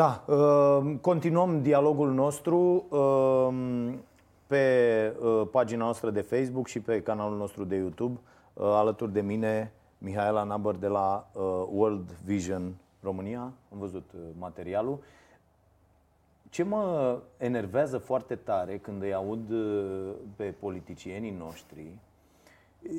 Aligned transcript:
Da, 0.00 0.24
uh, 0.26 0.94
continuăm 1.00 1.62
dialogul 1.62 2.12
nostru 2.12 2.86
uh, 2.88 3.94
pe 4.46 5.16
uh, 5.20 5.42
pagina 5.50 5.84
noastră 5.84 6.10
de 6.10 6.20
Facebook 6.20 6.66
și 6.66 6.80
pe 6.80 7.02
canalul 7.02 7.36
nostru 7.36 7.64
de 7.64 7.76
YouTube. 7.76 8.18
Alături 8.54 9.12
de 9.12 9.20
mine, 9.20 9.72
Mihaela 9.98 10.42
Nabăr 10.42 10.76
de 10.76 10.86
la 10.86 11.30
World 11.70 12.10
Vision 12.24 12.74
România. 13.02 13.40
Am 13.72 13.78
văzut 13.78 14.10
materialul. 14.38 14.98
Ce 16.48 16.62
mă 16.62 17.18
enervează 17.36 17.98
foarte 17.98 18.34
tare 18.34 18.78
când 18.78 19.02
îi 19.02 19.14
aud 19.14 19.52
pe 20.36 20.44
politicienii 20.44 21.34
noștri 21.38 21.98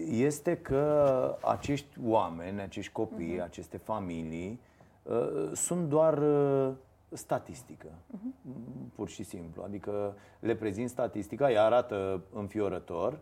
este 0.09 0.57
că 0.57 1.35
acești 1.41 1.97
oameni, 2.05 2.61
acești 2.61 2.91
copii, 2.91 3.37
uh-huh. 3.37 3.43
aceste 3.43 3.77
familii 3.77 4.59
uh, 5.03 5.51
sunt 5.53 5.89
doar 5.89 6.17
uh, 6.17 6.71
statistică, 7.11 7.87
uh-huh. 7.87 8.95
pur 8.95 9.07
și 9.07 9.23
simplu. 9.23 9.63
Adică 9.63 10.15
le 10.39 10.55
prezint 10.55 10.89
statistica, 10.89 11.47
îi 11.47 11.57
arată 11.57 12.23
înfiorător, 12.33 13.19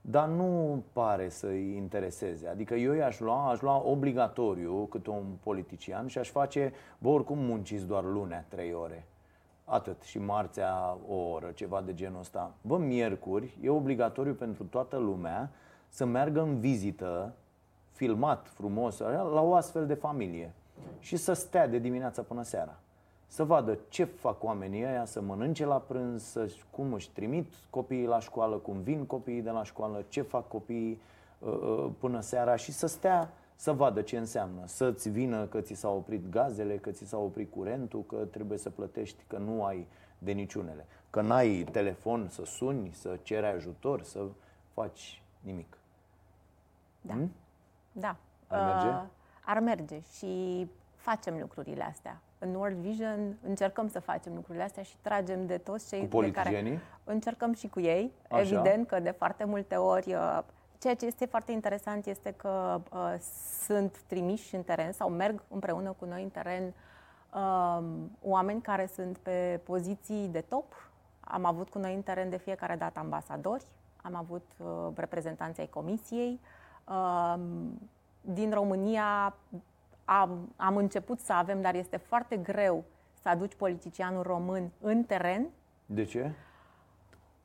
dar 0.00 0.28
nu 0.28 0.82
pare 0.92 1.28
să-i 1.28 1.76
intereseze. 1.76 2.48
Adică 2.48 2.74
eu 2.74 2.92
i-aș 2.92 3.20
lua, 3.20 3.50
aș 3.50 3.60
lua 3.60 3.82
obligatoriu 3.82 4.86
cât 4.86 5.06
un 5.06 5.24
politician 5.42 6.06
și 6.06 6.18
aș 6.18 6.30
face, 6.30 6.72
bă, 6.98 7.08
oricum 7.08 7.38
munciți 7.38 7.86
doar 7.86 8.04
lunea, 8.04 8.44
trei 8.48 8.72
ore. 8.72 9.06
Atât. 9.64 10.02
Și 10.02 10.18
marțea 10.18 10.98
o 11.08 11.14
oră, 11.14 11.50
ceva 11.50 11.80
de 11.80 11.94
genul 11.94 12.20
ăsta. 12.20 12.54
Bă, 12.60 12.78
miercuri 12.78 13.58
e 13.62 13.68
obligatoriu 13.68 14.34
pentru 14.34 14.64
toată 14.64 14.96
lumea 14.96 15.50
să 15.88 16.04
meargă 16.04 16.40
în 16.40 16.60
vizită, 16.60 17.34
filmat 17.92 18.48
frumos, 18.48 18.98
la 18.98 19.42
o 19.42 19.54
astfel 19.54 19.86
de 19.86 19.94
familie 19.94 20.54
și 20.98 21.16
să 21.16 21.32
stea 21.32 21.68
de 21.68 21.78
dimineața 21.78 22.22
până 22.22 22.42
seara. 22.42 22.78
Să 23.32 23.44
vadă 23.44 23.78
ce 23.88 24.04
fac 24.04 24.42
oamenii 24.44 24.84
ăia, 24.84 25.04
să 25.04 25.20
mănânce 25.20 25.64
la 25.64 25.78
prânz, 25.78 26.22
să, 26.22 26.52
cum 26.70 26.92
își 26.92 27.10
trimit 27.10 27.52
copiii 27.70 28.06
la 28.06 28.20
școală, 28.20 28.56
cum 28.56 28.80
vin 28.80 29.06
copiii 29.06 29.42
de 29.42 29.50
la 29.50 29.64
școală, 29.64 30.04
ce 30.08 30.22
fac 30.22 30.48
copiii 30.48 31.00
uh, 31.38 31.52
uh 31.52 31.90
până 31.98 32.20
seara 32.20 32.56
și 32.56 32.72
să 32.72 32.86
stea 32.86 33.32
să 33.54 33.72
vadă 33.72 34.02
ce 34.02 34.18
înseamnă. 34.18 34.66
Să-ți 34.66 35.08
vină 35.08 35.46
că 35.46 35.60
ți 35.60 35.74
s-au 35.74 35.96
oprit 35.96 36.30
gazele, 36.30 36.76
că 36.76 36.90
ți 36.90 37.04
s-a 37.04 37.18
oprit 37.18 37.50
curentul, 37.50 38.04
că 38.04 38.16
trebuie 38.16 38.58
să 38.58 38.70
plătești, 38.70 39.24
că 39.26 39.36
nu 39.36 39.64
ai 39.64 39.86
de 40.18 40.32
niciunele. 40.32 40.86
Că 41.10 41.20
n-ai 41.20 41.64
telefon 41.72 42.28
să 42.28 42.44
suni, 42.44 42.90
să 42.92 43.18
ceri 43.22 43.46
ajutor, 43.46 44.02
să 44.02 44.26
faci 44.72 45.22
nimic. 45.40 45.78
Da. 47.00 47.12
Hmm? 47.12 47.32
Da. 47.92 48.16
Ar 48.46 48.74
merge? 48.74 48.88
Uh, 48.88 49.02
ar 49.44 49.58
merge 49.58 50.00
și 50.16 50.66
facem 50.96 51.38
lucrurile 51.38 51.82
astea. 51.82 52.20
În 52.42 52.54
World 52.54 52.76
Vision 52.76 53.36
încercăm 53.42 53.88
să 53.88 54.00
facem 54.00 54.34
lucrurile 54.34 54.64
astea 54.64 54.82
și 54.82 54.96
tragem 55.00 55.46
de 55.46 55.58
toți 55.58 55.88
cei 55.88 56.08
cu 56.08 56.20
de 56.20 56.30
care 56.30 56.80
încercăm 57.04 57.52
și 57.52 57.68
cu 57.68 57.80
ei. 57.80 58.12
Așa. 58.28 58.40
Evident 58.40 58.86
că 58.86 59.00
de 59.00 59.10
foarte 59.10 59.44
multe 59.44 59.74
ori 59.76 60.14
uh, 60.14 60.38
ceea 60.78 60.94
ce 60.94 61.06
este 61.06 61.24
foarte 61.24 61.52
interesant 61.52 62.06
este 62.06 62.32
că 62.36 62.80
uh, 62.92 63.14
sunt 63.62 64.02
trimiși 64.06 64.54
în 64.54 64.62
teren 64.62 64.92
sau 64.92 65.08
merg 65.08 65.42
împreună 65.48 65.94
cu 65.98 66.04
noi 66.04 66.22
în 66.22 66.28
teren 66.28 66.74
uh, 67.34 67.84
oameni 68.22 68.60
care 68.60 68.86
sunt 68.94 69.18
pe 69.18 69.60
poziții 69.64 70.28
de 70.28 70.40
top. 70.40 70.90
Am 71.20 71.44
avut 71.44 71.68
cu 71.68 71.78
noi 71.78 71.94
în 71.94 72.02
teren 72.02 72.30
de 72.30 72.36
fiecare 72.36 72.76
dată 72.76 72.98
ambasadori, 72.98 73.64
am 74.02 74.14
avut 74.14 74.50
uh, 74.56 74.66
reprezentanții 74.94 75.62
ai 75.62 75.68
comisiei, 75.68 76.40
uh, 76.88 77.34
din 78.20 78.50
România 78.52 79.34
am, 80.18 80.52
am 80.56 80.76
început 80.76 81.20
să 81.20 81.32
avem, 81.32 81.60
dar 81.60 81.74
este 81.74 81.96
foarte 81.96 82.36
greu 82.36 82.84
să 83.22 83.28
aduci 83.28 83.54
politicianul 83.54 84.22
român 84.22 84.70
în 84.80 85.02
teren. 85.02 85.48
De 85.86 86.04
ce? 86.04 86.32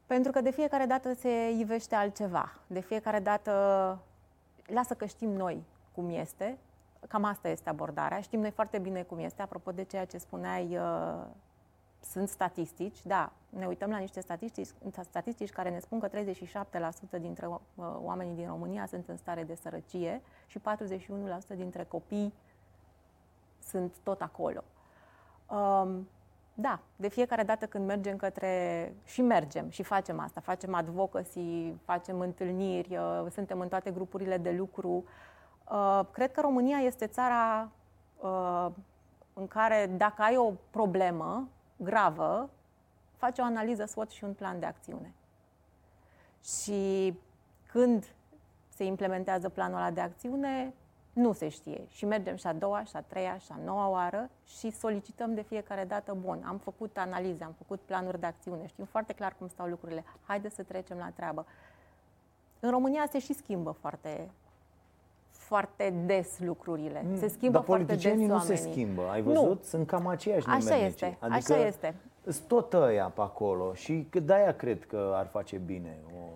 Pentru 0.06 0.32
că 0.32 0.42
de 0.42 0.52
fiecare 0.52 0.86
dată 0.86 1.14
se 1.14 1.50
ivește 1.60 1.96
altceva. 1.96 2.52
De 2.68 2.80
fiecare 2.80 3.20
dată 3.20 3.52
lasă 4.66 4.94
că 4.94 5.06
știm 5.06 5.30
noi 5.30 5.64
cum 5.92 6.10
este. 6.10 6.58
Cam 7.08 7.24
asta 7.24 7.50
este 7.50 7.70
abordarea. 7.70 8.22
Știm 8.22 8.40
noi 8.40 8.52
foarte 8.52 8.78
bine 8.78 9.02
cum 9.02 9.18
este. 9.20 9.42
Apropo 9.42 9.72
de 9.72 9.84
ceea 9.84 10.06
ce 10.06 10.18
spuneai 10.18 10.78
uh, 10.78 11.26
sunt 12.12 12.30
statistici, 12.30 13.06
da, 13.06 13.32
ne 13.50 13.66
uităm 13.66 13.90
la 13.90 13.98
niște 13.98 14.22
statistici, 14.22 14.68
statistici 15.02 15.50
care 15.50 15.70
ne 15.70 15.80
spun 15.80 16.00
că 16.00 16.10
37% 16.10 16.12
dintre 17.20 17.48
uh, 17.48 17.58
oamenii 18.02 18.36
din 18.36 18.48
România 18.48 18.86
sunt 18.86 19.08
în 19.08 19.18
stare 19.18 19.44
de 19.44 19.56
sărăcie 19.56 20.22
și 20.48 20.60
41% 20.60 20.62
dintre 21.56 21.84
copii 21.84 22.34
sunt 23.66 23.94
tot 24.04 24.22
acolo. 24.22 24.64
Um, 25.50 26.08
da, 26.58 26.80
de 26.96 27.08
fiecare 27.08 27.44
dată 27.44 27.66
când 27.66 27.86
mergem 27.86 28.18
către. 28.18 28.94
și 29.04 29.22
mergem 29.22 29.70
și 29.70 29.84
facem 29.84 30.20
asta, 30.20 30.42
facem 30.42 30.74
advocacy, 30.74 31.74
facem 31.86 32.20
întâlniri, 32.20 32.98
uh, 32.98 33.26
suntem 33.32 33.60
în 33.60 33.68
toate 33.68 33.92
grupurile 33.92 34.38
de 34.38 34.52
lucru. 34.52 35.04
Uh, 35.72 36.02
cred 36.12 36.32
că 36.32 36.42
România 36.42 36.78
este 36.78 37.08
țara 37.08 37.70
uh, 38.20 38.68
în 39.34 39.48
care, 39.48 39.92
dacă 39.98 40.22
ai 40.22 40.38
o 40.38 40.52
problemă, 40.70 41.48
gravă, 41.76 42.50
face 43.18 43.42
o 43.42 43.46
analiză 43.46 43.86
SWOT 43.86 44.10
și 44.10 44.24
un 44.24 44.34
plan 44.34 44.60
de 44.60 44.66
acțiune. 44.66 45.14
Și 46.44 47.14
când 47.72 48.06
se 48.70 48.84
implementează 48.84 49.50
planul 49.50 49.78
ăla 49.78 49.92
de 49.92 50.02
acțiune, 50.02 50.74
nu 51.16 51.34
se 51.34 51.50
știe. 51.50 51.82
Și 51.88 52.06
mergem 52.06 52.36
și 52.36 52.48
a 52.48 52.54
doua, 52.54 52.84
și 52.84 52.96
a 52.96 53.02
treia, 53.02 53.38
și 53.38 53.52
a 53.52 53.60
noua 53.66 53.88
oară 53.90 54.30
și 54.46 54.72
solicităm 54.72 55.34
de 55.34 55.42
fiecare 55.42 55.84
dată, 55.84 56.18
bun, 56.22 56.44
am 56.48 56.58
făcut 56.58 56.98
analize, 56.98 57.44
am 57.44 57.54
făcut 57.58 57.80
planuri 57.80 58.20
de 58.20 58.26
acțiune, 58.26 58.68
știm 58.68 58.86
foarte 58.86 59.14
clar 59.14 59.36
cum 59.38 59.48
stau 59.48 59.68
lucrurile, 59.68 60.04
haideți 60.26 60.56
să 60.56 60.64
trecem 60.64 60.98
la 60.98 61.10
treabă. 61.16 61.46
În 62.60 62.70
România 62.70 63.06
se 63.12 63.20
și 63.20 63.34
schimbă 63.34 63.72
foarte 63.72 64.30
foarte 65.30 65.94
des 66.06 66.40
lucrurile. 66.40 67.06
Mm, 67.08 67.18
se 67.18 67.28
schimbă 67.28 67.58
Dar 67.58 67.66
foarte 67.66 67.96
des 67.96 68.14
nu 68.14 68.34
oamenii. 68.34 68.58
se 68.58 68.70
schimbă. 68.72 69.02
Ai 69.12 69.22
văzut? 69.22 69.44
Nu. 69.44 69.60
Sunt 69.64 69.88
cam 69.88 70.08
aceiași 70.08 70.48
Așa 70.48 70.76
este. 70.76 71.18
Adică 71.20 71.54
așa 71.54 71.66
este. 71.66 71.96
Sunt 72.24 72.48
tot 72.48 72.74
ăia 72.74 73.12
pe 73.16 73.22
acolo 73.22 73.74
și 73.74 74.08
de-aia 74.24 74.56
cred 74.56 74.86
că 74.86 75.12
ar 75.16 75.28
face 75.28 75.58
bine. 75.58 75.98
O... 76.14 76.28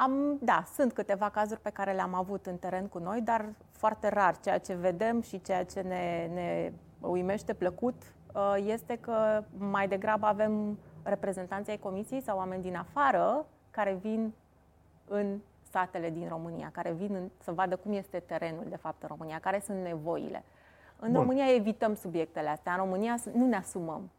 Am, 0.00 0.38
da, 0.40 0.64
sunt 0.74 0.92
câteva 0.92 1.28
cazuri 1.28 1.60
pe 1.60 1.70
care 1.70 1.92
le-am 1.92 2.14
avut 2.14 2.46
în 2.46 2.56
teren 2.56 2.86
cu 2.86 2.98
noi, 2.98 3.20
dar 3.20 3.48
foarte 3.70 4.08
rar. 4.08 4.38
Ceea 4.38 4.58
ce 4.58 4.74
vedem 4.74 5.20
și 5.20 5.40
ceea 5.40 5.64
ce 5.64 5.80
ne, 5.80 6.30
ne 6.34 6.72
uimește 7.00 7.54
plăcut 7.54 7.94
uh, 8.34 8.54
este 8.64 8.96
că 8.96 9.42
mai 9.58 9.88
degrabă 9.88 10.26
avem 10.26 10.78
reprezentanții 11.02 11.72
ai 11.72 11.78
comisiei 11.78 12.22
sau 12.22 12.36
oameni 12.36 12.62
din 12.62 12.76
afară 12.76 13.46
care 13.70 13.98
vin 14.02 14.32
în 15.08 15.38
satele 15.70 16.10
din 16.10 16.28
România, 16.28 16.70
care 16.72 16.92
vin 16.92 17.14
în, 17.14 17.30
să 17.42 17.52
vadă 17.52 17.76
cum 17.76 17.92
este 17.92 18.18
terenul, 18.18 18.64
de 18.68 18.76
fapt, 18.76 19.02
în 19.02 19.08
România, 19.08 19.38
care 19.38 19.60
sunt 19.64 19.82
nevoile. 19.82 20.44
În 21.00 21.12
Bun. 21.12 21.20
România 21.20 21.54
evităm 21.54 21.94
subiectele 21.94 22.48
astea. 22.48 22.72
În 22.72 22.78
România 22.78 23.16
nu 23.32 23.46
ne 23.46 23.56
asumăm. 23.56 24.10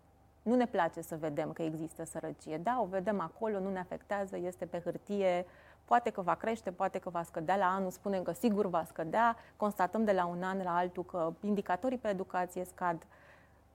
Nu 0.41 0.55
ne 0.55 0.65
place 0.65 1.01
să 1.01 1.15
vedem 1.19 1.51
că 1.51 1.61
există 1.61 2.03
sărăcie. 2.03 2.57
Da, 2.57 2.79
o 2.81 2.85
vedem 2.85 3.19
acolo, 3.19 3.59
nu 3.59 3.71
ne 3.71 3.79
afectează, 3.79 4.37
este 4.37 4.65
pe 4.65 4.81
hârtie, 4.83 5.45
poate 5.89 6.09
că 6.09 6.21
va 6.21 6.35
crește, 6.35 6.71
poate 6.71 6.97
că 6.99 7.09
va 7.09 7.23
scădea 7.23 7.55
la 7.55 7.65
anul, 7.65 7.91
spunem 7.91 8.23
că 8.23 8.31
sigur 8.31 8.65
va 8.65 8.83
scădea, 8.87 9.35
constatăm 9.57 10.03
de 10.03 10.11
la 10.11 10.25
un 10.25 10.43
an 10.43 10.61
la 10.63 10.75
altul 10.75 11.03
că 11.03 11.33
indicatorii 11.41 11.97
pe 11.97 12.07
educație 12.07 12.63
scad, 12.63 13.05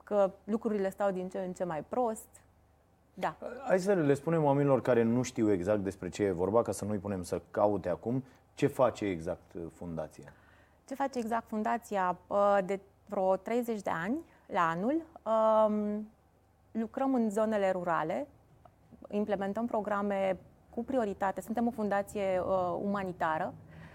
că 0.04 0.30
lucrurile 0.44 0.90
stau 0.90 1.10
din 1.10 1.28
ce 1.28 1.38
în 1.38 1.52
ce 1.52 1.64
mai 1.64 1.82
prost, 1.88 2.26
da. 3.14 3.36
Hai 3.66 3.78
să 3.78 3.92
le 3.92 4.14
spunem 4.14 4.44
oamenilor 4.44 4.82
care 4.82 5.02
nu 5.02 5.22
știu 5.22 5.50
exact 5.50 5.80
despre 5.80 6.08
ce 6.08 6.22
e 6.22 6.30
vorba, 6.30 6.62
ca 6.62 6.72
să 6.72 6.84
nu-i 6.84 6.98
punem 6.98 7.22
să 7.22 7.40
caute 7.50 7.88
acum, 7.88 8.24
ce 8.54 8.66
face 8.66 9.04
exact 9.04 9.54
uh, 9.54 9.62
fundația? 9.74 10.32
Ce 10.88 10.94
face 10.94 11.18
exact 11.18 11.48
fundația? 11.48 12.16
De 12.64 12.80
vreo 13.06 13.36
30 13.36 13.82
de 13.82 13.90
ani, 13.90 14.16
la 14.46 14.68
anul, 14.68 15.02
um, 15.22 16.08
lucrăm 16.72 17.14
în 17.14 17.30
zonele 17.30 17.70
rurale, 17.70 18.26
implementăm 19.10 19.66
programe 19.66 20.36
cu 20.74 20.84
prioritate. 20.84 21.40
Suntem 21.40 21.66
o 21.66 21.70
fundație 21.70 22.40
uh, 22.40 22.76
umanitară, 22.82 23.54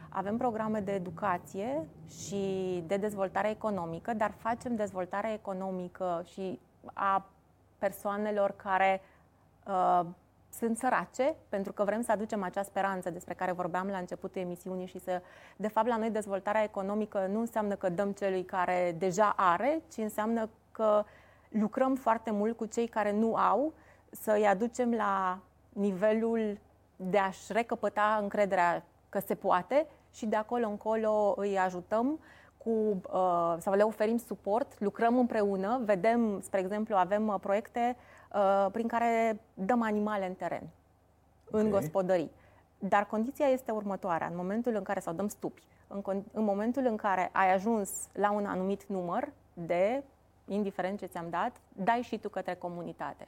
avem 0.10 0.38
programe 0.38 0.80
de 0.80 0.92
educație 0.92 1.86
și 2.10 2.84
de 2.88 2.98
dezvoltare 2.98 3.50
economică, 3.50 4.14
dar 4.14 4.31
facem 4.38 4.76
dezvoltarea 4.76 5.34
economică 5.34 6.24
și 6.31 6.60
a 6.94 7.26
persoanelor 7.78 8.54
care 8.56 9.02
uh, 9.68 10.06
sunt 10.52 10.78
sărace, 10.78 11.36
pentru 11.50 11.74
că 11.74 11.84
vrem 11.84 12.02
să 12.02 12.12
aducem 12.12 12.44
acea 12.44 12.64
speranță 12.64 13.10
despre 13.10 13.34
care 13.34 13.52
vorbeam 13.52 13.88
la 13.88 13.98
începutul 13.98 14.42
emisiunii 14.42 14.86
și 14.86 15.00
să, 15.00 15.22
de 15.56 15.68
fapt, 15.68 15.88
la 15.88 15.98
noi 15.98 16.10
dezvoltarea 16.10 16.64
economică 16.64 17.28
nu 17.31 17.40
înseamnă 17.40 17.76
că 17.76 17.90
dăm 17.90 18.12
celui 18.12 18.44
care 18.44 18.96
deja 18.98 19.34
are, 19.38 19.81
ci 19.92 19.98
înseamnă 19.98 20.50
că 20.72 21.04
lucrăm 21.50 21.96
foarte 21.96 22.31
mult 22.31 22.58
cu 22.58 22.66
cei 22.66 22.88
care 22.88 23.12
nu 23.12 23.36
au, 23.36 23.74
să 24.10 24.31
îi 24.31 24.48
aducem 24.48 24.94
la 24.94 25.40
nivelul 25.70 26.58
de 27.01 27.18
a-și 27.18 27.54
recăpăta 27.54 28.19
încrederea 28.22 28.84
că 29.10 29.19
se 29.19 29.36
poate 29.36 29.88
și 30.13 30.25
de 30.25 30.36
acolo 30.36 30.68
încolo 30.68 31.34
îi 31.38 31.57
ajutăm 31.57 32.19
cu, 32.57 32.69
uh, 32.69 33.56
sau 33.60 33.74
le 33.74 33.84
oferim 33.84 34.18
suport, 34.18 34.80
lucrăm 34.80 35.18
împreună, 35.18 35.81
vedem, 35.84 36.42
spre 36.42 36.60
exemplu, 36.60 36.96
avem 36.96 37.28
uh, 37.28 37.36
proiecte 37.42 37.96
uh, 38.34 38.68
prin 38.72 38.88
care 38.88 39.40
dăm 39.54 39.81
animale 39.81 40.28
în 40.28 40.34
teren, 40.34 40.69
okay. 41.48 41.62
în 41.62 41.69
gospodării. 41.69 42.31
Dar 42.80 43.06
condiția 43.06 43.48
este 43.48 43.72
următoarea, 43.72 44.28
în 44.28 44.36
momentul 44.36 44.75
în 44.75 44.84
care, 44.84 45.00
sau 45.00 45.13
dăm 45.13 45.28
stupi, 45.28 45.63
în, 45.88 46.02
în 46.34 46.44
momentul 46.44 46.86
în 46.86 46.95
care 46.95 47.30
ai 47.34 47.54
ajuns 47.54 47.90
la 48.13 48.31
un 48.31 48.45
anumit 48.45 48.84
număr 48.86 49.31
de, 49.54 50.04
indiferent 50.45 51.00
ce 51.00 51.06
ți-am 51.06 51.30
dat, 51.30 51.56
dai 51.74 52.02
și 52.02 52.18
tu 52.18 52.30
către 52.30 52.54
comunitate. 52.54 53.28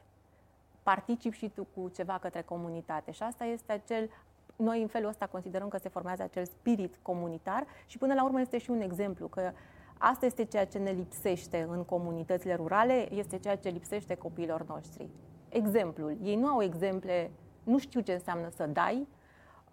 Participi 0.84 1.38
și 1.38 1.50
tu 1.50 1.68
cu 1.76 1.90
ceva 1.90 2.18
către 2.22 2.42
comunitate. 2.42 3.12
Și 3.12 3.24
asta 3.24 3.44
este 3.44 3.72
acel 3.72 4.10
noi 4.56 4.82
în 4.82 4.88
felul 4.88 5.10
ăsta 5.10 5.28
considerăm 5.28 5.68
că 5.68 5.78
se 5.78 5.90
formează 5.90 6.24
acel 6.24 6.46
spirit 6.46 7.00
comunitar 7.02 7.66
și 7.86 7.98
până 7.98 8.14
la 8.14 8.24
urmă 8.24 8.40
este 8.40 8.58
și 8.58 8.70
un 8.70 8.82
exemplu 8.82 9.28
că 9.28 9.52
asta 9.98 10.26
este 10.26 10.46
ceea 10.46 10.66
ce 10.66 10.78
ne 10.78 10.92
lipsește 10.92 11.68
în 11.70 11.84
comunitățile 11.84 12.56
rurale, 12.56 13.14
este 13.14 13.38
ceea 13.38 13.58
ce 13.58 13.70
lipsește 13.70 14.16
copiilor 14.16 14.66
noștri. 14.68 15.10
Exemplul. 15.50 16.18
Ei 16.24 16.36
nu 16.36 16.48
au 16.48 16.62
exemple, 16.62 17.32
nu 17.64 17.78
știu 17.78 18.00
ce 18.00 18.14
înseamnă 18.14 18.50
să 18.56 18.66
dai, 18.66 19.08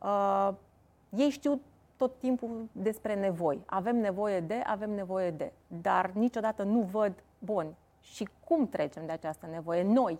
uh, 0.02 0.50
ei 1.10 1.30
știu 1.30 1.60
tot 1.96 2.18
timpul 2.18 2.68
despre 2.72 3.14
nevoi. 3.14 3.62
Avem 3.66 3.96
nevoie 3.96 4.40
de, 4.40 4.62
avem 4.66 4.90
nevoie 4.90 5.30
de, 5.30 5.52
dar 5.66 6.10
niciodată 6.10 6.62
nu 6.62 6.80
văd, 6.80 7.12
bun, 7.38 7.74
și 8.00 8.28
cum 8.44 8.68
trecem 8.68 9.06
de 9.06 9.12
această 9.12 9.46
nevoie? 9.50 9.82
Noi, 9.82 10.18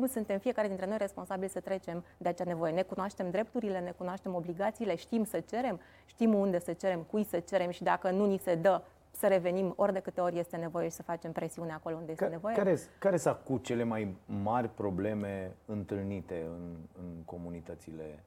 cum 0.00 0.08
suntem 0.08 0.38
fiecare 0.38 0.66
dintre 0.66 0.86
noi 0.86 0.98
responsabili 0.98 1.50
să 1.50 1.60
trecem 1.60 2.04
de 2.16 2.28
acea 2.28 2.44
nevoie. 2.44 2.72
Ne 2.72 2.82
cunoaștem 2.82 3.30
drepturile, 3.30 3.78
ne 3.78 3.90
cunoaștem 3.90 4.34
obligațiile, 4.34 4.94
știm 4.94 5.24
să 5.24 5.40
cerem, 5.40 5.80
știm 6.06 6.34
unde 6.34 6.58
să 6.58 6.72
cerem, 6.72 7.00
cui 7.00 7.24
să 7.24 7.40
cerem 7.40 7.70
și 7.70 7.82
dacă 7.82 8.10
nu 8.10 8.26
ni 8.26 8.38
se 8.38 8.54
dă, 8.54 8.82
să 9.10 9.26
revenim 9.26 9.72
ori 9.76 9.92
de 9.92 10.00
câte 10.00 10.20
ori 10.20 10.38
este 10.38 10.56
nevoie 10.56 10.88
și 10.88 10.94
să 10.94 11.02
facem 11.02 11.32
presiune 11.32 11.72
acolo 11.72 11.96
unde 11.96 12.12
este 12.12 12.26
nevoie. 12.26 12.54
Care, 12.54 12.78
care 12.98 13.16
sunt 13.16 13.36
cu 13.44 13.58
cele 13.58 13.82
mai 13.82 14.16
mari 14.42 14.68
probleme 14.68 15.52
întâlnite 15.66 16.46
în, 16.48 16.76
în 16.98 17.22
comunitățile 17.24 18.24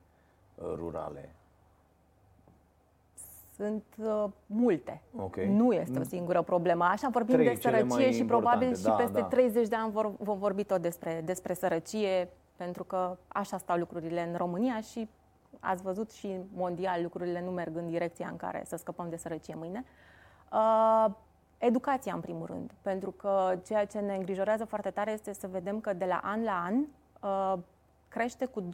uh, 0.55 0.65
rurale? 0.75 1.35
Sunt 3.55 3.83
uh, 3.97 4.25
multe. 4.45 5.01
Okay. 5.15 5.47
Nu 5.47 5.71
este 5.71 5.99
o 5.99 6.03
singură 6.03 6.41
problemă. 6.41 6.83
Așa 6.83 7.07
vorbim 7.11 7.35
Trei 7.35 7.47
de 7.55 7.61
sărăcie 7.61 8.11
și 8.11 8.25
probabil 8.25 8.75
și 8.75 8.83
da, 8.83 8.91
peste 8.91 9.19
da. 9.19 9.25
30 9.25 9.67
de 9.67 9.75
ani 9.75 9.91
vor, 9.91 10.11
vom 10.17 10.37
vorbi 10.37 10.63
tot 10.63 10.81
despre, 10.81 11.21
despre 11.25 11.53
sărăcie, 11.53 12.29
pentru 12.55 12.83
că 12.83 13.17
așa 13.27 13.57
stau 13.57 13.77
lucrurile 13.77 14.27
în 14.29 14.37
România 14.37 14.81
și 14.81 15.09
ați 15.59 15.83
văzut 15.83 16.11
și 16.11 16.39
mondial 16.53 17.01
lucrurile 17.01 17.41
nu 17.41 17.51
merg 17.51 17.77
în 17.77 17.89
direcția 17.89 18.27
în 18.31 18.37
care 18.37 18.63
să 18.65 18.75
scăpăm 18.75 19.09
de 19.09 19.17
sărăcie 19.17 19.55
mâine. 19.55 19.85
Uh, 20.51 21.05
educația, 21.57 22.13
în 22.13 22.19
primul 22.19 22.45
rând, 22.45 22.71
pentru 22.81 23.11
că 23.11 23.59
ceea 23.65 23.85
ce 23.85 23.99
ne 23.99 24.15
îngrijorează 24.15 24.65
foarte 24.65 24.89
tare 24.89 25.11
este 25.11 25.33
să 25.33 25.47
vedem 25.47 25.79
că 25.79 25.93
de 25.93 26.05
la 26.05 26.19
an 26.23 26.43
la 26.43 26.63
an 26.65 26.75
uh, 27.21 27.59
crește 28.13 28.45
cu 28.45 28.61
2%, 28.61 28.65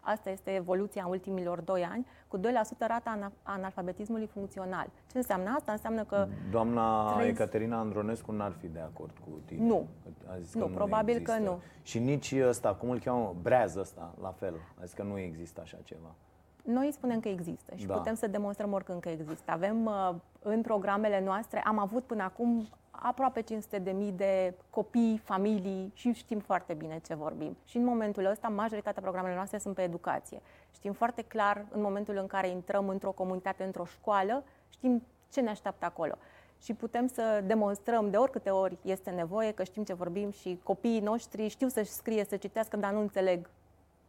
asta 0.00 0.30
este 0.30 0.54
evoluția 0.54 1.02
în 1.04 1.10
ultimilor 1.10 1.60
2 1.60 1.84
ani, 1.90 2.06
cu 2.28 2.38
2% 2.38 2.40
rata 2.78 3.32
analfabetismului 3.42 4.26
funcțional. 4.26 4.86
Ce 5.10 5.16
înseamnă 5.16 5.54
asta? 5.56 5.72
Înseamnă 5.72 6.04
că... 6.04 6.28
Doamna 6.50 7.12
trei... 7.12 7.28
Ecaterina 7.28 7.78
Andronescu 7.78 8.32
n-ar 8.32 8.52
fi 8.60 8.68
de 8.68 8.80
acord 8.80 9.12
cu 9.24 9.40
tine. 9.44 9.66
Nu. 9.66 9.86
A 10.26 10.38
zis 10.38 10.54
nu, 10.54 10.60
că 10.60 10.68
nu 10.68 10.74
probabil 10.74 11.14
există. 11.14 11.32
că 11.32 11.42
nu. 11.42 11.60
Și 11.82 11.98
nici 11.98 12.34
ăsta, 12.46 12.74
cum 12.74 12.90
îl 12.90 12.98
cheamă, 12.98 13.34
breaz 13.42 13.76
ăsta, 13.76 14.14
la 14.20 14.30
fel. 14.30 14.54
A 14.80 14.84
zis 14.84 14.92
că 14.92 15.02
nu 15.02 15.18
există 15.18 15.60
așa 15.60 15.78
ceva. 15.84 16.14
Noi 16.62 16.92
spunem 16.92 17.20
că 17.20 17.28
există 17.28 17.72
și 17.74 17.86
da. 17.86 17.94
putem 17.94 18.14
să 18.14 18.26
demonstrăm 18.26 18.72
oricând 18.72 19.00
că 19.00 19.08
există. 19.08 19.50
Avem 19.52 19.84
uh, 19.84 20.14
în 20.42 20.60
programele 20.60 21.20
noastre, 21.24 21.62
am 21.66 21.78
avut 21.78 22.04
până 22.04 22.22
acum 22.22 22.68
aproape 23.02 23.40
500 23.40 23.78
de 23.78 23.90
mii 23.90 24.12
de 24.12 24.54
copii, 24.70 25.20
familii 25.24 25.90
și 25.94 26.12
știm 26.12 26.38
foarte 26.38 26.74
bine 26.74 27.00
ce 27.06 27.14
vorbim. 27.14 27.56
Și 27.64 27.76
în 27.76 27.84
momentul 27.84 28.24
ăsta, 28.24 28.48
majoritatea 28.48 29.02
programelor 29.02 29.36
noastre 29.36 29.58
sunt 29.58 29.74
pe 29.74 29.82
educație. 29.82 30.40
Știm 30.70 30.92
foarte 30.92 31.22
clar, 31.22 31.64
în 31.70 31.80
momentul 31.80 32.16
în 32.16 32.26
care 32.26 32.48
intrăm 32.48 32.88
într-o 32.88 33.10
comunitate, 33.10 33.64
într-o 33.64 33.84
școală, 33.84 34.44
știm 34.68 35.02
ce 35.30 35.40
ne 35.40 35.50
așteaptă 35.50 35.84
acolo. 35.84 36.14
Și 36.62 36.74
putem 36.74 37.06
să 37.06 37.42
demonstrăm 37.46 38.10
de 38.10 38.16
oricâte 38.16 38.50
ori 38.50 38.78
este 38.82 39.10
nevoie 39.10 39.52
că 39.52 39.62
știm 39.62 39.84
ce 39.84 39.94
vorbim 39.94 40.30
și 40.30 40.60
copiii 40.62 41.00
noștri 41.00 41.48
știu 41.48 41.68
să 41.68 41.82
scrie, 41.84 42.24
să 42.24 42.36
citească, 42.36 42.76
dar 42.76 42.92
nu 42.92 43.00
înțeleg 43.00 43.50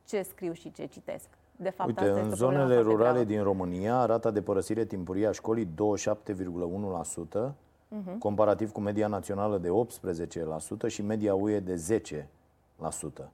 ce 0.05 0.21
scriu 0.21 0.53
și 0.53 0.71
ce 0.71 0.85
citesc. 0.85 1.27
De 1.55 1.69
fapt, 1.69 1.89
Uite, 1.89 2.03
asta 2.03 2.21
în 2.21 2.35
zonele 2.35 2.79
rurale 2.79 3.23
din 3.23 3.43
România, 3.43 4.05
rata 4.05 4.31
de 4.31 4.41
părăsire 4.41 4.85
timpurie 4.85 5.27
a 5.27 5.31
școlii 5.31 5.65
27,1%, 5.65 7.53
uh-huh. 7.89 8.17
comparativ 8.19 8.71
cu 8.71 8.79
media 8.79 9.07
națională 9.07 9.57
de 9.57 9.69
18% 10.87 10.87
și 10.87 11.01
media 11.01 11.35
UE 11.35 11.59
de 11.59 12.01
10%. 12.77 13.29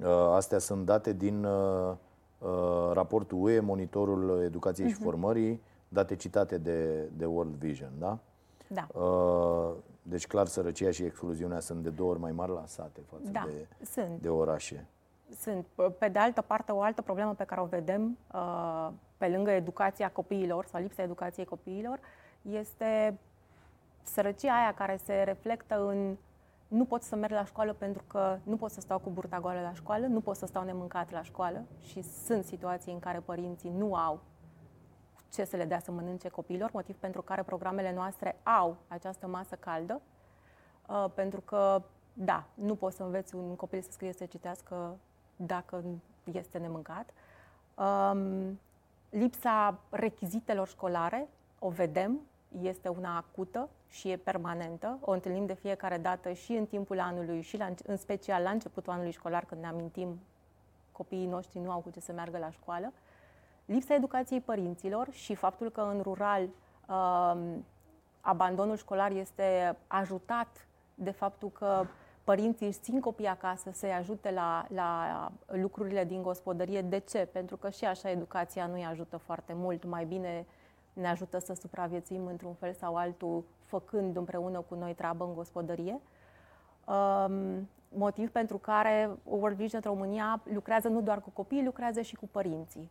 Uh, 0.00 0.06
astea 0.32 0.58
sunt 0.58 0.84
date 0.84 1.12
din 1.12 1.44
uh, 1.44 1.94
uh, 2.38 2.90
raportul 2.92 3.42
UE, 3.42 3.60
monitorul 3.60 4.42
educației 4.44 4.86
uh-huh. 4.86 4.90
și 4.90 4.96
mhm. 4.96 5.04
formării, 5.04 5.62
date 5.88 6.16
citate 6.16 6.58
de, 6.58 7.08
de 7.16 7.24
World 7.24 7.54
Vision, 7.54 7.92
da? 7.98 8.18
Da. 8.68 8.86
Deci, 10.02 10.26
clar, 10.26 10.46
sărăcia 10.46 10.90
și 10.90 11.02
excluziunea 11.02 11.60
sunt 11.60 11.82
de 11.82 11.88
două 11.88 12.10
ori 12.10 12.20
mai 12.20 12.32
mari 12.32 12.52
la 12.52 12.66
sate 12.66 13.00
față 13.10 13.30
da, 13.30 13.44
de, 13.46 13.84
sunt. 13.84 14.20
de 14.20 14.28
orașe. 14.28 14.86
Sunt. 15.38 15.66
Pe 15.98 16.08
de 16.08 16.18
altă 16.18 16.40
parte, 16.40 16.72
o 16.72 16.80
altă 16.80 17.02
problemă 17.02 17.34
pe 17.34 17.44
care 17.44 17.60
o 17.60 17.64
vedem, 17.64 18.18
pe 19.16 19.28
lângă 19.28 19.50
educația 19.50 20.10
copiilor 20.10 20.66
sau 20.66 20.80
lipsa 20.80 21.02
educației 21.02 21.44
copiilor, 21.44 22.00
este 22.42 23.18
sărăcia 24.06 24.54
aia 24.54 24.74
care 24.74 24.96
se 25.04 25.22
reflectă 25.22 25.86
în 25.86 26.16
nu 26.68 26.84
pot 26.84 27.02
să 27.02 27.16
merg 27.16 27.32
la 27.32 27.44
școală 27.44 27.72
pentru 27.72 28.02
că 28.06 28.38
nu 28.42 28.56
pot 28.56 28.70
să 28.70 28.80
stau 28.80 28.98
cu 28.98 29.10
burta 29.10 29.40
goală 29.40 29.60
la 29.60 29.72
școală, 29.72 30.06
nu 30.06 30.20
pot 30.20 30.36
să 30.36 30.46
stau 30.46 30.64
nemâncat 30.64 31.10
la 31.10 31.22
școală 31.22 31.62
și 31.80 32.02
sunt 32.02 32.44
situații 32.44 32.92
în 32.92 32.98
care 32.98 33.18
părinții 33.18 33.70
nu 33.70 33.94
au 33.94 34.20
ce 35.32 35.44
să 35.44 35.56
le 35.56 35.64
dea 35.64 35.78
să 35.78 35.90
mănânce 35.90 36.28
copiilor, 36.28 36.70
motiv 36.72 36.96
pentru 36.96 37.22
care 37.22 37.42
programele 37.42 37.92
noastre 37.92 38.36
au 38.42 38.76
această 38.88 39.26
masă 39.26 39.54
caldă, 39.54 40.00
uh, 40.88 41.06
pentru 41.14 41.40
că, 41.40 41.82
da, 42.12 42.44
nu 42.54 42.74
poți 42.74 42.96
să 42.96 43.02
înveți 43.02 43.34
un 43.34 43.56
copil 43.56 43.80
să 43.80 43.90
scrie, 43.90 44.12
să 44.12 44.24
citească 44.24 44.96
dacă 45.36 45.82
este 46.32 46.58
nemâncat. 46.58 47.10
Um, 47.74 48.60
lipsa 49.10 49.78
rechizitelor 49.90 50.68
școlare, 50.68 51.28
o 51.58 51.68
vedem, 51.68 52.20
este 52.62 52.88
una 52.88 53.16
acută 53.16 53.68
și 53.88 54.10
e 54.10 54.16
permanentă. 54.16 54.98
O 55.00 55.10
întâlnim 55.10 55.46
de 55.46 55.54
fiecare 55.54 55.98
dată 55.98 56.32
și 56.32 56.52
în 56.52 56.66
timpul 56.66 57.00
anului 57.00 57.40
și 57.40 57.56
la, 57.56 57.68
în 57.86 57.96
special 57.96 58.42
la 58.42 58.50
începutul 58.50 58.92
anului 58.92 59.10
școlar 59.10 59.44
când 59.44 59.60
ne 59.60 59.66
amintim 59.66 60.20
copiii 60.92 61.26
noștri 61.26 61.58
nu 61.58 61.70
au 61.70 61.80
cu 61.80 61.90
ce 61.90 62.00
să 62.00 62.12
meargă 62.12 62.38
la 62.38 62.50
școală. 62.50 62.92
Lipsa 63.64 63.94
educației 63.94 64.40
părinților 64.40 65.08
și 65.10 65.34
faptul 65.34 65.70
că 65.70 65.80
în 65.80 66.00
rural 66.00 66.48
uh, 66.88 67.36
abandonul 68.20 68.76
școlar 68.76 69.10
este 69.10 69.76
ajutat 69.86 70.66
de 70.94 71.10
faptul 71.10 71.50
că 71.50 71.86
părinții 72.24 72.66
își 72.66 72.78
țin 72.78 73.00
copiii 73.00 73.28
acasă 73.28 73.70
să-i 73.72 73.92
ajute 73.92 74.30
la, 74.30 74.66
la 74.68 75.30
lucrurile 75.46 76.04
din 76.04 76.22
gospodărie. 76.22 76.82
De 76.82 76.98
ce? 76.98 77.28
Pentru 77.32 77.56
că 77.56 77.70
și 77.70 77.84
așa 77.84 78.10
educația 78.10 78.66
nu 78.66 78.74
îi 78.74 78.84
ajută 78.84 79.16
foarte 79.16 79.52
mult. 79.52 79.84
Mai 79.84 80.04
bine 80.04 80.46
ne 81.00 81.08
ajută 81.08 81.38
să 81.38 81.54
supraviețuim 81.54 82.26
într-un 82.26 82.54
fel 82.54 82.72
sau 82.72 82.96
altul, 82.96 83.44
făcând 83.64 84.16
împreună 84.16 84.60
cu 84.68 84.74
noi 84.74 84.94
treabă 84.94 85.24
în 85.24 85.34
gospodărie. 85.34 86.00
Um, 86.84 87.68
motiv 87.88 88.30
pentru 88.30 88.58
care 88.58 89.10
World 89.24 89.56
Vision 89.56 89.80
România 89.84 90.40
lucrează 90.52 90.88
nu 90.88 91.00
doar 91.00 91.20
cu 91.20 91.30
copii, 91.30 91.64
lucrează 91.64 92.00
și 92.00 92.14
cu 92.14 92.28
părinții. 92.30 92.90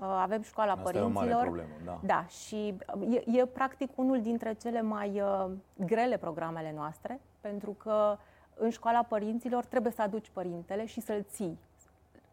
Uh, 0.00 0.02
avem 0.20 0.42
școala 0.42 0.72
Asta 0.72 0.82
părinților. 0.82 1.24
E 1.24 1.30
o 1.30 1.34
mare 1.34 1.44
problemă, 1.44 1.68
da. 1.84 2.00
Da, 2.04 2.26
și 2.26 2.74
e, 3.10 3.38
e 3.40 3.46
practic 3.46 3.90
unul 3.94 4.22
dintre 4.22 4.54
cele 4.54 4.82
mai 4.82 5.20
uh, 5.20 5.50
grele 5.76 6.16
programele 6.16 6.72
noastre, 6.76 7.20
pentru 7.40 7.70
că 7.70 8.16
în 8.54 8.70
școala 8.70 9.02
părinților 9.02 9.64
trebuie 9.64 9.92
să 9.92 10.02
aduci 10.02 10.30
părintele 10.32 10.86
și 10.86 11.00
să-l 11.00 11.24
ții 11.28 11.58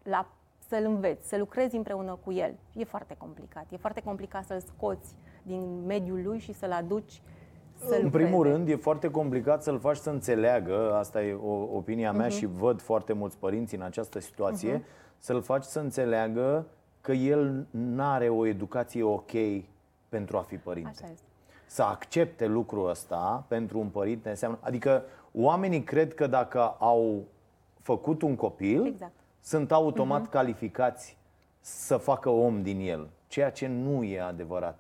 la 0.04 0.28
să-l 0.68 0.84
înveți, 0.86 1.28
să 1.28 1.38
lucrezi 1.38 1.76
împreună 1.76 2.18
cu 2.24 2.32
el. 2.32 2.54
E 2.74 2.84
foarte 2.84 3.16
complicat. 3.18 3.66
E 3.70 3.78
foarte 3.78 4.02
complicat 4.02 4.46
să-l 4.46 4.60
scoți 4.60 5.16
din 5.44 5.86
mediul 5.86 6.22
lui 6.24 6.40
și 6.40 6.54
să-l 6.54 6.72
aduci 6.72 7.22
să 7.78 8.00
În 8.02 8.10
primul 8.10 8.44
rând, 8.44 8.68
e 8.68 8.76
foarte 8.76 9.12
complicat 9.12 9.64
să-l 9.64 9.80
faci 9.80 9.98
să 9.98 10.10
înțeleagă, 10.10 10.96
asta 10.96 11.24
e 11.24 11.34
o, 11.34 11.52
opinia 11.52 12.12
mea 12.12 12.28
uh-huh. 12.28 12.38
și 12.38 12.46
văd 12.46 12.82
foarte 12.82 13.14
mulți 13.14 13.38
părinți 13.38 13.76
în 13.76 13.82
această 13.82 14.20
situație, 14.20 14.80
uh-huh. 14.80 15.18
să-l 15.18 15.42
faci 15.42 15.64
să 15.64 15.80
înțeleagă 15.80 16.66
că 17.02 17.12
el 17.12 17.68
nu 17.70 18.04
are 18.04 18.30
o 18.30 18.46
educație 18.46 19.04
ok 19.04 19.32
pentru 20.10 20.38
a 20.38 20.42
fi 20.42 20.56
părinte. 20.56 20.90
Așa 20.90 21.12
este. 21.12 21.26
Să 21.66 21.84
accepte 21.84 22.46
lucrul 22.46 22.90
ăsta 22.90 23.46
pentru 23.48 23.80
un 23.80 23.88
părinte 23.88 24.30
înseamnă... 24.30 24.58
Adică 24.62 25.04
oamenii 25.34 25.84
cred 25.84 26.14
că 26.14 26.28
dacă 26.28 26.76
au 26.80 27.24
făcut 27.82 28.22
un 28.22 28.36
copil, 28.36 28.86
exact 28.86 29.25
sunt 29.46 29.72
automat 29.72 30.28
uh-huh. 30.28 30.32
calificați 30.32 31.18
să 31.60 31.98
facă 31.98 32.30
om 32.30 32.62
din 32.62 32.80
el, 32.80 33.10
ceea 33.28 33.52
ce 33.52 33.68
nu 33.68 34.04
e 34.04 34.22
adevărat. 34.22 34.80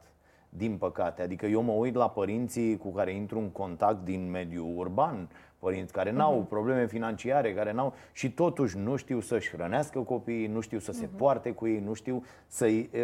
din 0.49 0.77
păcate. 0.77 1.21
Adică 1.21 1.45
eu 1.45 1.61
mă 1.61 1.71
uit 1.71 1.95
la 1.95 2.09
părinții 2.09 2.77
cu 2.77 2.89
care 2.89 3.13
intru 3.13 3.39
în 3.39 3.49
contact 3.49 4.03
din 4.03 4.29
mediul 4.29 4.73
urban, 4.77 5.29
părinți 5.59 5.93
care 5.93 6.11
n-au 6.11 6.43
uh-huh. 6.43 6.49
probleme 6.49 6.87
financiare, 6.87 7.53
care 7.53 7.71
n-au 7.71 7.93
și 8.13 8.31
totuși 8.31 8.77
nu 8.77 8.95
știu 8.95 9.19
să-și 9.19 9.49
hrănească 9.49 9.99
copiii, 9.99 10.47
nu 10.47 10.59
știu 10.59 10.79
să 10.79 10.91
se 10.91 11.05
uh-huh. 11.05 11.17
poarte 11.17 11.51
cu 11.51 11.67
ei, 11.67 11.79
nu 11.79 11.93
știu 11.93 12.23
să-i 12.47 12.89
uh, 12.93 13.01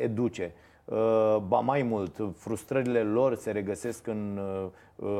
educe. 0.00 0.52
Uh, 0.84 1.36
ba 1.46 1.60
mai 1.60 1.82
mult, 1.82 2.20
frustrările 2.36 3.02
lor 3.02 3.34
se 3.34 3.50
regăsesc 3.50 4.06
în 4.06 4.38
uh, 4.38 4.64
uh, 4.64 4.70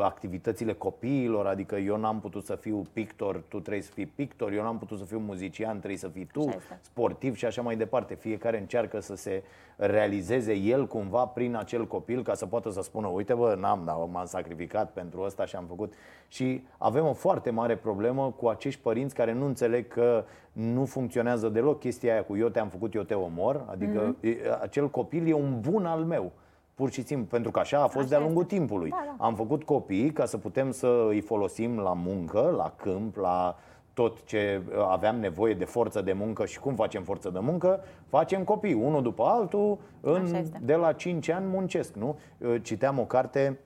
activitățile 0.02 0.72
copiilor, 0.72 1.46
adică 1.46 1.76
eu 1.76 1.96
n-am 1.96 2.20
putut 2.20 2.44
să 2.44 2.54
fiu 2.54 2.87
pictor, 2.92 3.42
tu 3.49 3.60
trebuie 3.60 3.82
să 3.82 3.92
fii 3.92 4.06
pictor, 4.06 4.52
eu 4.52 4.62
n-am 4.62 4.78
putut 4.78 4.99
să 4.99 5.04
fiu 5.04 5.18
muzician, 5.18 5.76
trebuie 5.76 5.99
să 5.99 6.08
fii 6.08 6.28
tu, 6.32 6.49
sportiv 6.80 7.37
și 7.37 7.44
așa 7.44 7.62
mai 7.62 7.76
departe. 7.76 8.14
Fiecare 8.14 8.58
încearcă 8.58 9.00
să 9.00 9.16
se 9.16 9.42
realizeze 9.76 10.52
el 10.52 10.87
cumva 10.87 11.26
prin 11.26 11.56
acel 11.56 11.87
copil 11.87 12.22
ca 12.22 12.34
să 12.34 12.46
poată 12.46 12.70
să 12.70 12.82
spună, 12.82 13.06
uite 13.06 13.34
bă, 13.34 13.56
n-am, 13.60 13.82
dar 13.84 13.96
m-am 13.96 14.26
sacrificat 14.26 14.90
pentru 14.92 15.20
ăsta 15.20 15.44
și 15.44 15.56
am 15.56 15.64
făcut. 15.68 15.92
Și 16.28 16.64
avem 16.78 17.06
o 17.06 17.12
foarte 17.12 17.50
mare 17.50 17.76
problemă 17.76 18.34
cu 18.37 18.49
acești 18.49 18.80
părinți 18.80 19.14
care 19.14 19.32
nu 19.32 19.44
înțeleg 19.44 19.88
că 19.88 20.25
nu 20.52 20.84
funcționează 20.84 21.49
deloc 21.49 21.78
chestia 21.78 22.12
aia 22.12 22.25
cu 22.25 22.37
eu 22.37 22.49
te-am 22.49 22.68
făcut, 22.68 22.94
eu 22.94 23.02
te 23.02 23.14
omor, 23.14 23.64
adică 23.70 24.16
mm-hmm. 24.16 24.60
acel 24.60 24.88
copil 24.88 25.28
e 25.28 25.32
un 25.32 25.60
bun 25.60 25.87
al 25.87 26.04
meu 26.04 26.32
pur 26.80 26.90
și 26.90 27.02
simplu, 27.02 27.26
pentru 27.26 27.50
că 27.50 27.58
așa 27.58 27.78
a 27.78 27.87
fost 27.87 27.96
așa 27.96 28.08
de-a 28.08 28.18
lungul 28.18 28.42
este. 28.42 28.54
timpului. 28.54 28.90
Da, 28.90 29.02
da. 29.04 29.25
Am 29.25 29.34
făcut 29.34 29.64
copii 29.64 30.10
ca 30.10 30.25
să 30.25 30.38
putem 30.38 30.70
să 30.70 31.06
îi 31.08 31.20
folosim 31.20 31.78
la 31.78 31.92
muncă, 31.92 32.54
la 32.56 32.72
câmp, 32.76 33.16
la 33.16 33.58
tot 33.92 34.25
ce 34.25 34.62
aveam 34.88 35.16
nevoie 35.16 35.54
de 35.54 35.64
forță 35.64 36.00
de 36.00 36.12
muncă 36.12 36.46
și 36.46 36.60
cum 36.60 36.75
facem 36.75 37.02
forță 37.02 37.30
de 37.30 37.38
muncă, 37.38 37.80
facem 38.08 38.44
copii, 38.44 38.72
unul 38.72 39.02
după 39.02 39.22
altul, 39.22 39.78
în, 40.00 40.44
de 40.60 40.75
la 40.75 40.92
5 40.92 41.28
ani 41.28 41.46
muncesc, 41.46 41.94
nu? 41.94 42.18
Citeam 42.62 42.99
o 42.99 43.04
carte 43.04 43.58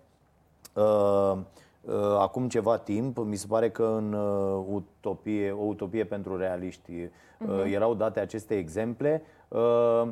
uh, 0.73 1.37
uh, 1.80 1.94
acum 2.18 2.49
ceva 2.49 2.78
timp, 2.78 3.18
mi 3.18 3.37
se 3.37 3.47
pare 3.49 3.71
că 3.71 3.94
în 3.97 4.12
uh, 4.12 4.64
utopie, 4.71 5.50
o 5.50 5.62
utopie 5.62 6.04
pentru 6.04 6.37
realiști 6.37 6.92
uh-huh. 6.92 7.73
erau 7.73 7.94
date 7.94 8.21
aceste 8.21 8.56
exemple. 8.56 9.23
Uh, 9.49 10.09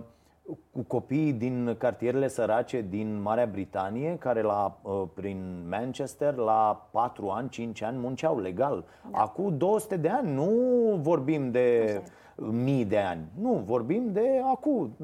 cu 0.72 0.82
copiii 0.86 1.32
din 1.32 1.74
cartierele 1.78 2.28
sărace 2.28 2.84
din 2.88 3.20
Marea 3.22 3.46
Britanie, 3.46 4.16
care 4.18 4.42
la, 4.42 4.80
uh, 4.82 5.02
prin 5.14 5.68
Manchester 5.68 6.34
la 6.34 6.88
4 6.90 7.28
ani, 7.28 7.48
5 7.48 7.82
ani 7.82 7.98
munceau 7.98 8.40
legal. 8.40 8.84
Da. 9.10 9.18
Acum 9.18 9.56
200 9.56 9.96
de 9.96 10.08
ani, 10.08 10.32
nu 10.32 10.50
vorbim 11.00 11.50
de 11.50 12.00
mii 12.36 12.84
de 12.84 12.98
ani. 12.98 13.24
Nu, 13.40 13.62
vorbim 13.64 14.12
de 14.12 14.40
acum, 14.52 14.94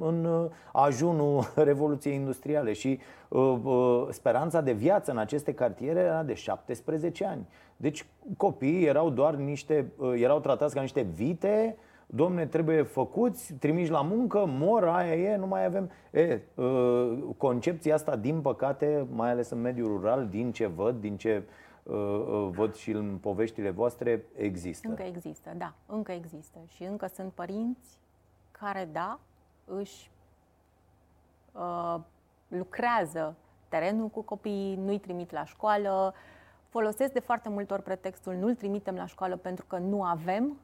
în 0.00 0.50
ajunul 0.72 1.44
Revoluției 1.56 2.14
Industriale 2.14 2.72
și 2.72 2.98
uh, 3.28 3.56
uh, 3.64 4.06
speranța 4.10 4.60
de 4.60 4.72
viață 4.72 5.10
în 5.10 5.18
aceste 5.18 5.54
cartiere 5.54 6.00
era 6.00 6.22
de 6.22 6.34
17 6.34 7.24
ani. 7.24 7.46
Deci 7.76 8.06
copiii 8.36 8.84
erau 8.84 9.10
doar 9.10 9.34
niște, 9.34 9.92
erau 10.14 10.40
tratați 10.40 10.74
ca 10.74 10.80
niște 10.80 11.00
vite 11.00 11.76
domne, 12.14 12.46
trebuie 12.46 12.82
făcuți, 12.82 13.54
trimiși 13.54 13.90
la 13.90 14.02
muncă, 14.02 14.44
mor, 14.46 14.88
aia 14.88 15.14
e, 15.14 15.36
nu 15.36 15.46
mai 15.46 15.64
avem. 15.64 15.90
E, 16.10 16.40
uh, 16.54 17.18
concepția 17.36 17.94
asta, 17.94 18.16
din 18.16 18.40
păcate, 18.40 19.06
mai 19.10 19.30
ales 19.30 19.50
în 19.50 19.60
mediul 19.60 19.88
rural, 19.88 20.28
din 20.28 20.52
ce 20.52 20.66
văd, 20.66 21.00
din 21.00 21.16
ce 21.16 21.42
uh, 21.82 21.94
uh, 21.94 22.48
văd 22.50 22.74
și 22.74 22.90
în 22.90 23.18
poveștile 23.20 23.70
voastre, 23.70 24.24
există. 24.36 24.88
Încă 24.88 25.02
există, 25.02 25.52
da, 25.56 25.74
încă 25.86 26.12
există. 26.12 26.58
Și 26.66 26.82
încă 26.82 27.06
sunt 27.06 27.32
părinți 27.32 27.98
care, 28.50 28.88
da, 28.92 29.18
își 29.64 30.10
uh, 31.52 31.96
lucrează 32.48 33.36
terenul 33.68 34.08
cu 34.08 34.22
copiii, 34.22 34.76
nu-i 34.76 34.98
trimit 34.98 35.30
la 35.30 35.44
școală, 35.44 36.14
folosesc 36.68 37.12
de 37.12 37.20
foarte 37.20 37.48
multe 37.48 37.72
ori 37.72 37.82
pretextul 37.82 38.34
nu-l 38.34 38.54
trimitem 38.54 38.94
la 38.94 39.06
școală 39.06 39.36
pentru 39.36 39.64
că 39.68 39.78
nu 39.78 40.02
avem 40.02 40.58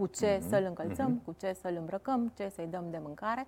cu 0.00 0.06
ce 0.06 0.36
mm-hmm. 0.36 0.48
să-l 0.48 0.64
încălțăm, 0.64 1.20
mm-hmm. 1.20 1.24
cu 1.24 1.34
ce 1.38 1.56
să-l 1.60 1.76
îmbrăcăm, 1.78 2.32
ce 2.36 2.48
să-i 2.54 2.66
dăm 2.66 2.84
de 2.90 3.00
mâncare. 3.02 3.46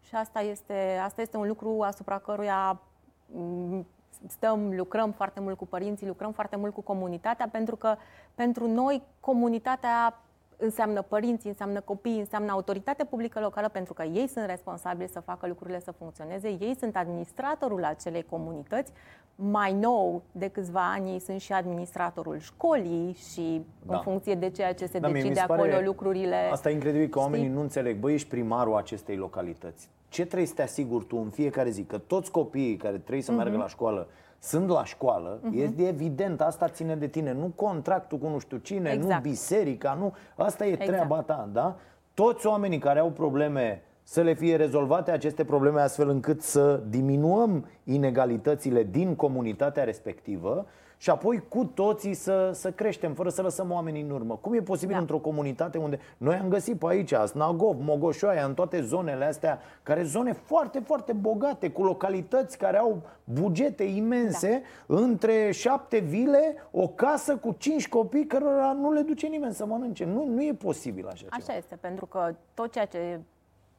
Și 0.00 0.14
asta 0.14 0.40
este, 0.40 1.00
asta 1.04 1.20
este 1.20 1.36
un 1.36 1.46
lucru 1.46 1.82
asupra 1.82 2.18
căruia 2.18 2.80
mm, 3.26 3.86
stăm, 4.26 4.74
lucrăm 4.76 5.12
foarte 5.12 5.40
mult 5.40 5.56
cu 5.56 5.66
părinții, 5.66 6.06
lucrăm 6.06 6.32
foarte 6.32 6.56
mult 6.56 6.74
cu 6.74 6.80
comunitatea, 6.80 7.48
pentru 7.48 7.76
că 7.76 7.96
pentru 8.34 8.68
noi 8.68 9.02
comunitatea 9.20 10.18
înseamnă 10.56 11.02
părinții, 11.02 11.48
înseamnă 11.48 11.80
copii, 11.80 12.18
înseamnă 12.18 12.50
autoritate 12.50 13.04
publică 13.04 13.40
locală, 13.40 13.68
pentru 13.68 13.92
că 13.92 14.02
ei 14.02 14.26
sunt 14.26 14.46
responsabili 14.46 15.08
să 15.08 15.20
facă 15.20 15.46
lucrurile 15.46 15.80
să 15.80 15.90
funcționeze, 15.90 16.48
ei 16.48 16.76
sunt 16.78 16.96
administratorul 16.96 17.84
acelei 17.84 18.22
comunități. 18.30 18.92
Mai 19.36 19.72
nou, 19.72 20.22
de 20.32 20.48
câțiva 20.48 20.92
ani, 20.92 21.10
ei 21.10 21.18
sunt 21.18 21.40
și 21.40 21.52
administratorul 21.52 22.38
școlii 22.38 23.16
și 23.32 23.66
da. 23.82 23.96
în 23.96 24.02
funcție 24.02 24.34
de 24.34 24.50
ceea 24.50 24.74
ce 24.74 24.86
se 24.86 24.98
da, 24.98 25.10
decide 25.10 25.40
acolo 25.40 25.80
lucrurile... 25.84 26.36
Asta 26.52 26.70
e 26.70 26.72
incredibil 26.72 27.08
că 27.08 27.18
oamenii 27.18 27.44
știi? 27.44 27.56
nu 27.56 27.62
înțeleg. 27.62 27.98
Băi, 27.98 28.14
ești 28.14 28.28
primarul 28.28 28.76
acestei 28.76 29.16
localități. 29.16 29.90
Ce 30.08 30.24
trebuie 30.24 30.46
să 30.46 30.54
te 30.54 30.62
asiguri 30.62 31.04
tu 31.04 31.16
în 31.16 31.30
fiecare 31.30 31.70
zi? 31.70 31.82
Că 31.82 31.98
toți 31.98 32.30
copiii 32.30 32.76
care 32.76 32.98
trebuie 32.98 33.22
să 33.22 33.32
mm-hmm. 33.32 33.36
meargă 33.36 33.56
la 33.56 33.68
școală 33.68 34.08
sunt 34.44 34.68
la 34.68 34.84
școală, 34.84 35.38
uh-huh. 35.38 35.54
este 35.54 35.88
evident, 35.88 36.40
asta 36.40 36.68
ține 36.68 36.96
de 36.96 37.06
tine, 37.06 37.32
nu 37.32 37.52
contractul 37.54 38.18
cu 38.18 38.28
nu 38.28 38.38
știu 38.38 38.56
cine, 38.56 38.90
exact. 38.90 39.24
nu 39.24 39.30
biserica, 39.30 39.96
nu, 40.00 40.14
asta 40.36 40.66
e 40.66 40.68
exact. 40.68 40.90
treaba 40.90 41.20
ta, 41.20 41.48
da? 41.52 41.76
Toți 42.14 42.46
oamenii 42.46 42.78
care 42.78 42.98
au 42.98 43.10
probleme 43.10 43.82
să 44.02 44.20
le 44.20 44.34
fie 44.34 44.56
rezolvate 44.56 45.10
aceste 45.10 45.44
probleme 45.44 45.80
astfel 45.80 46.08
încât 46.08 46.42
să 46.42 46.80
diminuăm 46.88 47.66
inegalitățile 47.84 48.82
din 48.82 49.14
comunitatea 49.14 49.84
respectivă 49.84 50.66
și 51.04 51.10
apoi 51.10 51.42
cu 51.48 51.64
toții 51.64 52.14
să, 52.14 52.50
să 52.54 52.70
creștem 52.70 53.14
fără 53.14 53.28
să 53.28 53.42
lăsăm 53.42 53.70
oamenii 53.70 54.02
în 54.02 54.10
urmă. 54.10 54.36
Cum 54.36 54.54
e 54.54 54.60
posibil 54.60 54.94
da. 54.94 55.00
într-o 55.00 55.18
comunitate 55.18 55.78
unde 55.78 55.98
noi 56.16 56.34
am 56.34 56.48
găsit 56.48 56.78
pe 56.78 56.86
aici 56.88 57.12
Snagov, 57.12 57.80
Mogoșoaia, 57.80 58.44
în 58.44 58.54
toate 58.54 58.80
zonele 58.80 59.24
astea, 59.24 59.60
care 59.82 60.02
zone 60.02 60.32
foarte, 60.32 60.78
foarte 60.78 61.12
bogate, 61.12 61.70
cu 61.70 61.82
localități 61.82 62.58
care 62.58 62.78
au 62.78 63.02
bugete 63.24 63.82
imense, 63.82 64.62
da. 64.86 64.96
între 64.96 65.50
șapte 65.50 65.98
vile, 65.98 66.54
o 66.70 66.88
casă 66.88 67.36
cu 67.36 67.54
cinci 67.58 67.88
copii 67.88 68.26
cărora 68.26 68.72
nu 68.72 68.92
le 68.92 69.00
duce 69.00 69.26
nimeni 69.26 69.54
să 69.54 69.66
mănânce. 69.66 70.04
Nu, 70.04 70.26
nu 70.26 70.42
e 70.42 70.52
posibil 70.52 71.06
așa 71.06 71.26
Așa 71.30 71.40
ceva. 71.40 71.56
este, 71.58 71.76
pentru 71.76 72.06
că 72.06 72.34
tot 72.54 72.72
ceea 72.72 72.86
ce 72.86 73.20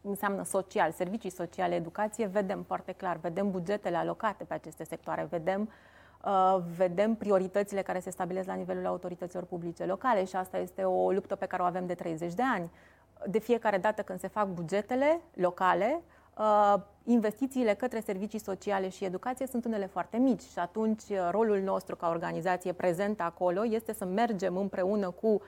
înseamnă 0.02 0.44
social, 0.44 0.92
servicii 0.92 1.32
sociale, 1.32 1.76
educație, 1.76 2.26
vedem 2.26 2.64
foarte 2.68 2.92
clar, 2.92 3.18
vedem 3.22 3.52
bugetele 3.52 3.98
alocate 3.98 4.44
pe 4.44 4.54
aceste 4.54 4.84
sectoare, 4.84 5.28
vedem 5.30 5.62
uh, 5.62 5.68
Uh, 5.68 5.95
vedem 6.78 7.16
prioritățile 7.16 7.82
care 7.82 8.00
se 8.00 8.10
stabilesc 8.10 8.48
la 8.48 8.54
nivelul 8.54 8.86
autorităților 8.86 9.44
publice 9.44 9.86
locale 9.86 10.26
și 10.26 10.36
asta 10.36 10.58
este 10.58 10.84
o 10.84 11.12
luptă 11.12 11.36
pe 11.36 11.46
care 11.46 11.62
o 11.62 11.66
avem 11.66 11.86
de 11.86 11.94
30 11.94 12.34
de 12.34 12.44
ani. 12.54 12.72
De 13.26 13.40
fiecare 13.40 13.78
dată 13.78 14.02
când 14.02 14.20
se 14.20 14.28
fac 14.28 14.48
bugetele 14.48 15.22
locale, 15.34 16.02
uh, 16.38 16.76
investițiile 17.04 17.74
către 17.74 18.00
servicii 18.00 18.40
sociale 18.40 18.90
și 18.90 19.06
educație 19.06 19.48
sunt 19.48 19.66
unele 19.66 19.86
foarte 19.86 20.18
mici 20.18 20.42
și 20.42 20.60
atunci 20.60 21.04
uh, 21.10 21.28
rolul 21.32 21.60
nostru 21.60 21.96
ca 21.96 22.10
organizație 22.10 22.72
prezent 22.72 23.22
acolo 23.22 23.66
este 23.66 23.94
să 23.94 24.06
mergem 24.06 24.58
împreună 24.58 25.10
cu 25.10 25.42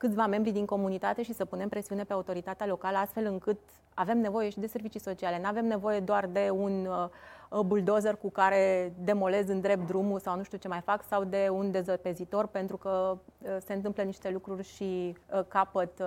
câțiva 0.00 0.26
membri 0.26 0.50
din 0.50 0.66
comunitate 0.66 1.22
și 1.22 1.32
să 1.32 1.44
punem 1.44 1.68
presiune 1.68 2.04
pe 2.04 2.12
autoritatea 2.12 2.66
locală 2.66 2.96
astfel 2.96 3.26
încât 3.26 3.58
avem 3.94 4.18
nevoie 4.18 4.50
și 4.50 4.60
de 4.60 4.66
servicii 4.66 5.00
sociale. 5.00 5.38
Nu 5.40 5.46
avem 5.46 5.66
nevoie 5.66 6.00
doar 6.00 6.26
de 6.26 6.50
un 6.52 6.86
uh, 6.86 7.08
Uh, 7.50 7.60
buldozer 7.60 8.16
cu 8.16 8.30
care 8.30 8.92
demolez 8.98 9.48
în 9.48 9.60
drept 9.60 9.86
drumul 9.86 10.18
sau 10.18 10.36
nu 10.36 10.42
știu 10.42 10.58
ce 10.58 10.68
mai 10.68 10.80
fac, 10.80 11.04
sau 11.04 11.24
de 11.24 11.48
un 11.52 11.70
dezăpezitor, 11.70 12.46
pentru 12.46 12.76
că 12.76 13.18
uh, 13.38 13.56
se 13.64 13.72
întâmplă 13.72 14.02
niște 14.02 14.30
lucruri 14.30 14.62
și 14.62 15.16
uh, 15.32 15.40
capăt 15.48 16.02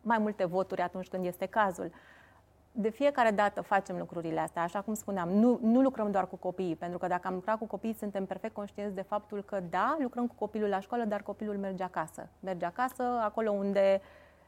mai 0.00 0.18
multe 0.18 0.44
voturi 0.44 0.80
atunci 0.80 1.08
când 1.08 1.24
este 1.24 1.46
cazul. 1.46 1.90
De 2.76 2.88
fiecare 2.88 3.30
dată 3.30 3.60
facem 3.60 3.98
lucrurile 3.98 4.40
astea, 4.40 4.62
așa 4.62 4.80
cum 4.80 4.94
spuneam, 4.94 5.28
nu, 5.28 5.58
nu 5.62 5.80
lucrăm 5.80 6.10
doar 6.10 6.28
cu 6.28 6.36
copiii, 6.36 6.76
pentru 6.76 6.98
că 6.98 7.06
dacă 7.06 7.26
am 7.26 7.34
lucrat 7.34 7.58
cu 7.58 7.66
copiii, 7.66 7.94
suntem 7.94 8.24
perfect 8.26 8.54
conștienți 8.54 8.94
de 8.94 9.02
faptul 9.02 9.42
că 9.42 9.60
da, 9.70 9.96
lucrăm 10.00 10.26
cu 10.26 10.34
copilul 10.38 10.68
la 10.68 10.80
școală, 10.80 11.04
dar 11.04 11.22
copilul 11.22 11.56
merge 11.56 11.82
acasă. 11.82 12.28
Merge 12.40 12.64
acasă, 12.64 13.02
acolo 13.02 13.50
unde 13.50 14.00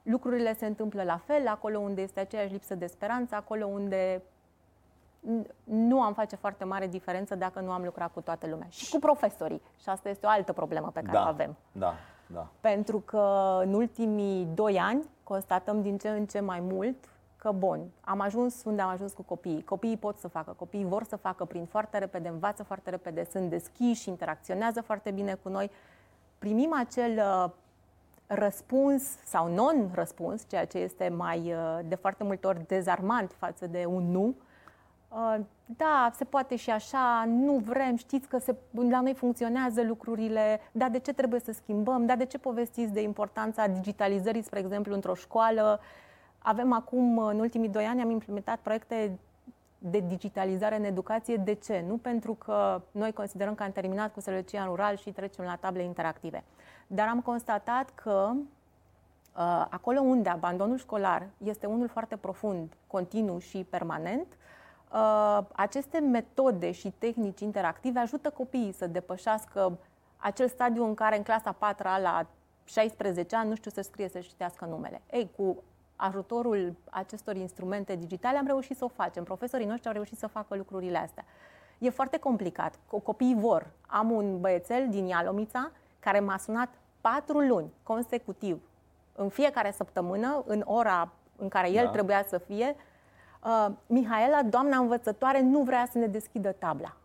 lucrurile 0.03 0.55
se 0.55 0.67
întâmplă 0.67 1.03
la 1.03 1.17
fel, 1.17 1.49
acolo 1.49 1.79
unde 1.79 2.03
este 2.03 2.21
aceeași 2.21 2.53
lipsă 2.53 2.75
de 2.75 2.87
speranță, 2.87 3.35
acolo 3.35 3.67
unde 3.67 4.23
nu 5.65 6.03
am 6.03 6.15
face 6.15 6.37
foarte 6.37 6.65
mare 6.65 6.87
diferență 6.87 7.35
dacă 7.35 7.61
nu 7.61 7.71
am 7.71 7.85
lucrat 7.85 8.13
cu 8.13 8.21
toată 8.21 8.47
lumea. 8.47 8.67
Și 8.71 8.91
cu 8.91 8.99
profesorii. 8.99 9.63
Și 9.81 9.89
asta 9.89 10.09
este 10.09 10.27
o 10.27 10.29
altă 10.29 10.53
problemă 10.53 10.91
pe 10.93 11.01
care 11.01 11.17
da, 11.17 11.25
o 11.25 11.29
avem. 11.29 11.57
Da, 11.73 11.95
da. 12.27 12.49
Pentru 12.61 13.01
că 13.01 13.59
în 13.63 13.75
ultimii 13.75 14.45
doi 14.55 14.79
ani 14.79 15.09
constatăm 15.23 15.83
din 15.83 15.99
ce 15.99 16.09
în 16.09 16.27
ce 16.27 16.41
mai 16.41 16.61
mult 16.61 16.97
că, 17.47 17.53
bun, 17.53 17.91
am 18.01 18.21
ajuns 18.21 18.65
unde 18.65 18.83
am 18.83 18.89
ajuns 18.89 19.13
cu 19.13 19.23
copiii. 19.23 19.65
Copiii 19.65 19.97
pot 19.97 20.17
să 20.17 20.29
facă, 20.29 20.55
copiii 20.59 20.85
vor 20.85 21.05
să 21.05 21.17
facă 21.17 21.45
prin 21.45 21.65
foarte 21.65 21.99
repede, 21.99 22.29
învață 22.29 22.63
foarte 22.63 22.91
repede, 22.91 23.27
sunt 23.31 23.51
deschiși, 23.51 24.09
interacționează 24.09 24.81
foarte 24.81 25.11
bine 25.11 25.35
cu 25.43 25.49
noi. 25.49 25.71
Primim 26.39 26.75
acel 26.75 27.13
uh, 27.17 27.51
răspuns 28.27 29.03
sau 29.25 29.49
non-răspuns, 29.49 30.45
ceea 30.49 30.65
ce 30.65 30.79
este 30.79 31.09
mai 31.09 31.39
uh, 31.39 31.79
de 31.89 31.95
foarte 31.95 32.25
multe 32.25 32.47
ori 32.47 32.67
dezarmant 32.67 33.33
față 33.39 33.67
de 33.67 33.85
un 33.89 34.11
nu, 34.11 34.35
Uh, 35.09 35.37
da, 35.67 36.11
se 36.15 36.25
poate 36.25 36.57
și 36.57 36.71
așa, 36.71 37.25
nu 37.27 37.53
vrem, 37.53 37.97
știți 37.97 38.29
că 38.29 38.39
se, 38.39 38.55
la 38.91 39.01
noi 39.01 39.15
funcționează 39.15 39.83
lucrurile, 39.83 40.61
dar 40.73 40.91
de 40.91 40.99
ce 40.99 41.13
trebuie 41.13 41.41
să 41.41 41.53
schimbăm, 41.53 42.07
dar 42.07 42.17
de 42.17 42.25
ce 42.25 42.39
povestiți 42.39 42.93
de 42.93 43.03
importanța 43.03 43.67
digitalizării, 43.67 44.43
spre 44.43 44.59
exemplu, 44.59 44.95
într-o 44.95 45.15
școală? 45.15 45.81
Avem 46.49 46.73
acum, 46.73 47.19
în 47.19 47.39
ultimii 47.39 47.69
doi 47.69 47.85
ani, 47.85 48.03
am 48.03 48.11
implementat 48.11 48.59
proiecte 48.59 49.19
de 49.79 50.05
digitalizare 50.07 50.77
în 50.77 50.85
educație. 50.85 51.37
De 51.37 51.53
ce? 51.53 51.85
Nu 51.87 51.97
pentru 51.97 52.35
că 52.35 52.83
noi 52.91 53.13
considerăm 53.13 53.55
că 53.55 53.63
am 53.63 53.73
terminat 53.73 54.13
cu 54.13 54.21
sărăcia 54.21 54.61
în 54.63 54.67
rural 54.67 54.97
și 54.97 55.11
trecem 55.11 55.45
la 55.45 55.57
table 55.57 55.83
interactive. 55.83 56.45
Dar 56.87 57.09
am 57.09 57.21
constatat 57.21 57.91
că 57.95 58.33
uh, 58.35 59.67
acolo 59.71 60.01
unde 60.01 60.29
abandonul 60.29 60.77
școlar 60.77 61.29
este 61.45 61.67
unul 61.67 61.89
foarte 61.89 62.17
profund, 62.17 62.73
continuu 62.87 63.39
și 63.39 63.67
permanent, 63.71 64.27
uh, 64.93 65.39
aceste 65.53 65.99
metode 65.99 66.71
și 66.71 66.93
tehnici 66.99 67.41
interactive 67.41 67.99
ajută 67.99 68.31
copiii 68.31 68.73
să 68.73 68.87
depășească 68.87 69.79
acel 70.17 70.49
stadiu 70.49 70.85
în 70.85 70.95
care 70.95 71.17
în 71.17 71.23
clasa 71.23 71.53
4 71.53 71.87
la 72.03 72.27
16 72.65 73.37
ani 73.37 73.49
nu 73.49 73.55
știu 73.55 73.71
să 73.71 73.81
scrie, 73.81 74.09
să 74.09 74.19
citească 74.19 74.65
numele. 74.65 75.03
Ei, 75.11 75.31
cu 75.37 75.63
ajutorul 75.97 76.75
acestor 76.91 77.37
instrumente 77.37 77.97
digitale 77.97 78.39
am 78.39 78.47
reușit 78.47 78.77
să 78.77 78.85
o 78.85 78.89
facem. 78.89 79.25
Profesorii 79.25 79.67
noștri 79.67 79.89
au 79.89 79.95
reușit 79.95 80.19
să 80.19 80.27
facă 80.27 80.57
lucrurile 80.57 80.99
astea. 80.99 81.25
E 81.79 81.91
foarte 81.91 82.19
complicat. 82.19 82.79
Copiii 83.03 83.37
vor. 83.39 83.67
Am 83.87 84.11
un 84.11 84.41
băiețel 84.41 84.89
din 84.89 85.07
Ialomița 85.07 85.71
care 85.99 86.21
m-a 86.21 86.37
sunat 86.37 86.69
patru 87.01 87.39
luni 87.39 87.73
consecutiv, 87.83 88.61
în 89.15 89.29
fiecare 89.29 89.71
săptămână, 89.71 90.43
în 90.47 90.63
ora 90.67 91.13
în 91.37 91.49
care 91.49 91.71
el 91.71 91.85
da. 91.85 91.91
trebuia 91.91 92.25
să 92.29 92.39
fie. 92.39 92.77
Uh, 93.45 93.69
Mihaela, 93.87 94.43
doamna 94.43 94.77
învățătoare, 94.77 95.41
nu 95.41 95.63
vrea 95.63 95.89
să 95.91 95.99
ne 95.99 96.07
deschidă 96.07 96.53
tabla 96.53 96.97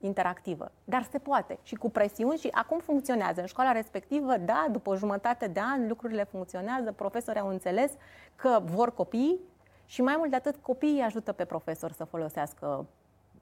interactivă. 0.00 0.70
Dar 0.84 1.06
se 1.10 1.18
poate 1.18 1.58
și 1.62 1.74
cu 1.74 1.90
presiuni 1.90 2.38
și 2.38 2.48
acum 2.52 2.78
funcționează. 2.78 3.40
În 3.40 3.46
școala 3.46 3.72
respectivă, 3.72 4.36
da, 4.36 4.66
după 4.70 4.90
o 4.90 4.96
jumătate 4.96 5.46
de 5.46 5.60
an, 5.60 5.88
lucrurile 5.88 6.24
funcționează, 6.24 6.92
profesorii 6.92 7.40
au 7.40 7.48
înțeles 7.48 7.90
că 8.36 8.60
vor 8.64 8.94
copii 8.94 9.38
și 9.86 10.02
mai 10.02 10.14
mult 10.18 10.30
de 10.30 10.36
atât 10.36 10.56
copiii 10.60 11.00
ajută 11.00 11.32
pe 11.32 11.44
profesor 11.44 11.92
să 11.92 12.04
folosească 12.04 12.86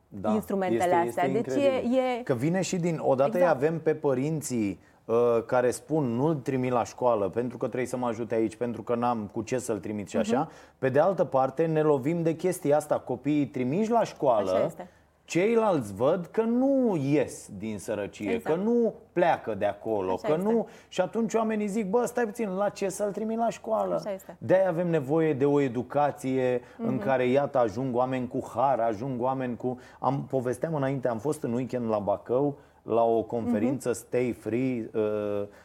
da, 0.08 0.32
instrumentele 0.32 0.84
este, 0.84 1.08
astea. 1.08 1.24
Este 1.24 1.54
deci 1.54 1.64
e, 1.64 1.98
e... 2.18 2.22
Că 2.22 2.34
vine 2.34 2.60
și 2.60 2.76
din... 2.76 2.98
Odată 3.02 3.36
exact. 3.36 3.54
avem 3.54 3.80
pe 3.80 3.94
părinții 3.94 4.80
uh, 5.04 5.16
care 5.46 5.70
spun 5.70 6.04
nu-l 6.04 6.34
trimit 6.34 6.72
la 6.72 6.84
școală 6.84 7.28
pentru 7.28 7.56
că 7.56 7.66
trebuie 7.66 7.88
să 7.88 7.96
mă 7.96 8.06
ajute 8.06 8.34
aici, 8.34 8.56
pentru 8.56 8.82
că 8.82 8.94
n-am 8.94 9.30
cu 9.32 9.42
ce 9.42 9.58
să-l 9.58 9.78
trimit 9.78 10.08
și 10.08 10.16
așa. 10.16 10.48
Uh-huh. 10.48 10.78
Pe 10.78 10.88
de 10.88 10.98
altă 10.98 11.24
parte 11.24 11.66
ne 11.66 11.82
lovim 11.82 12.22
de 12.22 12.36
chestia 12.36 12.76
asta. 12.76 12.98
Copiii 12.98 13.46
trimiși 13.46 13.90
la 13.90 14.04
școală 14.04 14.50
așa 14.50 14.64
este 14.64 14.88
Ceilalți 15.28 15.94
văd 15.94 16.26
că 16.26 16.42
nu 16.42 16.97
ies 17.11 17.50
din 17.58 17.78
sărăcie, 17.78 18.30
exact. 18.30 18.56
că 18.56 18.62
nu 18.62 18.94
pleacă 19.12 19.54
de 19.54 19.64
acolo, 19.64 20.12
Așa 20.12 20.26
că 20.26 20.32
este. 20.38 20.52
nu... 20.52 20.68
Și 20.88 21.00
atunci 21.00 21.35
oamenii 21.35 21.66
zic, 21.66 21.90
bă, 21.90 22.04
stai 22.04 22.25
puțin, 22.25 22.49
la 22.49 22.68
ce 22.68 22.88
să-l 22.88 23.12
trimit 23.12 23.38
la 23.38 23.49
școală? 23.49 24.02
De-aia 24.38 24.68
avem 24.68 24.88
nevoie 24.88 25.35
de 25.35 25.44
o 25.44 25.61
educație 25.61 26.58
mm-hmm. 26.58 26.78
în 26.78 26.94
mhm. 26.94 27.04
care, 27.04 27.26
iată, 27.26 27.58
ajung 27.58 27.97
oameni 27.97 28.28
cu 28.28 28.50
har, 28.54 28.80
ajung 28.80 29.23
oameni 29.23 29.56
cu... 29.56 29.78
Am 29.99 30.26
povesteam 30.30 30.75
înainte, 30.75 31.08
am 31.08 31.18
fost 31.18 31.42
în 31.42 31.52
weekend 31.52 31.88
la 31.88 31.99
Bacău, 31.99 32.58
la 32.82 33.02
o 33.02 33.23
conferință 33.23 33.90
mm-hmm. 33.90 34.06
Stay 34.06 34.37
Free, 34.40 34.90
uh, 34.94 35.02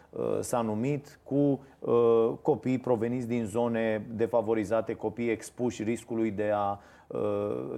uh, 0.10 0.38
s-a 0.39 0.62
numit, 0.62 1.20
cu 1.24 1.60
uh, 1.79 2.32
copii 2.41 2.77
proveniți 2.77 3.27
din 3.27 3.46
zone 3.46 4.05
defavorizate, 4.15 4.93
copii 4.93 5.29
expuși 5.29 5.84
riscului 5.84 6.32
de 6.32 6.51
a 6.53 6.70
Uh, 6.72 7.02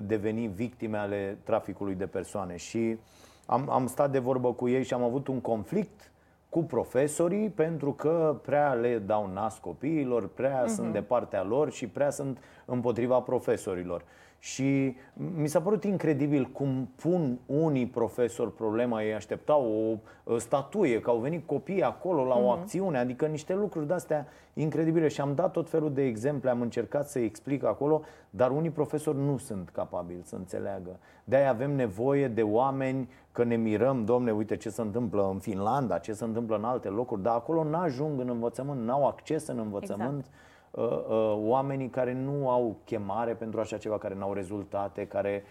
deveni 0.02 0.48
victime 0.48 0.98
ale 0.98 1.38
traficului 1.44 1.96
de 1.96 2.06
persoane. 2.06 2.56
Și 2.56 2.98
am, 3.46 3.70
am 3.70 3.88
stat 3.88 4.12
de 4.12 4.20
vorbă 4.20 4.54
cu 4.54 4.68
ei 4.68 4.84
și 4.84 4.94
am 4.94 5.04
avut 5.04 5.28
un 5.28 5.42
conflict 5.42 6.12
cu 6.50 6.64
profesorii 6.64 7.50
pentru 7.50 7.92
că 7.92 8.40
prea 8.42 8.74
le 8.74 8.98
dau 8.98 9.30
nas 9.34 9.58
copiilor, 9.58 10.28
prea 10.28 10.64
uh-huh. 10.64 10.76
sunt 10.76 10.94
de 10.94 11.02
partea 11.02 11.44
lor 11.44 11.72
și 11.72 11.88
prea 11.88 12.10
sunt 12.10 12.38
împotriva 12.66 13.20
profesorilor. 13.20 14.04
Și 14.46 14.96
mi 15.36 15.48
s-a 15.48 15.62
părut 15.62 15.84
incredibil 15.84 16.46
cum 16.46 16.90
pun 16.96 17.40
unii 17.46 17.86
profesori 17.86 18.54
problema, 18.54 19.04
ei 19.04 19.14
așteptau 19.14 20.00
o 20.24 20.38
statuie, 20.38 21.00
că 21.00 21.10
au 21.10 21.18
venit 21.18 21.48
copii 21.48 21.84
acolo 21.84 22.24
la 22.26 22.36
o 22.36 22.52
mhm. 22.52 22.60
acțiune, 22.60 22.98
adică 22.98 23.26
niște 23.26 23.54
lucruri 23.54 23.88
de-astea 23.88 24.28
incredibile. 24.54 25.08
Și 25.08 25.22
am 25.22 25.36
dat 25.36 25.52
tot 25.52 25.70
felul 25.70 25.94
de 25.94 26.06
exemple, 26.06 26.50
am 26.50 26.62
încercat 26.62 27.10
să 27.10 27.20
explic 27.20 27.64
acolo, 27.64 28.02
dar 28.30 28.52
unii 28.52 28.70
profesori 28.70 29.18
nu 29.18 29.38
sunt 29.38 29.70
capabili 29.70 30.22
să 30.24 30.36
înțeleagă. 30.36 31.00
De-aia 31.24 31.50
avem 31.50 31.72
nevoie 31.72 32.28
de 32.28 32.42
oameni, 32.42 33.10
că 33.32 33.44
ne 33.44 33.56
mirăm, 33.56 34.06
domne, 34.06 34.32
uite 34.32 34.56
ce 34.56 34.70
se 34.70 34.82
întâmplă 34.82 35.30
în 35.32 35.40
Finlanda, 35.40 35.98
ce 35.98 36.14
se 36.14 36.24
întâmplă 36.24 36.56
în 36.56 36.64
alte 36.64 36.88
locuri, 36.88 37.22
dar 37.22 37.36
acolo 37.36 37.64
n-ajung 37.64 38.20
în 38.20 38.30
învățământ, 38.30 38.82
n-au 38.82 39.08
acces 39.08 39.48
în 39.48 39.60
învățământ. 39.60 40.26
Exact 40.26 40.30
Uh, 40.30 40.32
uh, 40.32 40.55
oamenii 41.34 41.90
care 41.90 42.14
nu 42.14 42.50
au 42.50 42.76
chemare 42.86 43.34
pentru 43.34 43.60
așa 43.60 43.78
ceva, 43.78 43.98
care 43.98 44.16
nu 44.16 44.24
au 44.24 44.34
rezultate, 44.34 45.08
care 45.08 45.44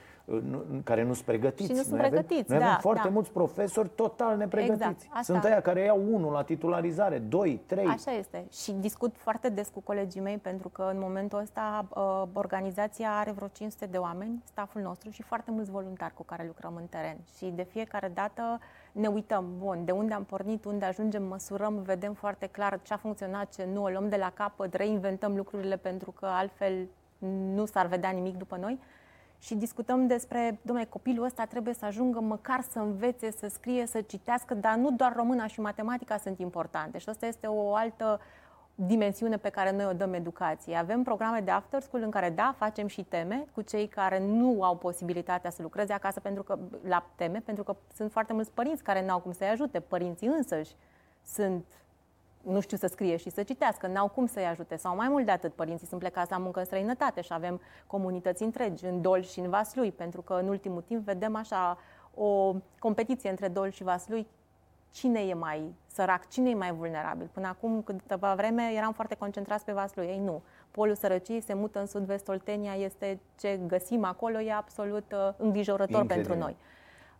care 0.84 1.02
nu 1.02 1.12
sunt 1.12 1.24
pregătiți. 1.24 1.70
Și 1.70 1.76
nu 1.76 1.82
sunt 1.82 2.00
noi 2.00 2.08
pregătiți, 2.08 2.40
avem, 2.40 2.56
noi 2.56 2.58
da, 2.58 2.66
avem 2.66 2.80
foarte 2.80 3.02
da. 3.04 3.08
mulți 3.08 3.30
profesori 3.32 3.88
total 3.94 4.37
nepregătiți. 4.37 4.82
Exact, 4.82 5.06
asta. 5.08 5.32
Sunt 5.32 5.44
aia 5.44 5.60
care 5.60 5.80
iau 5.80 6.02
unul 6.10 6.32
la 6.32 6.42
titularizare, 6.42 7.18
doi, 7.18 7.60
trei. 7.66 7.87
Așa 7.87 8.12
este. 8.12 8.46
Și 8.50 8.72
discut 8.72 9.16
foarte 9.16 9.48
des 9.48 9.68
cu 9.68 9.80
colegii 9.80 10.20
mei 10.20 10.38
pentru 10.38 10.68
că 10.68 10.88
în 10.92 10.98
momentul 10.98 11.38
ăsta 11.38 11.87
uh, 11.88 12.22
organizația 12.32 13.10
are 13.18 13.30
vreo 13.30 13.48
500 13.48 13.87
de 13.87 13.96
oameni, 13.96 14.42
staful 14.44 14.80
nostru 14.80 15.10
și 15.10 15.22
foarte 15.22 15.50
mulți 15.50 15.70
voluntari 15.70 16.14
cu 16.14 16.22
care 16.22 16.44
lucrăm 16.46 16.74
în 16.76 16.87
teren. 16.87 17.16
Și 17.37 17.52
de 17.54 17.62
fiecare 17.62 18.10
dată 18.14 18.60
ne 18.94 19.09
uităm, 19.09 19.54
bun, 19.59 19.85
de 19.85 19.92
unde 19.92 20.14
am 20.14 20.24
pornit, 20.24 20.64
unde 20.64 20.85
ajungem, 20.85 21.22
măsurăm, 21.22 21.83
vedem 21.83 22.12
foarte 22.12 22.46
clar 22.46 22.80
ce 22.83 22.92
a 22.92 22.96
funcționat, 22.96 23.54
ce 23.54 23.68
nu, 23.72 23.83
o 23.83 23.88
luăm 23.88 24.09
de 24.09 24.16
la 24.16 24.30
capăt, 24.35 24.74
reinventăm 24.74 25.37
lucrurile 25.37 25.76
pentru 25.76 26.11
că 26.11 26.26
altfel 26.26 26.88
nu 27.54 27.64
s-ar 27.64 27.87
vedea 27.87 28.11
nimic 28.11 28.37
după 28.37 28.57
noi 28.57 28.78
și 29.38 29.54
discutăm 29.54 30.07
despre, 30.07 30.59
domnule, 30.62 30.88
copilul 30.88 31.24
ăsta 31.24 31.44
trebuie 31.44 31.74
să 31.74 31.85
ajungă 31.85 32.20
măcar 32.20 32.61
să 32.70 32.78
învețe, 32.78 33.30
să 33.30 33.48
scrie, 33.48 33.87
să 33.87 34.00
citească, 34.00 34.54
dar 34.54 34.74
nu 34.74 34.90
doar 34.90 35.12
româna 35.16 35.46
și 35.46 35.61
matematica 35.61 36.16
sunt 36.16 36.38
importante. 36.38 36.98
Și 36.98 37.09
asta 37.09 37.26
este 37.26 37.46
o 37.46 37.74
altă 37.74 38.20
dimensiune 38.74 39.37
pe 39.37 39.48
care 39.48 39.72
noi 39.72 39.84
o 39.84 39.92
dăm 39.92 40.14
educației. 40.14 40.76
Avem 40.76 41.02
programe 41.02 41.40
de 41.40 41.50
after 41.50 41.80
school 41.80 42.02
în 42.02 42.10
care, 42.10 42.30
da, 42.30 42.54
facem 42.58 42.87
și 42.87 43.02
teme 43.02 43.44
cu 43.54 43.62
cei 43.62 43.87
care 43.87 44.18
nu 44.18 44.62
au 44.62 44.76
posibilitatea 44.76 45.50
să 45.50 45.62
lucreze 45.62 45.92
acasă 45.92 46.20
pentru 46.20 46.42
că, 46.42 46.58
la 46.88 47.06
teme, 47.14 47.42
pentru 47.44 47.64
că 47.64 47.76
sunt 47.94 48.10
foarte 48.10 48.32
mulți 48.32 48.50
părinți 48.50 48.82
care 48.82 49.04
n-au 49.04 49.20
cum 49.20 49.32
să-i 49.32 49.48
ajute. 49.48 49.80
Părinții 49.80 50.26
însăși 50.26 50.74
sunt 51.24 51.64
nu 52.44 52.60
știu 52.60 52.76
să 52.76 52.87
scrie 52.87 53.16
și 53.16 53.30
să 53.30 53.42
citească, 53.42 53.87
n-au 53.87 54.08
cum 54.08 54.26
să-i 54.26 54.46
ajute. 54.46 54.76
Sau 54.76 54.96
mai 54.96 55.08
mult 55.08 55.24
de 55.24 55.30
atât, 55.30 55.52
părinții 55.52 55.87
sunt 55.87 56.00
plecați 56.00 56.30
la 56.30 56.37
muncă 56.37 56.58
în 56.58 56.64
străinătate 56.64 57.20
și 57.20 57.32
avem 57.32 57.60
comunități 57.87 58.42
întregi 58.42 58.84
în 58.84 59.02
Dol 59.02 59.22
și 59.22 59.40
în 59.40 59.50
Vaslui, 59.50 59.92
pentru 59.92 60.22
că 60.22 60.34
în 60.34 60.48
ultimul 60.48 60.82
timp 60.82 61.04
vedem 61.04 61.37
așa 61.37 61.78
o 62.14 62.54
competiție 62.78 63.30
între 63.30 63.48
Dol 63.48 63.70
și 63.70 63.82
Vaslui. 63.82 64.26
Cine 64.94 65.20
e 65.20 65.35
mai 65.35 65.74
sărac, 65.87 66.28
cine 66.28 66.50
e 66.50 66.54
mai 66.54 66.72
vulnerabil? 66.72 67.28
Până 67.33 67.46
acum, 67.46 67.83
câteva 67.83 68.35
vreme, 68.35 68.72
eram 68.76 68.92
foarte 68.92 69.14
concentrați 69.14 69.64
pe 69.64 69.72
Vaslui. 69.72 70.07
Ei 70.07 70.18
nu. 70.18 70.42
Polul 70.70 70.94
sărăciei 70.94 71.40
se 71.40 71.54
mută 71.54 71.80
în 71.80 71.87
sud-vest 71.87 72.28
Oltenia, 72.28 72.74
este 72.74 73.20
ce 73.38 73.61
găsim 73.66 74.04
acolo, 74.04 74.40
e 74.40 74.52
absolut 74.52 75.12
uh, 75.12 75.35
îngrijorător 75.37 76.00
Incredibil. 76.00 76.28
pentru 76.28 76.46
noi. 76.46 76.57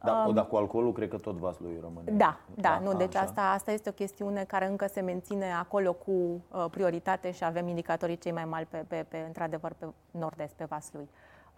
Da, 0.05 0.25
um, 0.27 0.35
dar 0.35 0.47
cu 0.47 0.57
alcoolul 0.57 0.93
cred 0.93 1.09
că 1.09 1.17
tot 1.17 1.37
vaslui 1.37 1.79
rămâne. 1.81 2.11
Da, 2.11 2.39
da, 2.55 2.63
da 2.63 2.79
nu, 2.79 2.95
deci 2.95 3.15
asta, 3.15 3.51
asta 3.51 3.73
este 3.73 3.89
o 3.89 3.93
chestiune 3.93 4.45
care 4.45 4.67
încă 4.67 4.87
se 4.87 5.01
menține 5.01 5.53
acolo 5.53 5.93
cu 5.93 6.11
uh, 6.11 6.65
prioritate 6.71 7.31
și 7.31 7.45
avem 7.45 7.69
indicatorii 7.69 8.19
cei 8.19 8.33
mai 8.33 8.45
mari 8.45 8.67
pe, 8.67 8.85
pe, 8.89 9.07
pe 9.09 9.25
într-adevăr, 9.27 9.73
pe 9.79 9.87
nord-est, 10.11 10.55
pe 10.55 10.65
vaslui. 10.65 11.09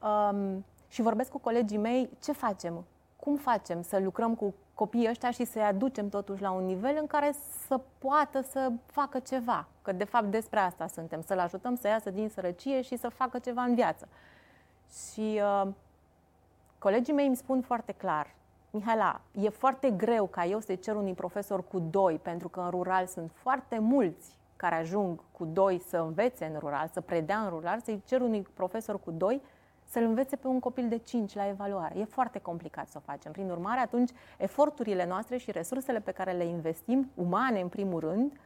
Um, 0.02 0.64
și 0.88 1.02
vorbesc 1.02 1.30
cu 1.30 1.38
colegii 1.38 1.78
mei, 1.78 2.10
ce 2.22 2.32
facem? 2.32 2.84
Cum 3.26 3.36
facem 3.36 3.82
să 3.82 3.98
lucrăm 3.98 4.34
cu 4.34 4.54
copiii 4.74 5.08
ăștia 5.08 5.30
și 5.30 5.44
să-i 5.44 5.62
aducem 5.62 6.08
totuși 6.08 6.42
la 6.42 6.50
un 6.50 6.64
nivel 6.64 6.96
în 7.00 7.06
care 7.06 7.34
să 7.66 7.80
poată 7.98 8.40
să 8.40 8.72
facă 8.86 9.18
ceva? 9.18 9.66
Că 9.82 9.92
de 9.92 10.04
fapt 10.04 10.24
despre 10.24 10.58
asta 10.58 10.86
suntem, 10.86 11.22
să-l 11.22 11.38
ajutăm 11.38 11.76
să 11.76 11.88
iasă 11.88 12.10
din 12.10 12.28
sărăcie 12.28 12.82
și 12.82 12.96
să 12.96 13.08
facă 13.08 13.38
ceva 13.38 13.62
în 13.62 13.74
viață. 13.74 14.08
Și 15.12 15.40
uh, 15.42 15.68
Colegii 16.78 17.14
mei 17.14 17.26
îmi 17.26 17.36
spun 17.36 17.60
foarte 17.60 17.92
clar, 17.92 18.34
Mihaela, 18.70 19.20
e 19.40 19.48
foarte 19.48 19.90
greu 19.90 20.26
ca 20.26 20.44
eu 20.44 20.60
să-i 20.60 20.78
cer 20.78 20.94
unui 20.94 21.14
profesor 21.14 21.64
cu 21.68 21.78
doi, 21.78 22.18
pentru 22.22 22.48
că 22.48 22.60
în 22.60 22.70
rural 22.70 23.06
sunt 23.06 23.30
foarte 23.34 23.78
mulți 23.78 24.38
care 24.56 24.74
ajung 24.74 25.20
cu 25.32 25.44
doi 25.44 25.82
să 25.88 25.96
învețe 25.96 26.44
în 26.44 26.58
rural, 26.58 26.88
să 26.92 27.00
predea 27.00 27.38
în 27.38 27.48
rural, 27.48 27.80
să-i 27.80 28.02
cer 28.06 28.20
unui 28.20 28.46
profesor 28.54 29.00
cu 29.00 29.10
doi 29.10 29.40
să-l 29.88 30.02
învețe 30.02 30.36
pe 30.36 30.46
un 30.46 30.60
copil 30.60 30.88
de 30.88 30.96
5 30.96 31.34
la 31.34 31.48
evaluare. 31.48 31.98
E 31.98 32.04
foarte 32.04 32.38
complicat 32.38 32.88
să 32.88 32.98
o 32.98 33.00
facem. 33.00 33.32
Prin 33.32 33.50
urmare, 33.50 33.80
atunci, 33.80 34.10
eforturile 34.36 35.06
noastre 35.06 35.36
și 35.36 35.50
resursele 35.50 36.00
pe 36.00 36.10
care 36.10 36.32
le 36.32 36.44
investim, 36.44 37.10
umane 37.14 37.60
în 37.60 37.68
primul 37.68 38.00
rând, 38.00 38.40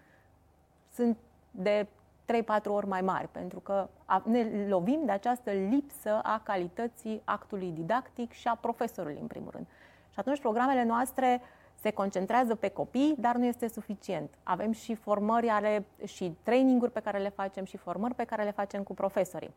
sunt 0.92 1.16
de 1.50 1.87
3-4 2.26 2.64
ori 2.64 2.87
mai 2.87 3.00
mari, 3.00 3.29
pentru 3.29 3.61
că 3.61 3.88
ne 4.24 4.66
lovim 4.68 5.00
de 5.05 5.12
această 5.12 5.50
lipsă 5.50 6.20
a 6.22 6.40
calității 6.44 7.22
actului 7.24 7.70
didactic 7.70 8.33
și 8.33 8.48
a 8.48 8.55
profesorului, 8.55 9.18
în 9.20 9.26
primul 9.26 9.50
rând. 9.50 9.66
Și 10.12 10.18
atunci 10.18 10.40
programele 10.40 10.85
noastre 10.85 11.40
se 11.81 11.90
concentrează 11.90 12.55
pe 12.55 12.68
copii, 12.68 13.14
dar 13.18 13.37
nu 13.37 13.44
este 13.44 13.68
suficient. 13.68 14.35
Avem 14.42 14.72
și 14.72 14.94
formări 14.94 15.48
ale, 15.48 15.85
și 16.05 16.37
traininguri 16.42 16.92
pe 16.92 17.00
care 17.00 17.18
le 17.18 17.29
facem 17.29 17.64
și 17.64 17.76
formări 17.76 18.14
pe 18.14 18.24
care 18.24 18.42
le 18.42 18.50
facem 18.50 18.83
cu 18.83 18.94
profesorii. 18.94 19.55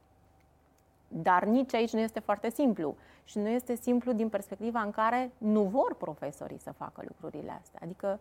Dar 1.16 1.44
nici 1.44 1.74
aici 1.74 1.94
nu 1.94 2.00
este 2.00 2.20
foarte 2.20 2.50
simplu. 2.50 2.96
Și 3.24 3.38
nu 3.38 3.48
este 3.48 3.76
simplu 3.76 4.12
din 4.12 4.30
perspectiva 4.30 4.82
în 4.82 4.92
care 4.92 5.32
nu 5.38 5.64
vor 5.64 5.96
profesorii 5.96 6.60
să 6.60 6.72
facă 6.72 7.04
lucrurile 7.08 7.60
astea. 7.62 7.80
Adică, 7.84 8.20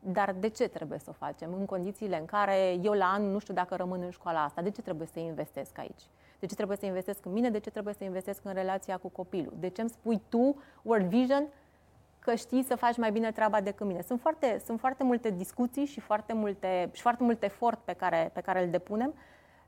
dar 0.00 0.34
de 0.38 0.48
ce 0.48 0.68
trebuie 0.68 0.98
să 0.98 1.06
o 1.10 1.12
facem? 1.12 1.54
În 1.58 1.64
condițiile 1.64 2.18
în 2.18 2.24
care 2.24 2.78
eu 2.82 2.92
la 2.92 3.06
an 3.12 3.22
nu 3.30 3.38
știu 3.38 3.54
dacă 3.54 3.74
rămân 3.74 4.00
în 4.02 4.10
școala 4.10 4.44
asta, 4.44 4.62
de 4.62 4.70
ce 4.70 4.82
trebuie 4.82 5.08
să 5.12 5.18
investesc 5.18 5.78
aici? 5.78 6.02
De 6.38 6.46
ce 6.46 6.54
trebuie 6.54 6.76
să 6.76 6.86
investesc 6.86 7.24
în 7.24 7.32
mine? 7.32 7.50
De 7.50 7.58
ce 7.58 7.70
trebuie 7.70 7.94
să 7.94 8.04
investesc 8.04 8.40
în 8.44 8.52
relația 8.52 8.96
cu 8.96 9.08
copilul? 9.08 9.52
De 9.58 9.68
ce 9.68 9.80
îmi 9.80 9.90
spui 9.90 10.20
tu, 10.28 10.56
World 10.82 11.06
Vision, 11.06 11.46
că 12.18 12.34
știi 12.34 12.62
să 12.62 12.76
faci 12.76 12.96
mai 12.96 13.12
bine 13.12 13.32
treaba 13.32 13.60
decât 13.60 13.86
mine. 13.86 14.02
Sunt 14.02 14.20
foarte, 14.20 14.62
sunt 14.64 14.80
foarte 14.80 15.04
multe 15.04 15.30
discuții 15.30 15.84
și 15.84 16.00
foarte, 16.00 16.32
multe, 16.32 16.88
și 16.92 17.02
foarte 17.02 17.22
mult 17.22 17.42
efort 17.42 17.78
pe 17.84 17.92
care, 17.92 18.30
pe 18.32 18.40
care 18.40 18.64
îl 18.64 18.70
depunem, 18.70 19.14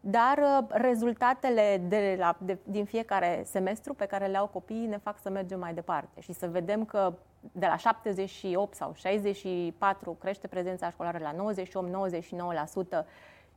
dar 0.08 0.38
uh, 0.38 0.66
rezultatele 0.68 1.82
de 1.88 2.16
la, 2.18 2.36
de, 2.38 2.58
din 2.62 2.84
fiecare 2.84 3.42
semestru 3.44 3.94
pe 3.94 4.06
care 4.06 4.26
le 4.26 4.36
au 4.36 4.46
copiii 4.46 4.86
ne 4.86 4.96
fac 4.96 5.18
să 5.18 5.30
mergem 5.30 5.58
mai 5.58 5.74
departe 5.74 6.20
și 6.20 6.32
să 6.32 6.48
vedem 6.48 6.84
că 6.84 7.12
de 7.52 7.66
la 7.66 7.76
78 7.76 8.74
sau 8.74 8.92
64 8.94 10.16
crește 10.20 10.46
prezența 10.46 10.90
școlară 10.90 11.18
la 11.18 11.52
98-99% 13.02 13.06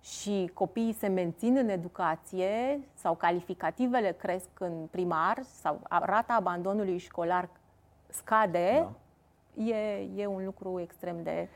și 0.01 0.51
copiii 0.53 0.93
se 0.93 1.07
mențin 1.07 1.57
în 1.57 1.69
educație 1.69 2.79
sau 2.93 3.15
calificativele 3.15 4.11
cresc 4.11 4.49
în 4.59 4.87
primar 4.91 5.41
sau 5.61 5.79
rata 5.89 6.33
abandonului 6.33 6.97
școlar 6.97 7.49
scade, 8.07 8.87
da. 9.53 9.63
e, 9.63 10.07
e 10.15 10.25
un 10.25 10.45
lucru 10.45 10.79
extrem 10.79 11.23
de 11.23 11.47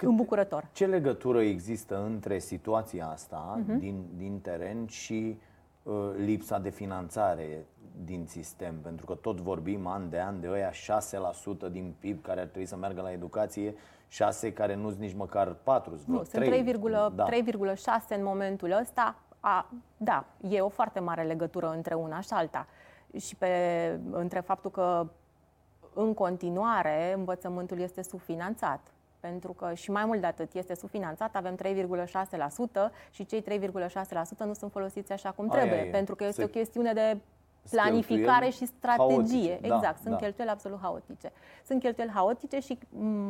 Cât, 0.00 0.08
îmbucurător. 0.08 0.68
Ce 0.72 0.86
legătură 0.86 1.40
există 1.40 2.04
între 2.04 2.38
situația 2.38 3.06
asta 3.06 3.60
uh-huh. 3.60 3.78
din, 3.78 4.04
din 4.16 4.40
teren 4.40 4.86
și 4.86 5.38
uh, 5.82 5.94
lipsa 6.16 6.58
de 6.58 6.70
finanțare 6.70 7.66
din 8.04 8.26
sistem? 8.26 8.74
Pentru 8.82 9.06
că 9.06 9.14
tot 9.14 9.40
vorbim 9.40 9.86
an 9.86 10.10
de 10.10 10.20
an 10.20 10.40
de 10.40 10.48
ăia 10.50 10.70
6% 10.70 11.70
din 11.70 11.94
PIB 11.98 12.22
care 12.22 12.40
ar 12.40 12.46
trebui 12.46 12.66
să 12.66 12.76
meargă 12.76 13.00
la 13.00 13.12
educație, 13.12 13.74
6 14.08 14.52
care 14.52 14.74
nu 14.74 14.88
sunt 14.88 15.00
nici 15.00 15.14
măcar 15.14 15.56
4, 15.62 15.98
Nu, 16.06 16.22
3, 16.22 16.64
sunt 16.64 16.92
3,6 17.04 17.14
da. 17.14 18.14
în 18.16 18.22
momentul 18.22 18.76
ăsta. 18.80 19.16
A, 19.40 19.70
da, 19.96 20.24
e 20.48 20.60
o 20.60 20.68
foarte 20.68 21.00
mare 21.00 21.22
legătură 21.22 21.72
între 21.76 21.94
una 21.94 22.20
și 22.20 22.28
alta. 22.30 22.66
Și 23.18 23.36
pe, 23.36 23.48
între 24.10 24.40
faptul 24.40 24.70
că 24.70 25.06
în 25.94 26.14
continuare 26.14 27.12
învățământul 27.16 27.80
este 27.80 28.02
subfinanțat. 28.02 28.80
Pentru 29.20 29.52
că 29.52 29.74
și 29.74 29.90
mai 29.90 30.04
mult 30.04 30.20
de 30.20 30.26
atât 30.26 30.54
este 30.54 30.74
subfinanțat, 30.74 31.36
avem 31.36 31.56
3,6% 31.56 32.90
și 33.10 33.26
cei 33.26 33.42
3,6% 33.42 33.48
nu 34.44 34.52
sunt 34.52 34.70
folosiți 34.70 35.12
așa 35.12 35.30
cum 35.30 35.48
trebuie, 35.48 35.80
aia, 35.80 35.90
pentru 35.90 36.14
că 36.14 36.24
este 36.24 36.40
Se... 36.40 36.46
o 36.46 36.50
chestiune 36.50 36.92
de 36.92 37.16
planificare 37.70 38.48
și 38.48 38.66
strategie. 38.66 39.06
Haotice. 39.06 39.68
Da, 39.68 39.74
exact, 39.74 39.82
da, 39.82 40.00
sunt 40.02 40.10
da. 40.10 40.16
cheltuieli 40.16 40.52
absolut 40.52 40.78
haotice. 40.82 41.32
Sunt 41.66 41.80
cheltuieli 41.80 42.12
haotice 42.12 42.60
și 42.60 42.78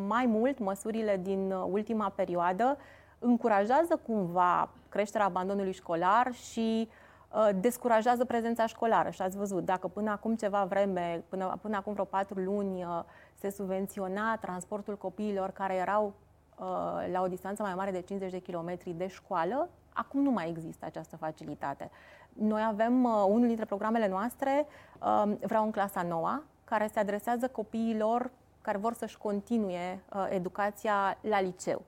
mai 0.06 0.26
mult 0.26 0.58
măsurile 0.58 1.20
din 1.22 1.50
ultima 1.50 2.08
perioadă 2.08 2.78
încurajează 3.18 4.00
cumva 4.06 4.70
creșterea 4.88 5.26
abandonului 5.26 5.72
școlar 5.72 6.32
și 6.32 6.88
uh, 6.88 6.92
Uh, 6.92 7.09
descurajează 7.54 8.24
prezența 8.24 8.66
școlară. 8.66 9.10
Și 9.10 9.22
ați 9.22 9.36
văzut, 9.36 9.64
dacă 9.64 9.88
până 9.88 10.10
acum 10.10 10.34
ceva 10.34 10.64
vreme, 10.64 11.24
până, 11.28 11.58
până 11.60 11.76
acum 11.76 11.92
vreo 11.92 12.04
patru 12.04 12.40
luni, 12.40 12.84
uh, 12.84 13.02
se 13.38 13.50
subvenționa 13.50 14.36
transportul 14.36 14.96
copiilor 14.96 15.50
care 15.50 15.74
erau 15.74 16.12
uh, 16.58 16.66
la 17.12 17.22
o 17.22 17.28
distanță 17.28 17.62
mai 17.62 17.74
mare 17.74 17.90
de 17.90 18.00
50 18.00 18.32
de 18.32 18.38
kilometri 18.38 18.90
de 18.90 19.06
școală, 19.06 19.68
acum 19.92 20.22
nu 20.22 20.30
mai 20.30 20.48
există 20.48 20.84
această 20.86 21.16
facilitate. 21.16 21.90
Noi 22.32 22.62
avem 22.68 23.04
unul 23.04 23.46
dintre 23.46 23.64
programele 23.64 24.08
noastre, 24.08 24.66
Vreau 25.40 25.64
în 25.64 25.70
clasa 25.70 26.02
noua, 26.02 26.42
care 26.64 26.90
se 26.92 26.98
adresează 26.98 27.48
copiilor 27.48 28.30
care 28.60 28.78
vor 28.78 28.92
să-și 28.92 29.18
continue 29.18 30.02
educația 30.28 31.18
la 31.20 31.40
liceu. 31.40 31.82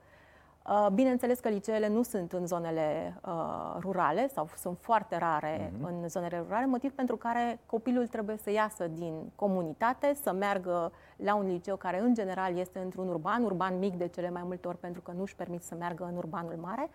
Uh, 0.68 0.86
bineînțeles 0.92 1.38
că 1.38 1.48
liceele 1.48 1.88
nu 1.88 2.02
sunt 2.02 2.32
în 2.32 2.46
zonele 2.46 3.14
uh, 3.26 3.76
rurale 3.80 4.28
sau 4.28 4.48
sunt 4.56 4.78
foarte 4.80 5.18
rare 5.18 5.68
uh-huh. 5.68 5.86
în 5.86 6.08
zonele 6.08 6.38
rurale, 6.38 6.66
motiv 6.66 6.92
pentru 6.92 7.16
care 7.16 7.60
copilul 7.66 8.06
trebuie 8.06 8.36
să 8.36 8.50
iasă 8.50 8.86
din 8.86 9.32
comunitate, 9.34 10.14
să 10.22 10.32
meargă 10.32 10.92
la 11.16 11.34
un 11.34 11.46
liceu 11.46 11.76
care 11.76 12.00
în 12.00 12.14
general 12.14 12.56
este 12.56 12.78
într-un 12.78 13.08
urban, 13.08 13.42
urban 13.42 13.78
mic 13.78 13.94
de 13.94 14.08
cele 14.08 14.30
mai 14.30 14.42
multe 14.44 14.68
ori 14.68 14.78
pentru 14.78 15.00
că 15.00 15.12
nu 15.12 15.22
își 15.22 15.36
permit 15.36 15.62
să 15.62 15.74
meargă 15.74 16.04
în 16.04 16.16
urbanul 16.16 16.56
mare 16.60 16.90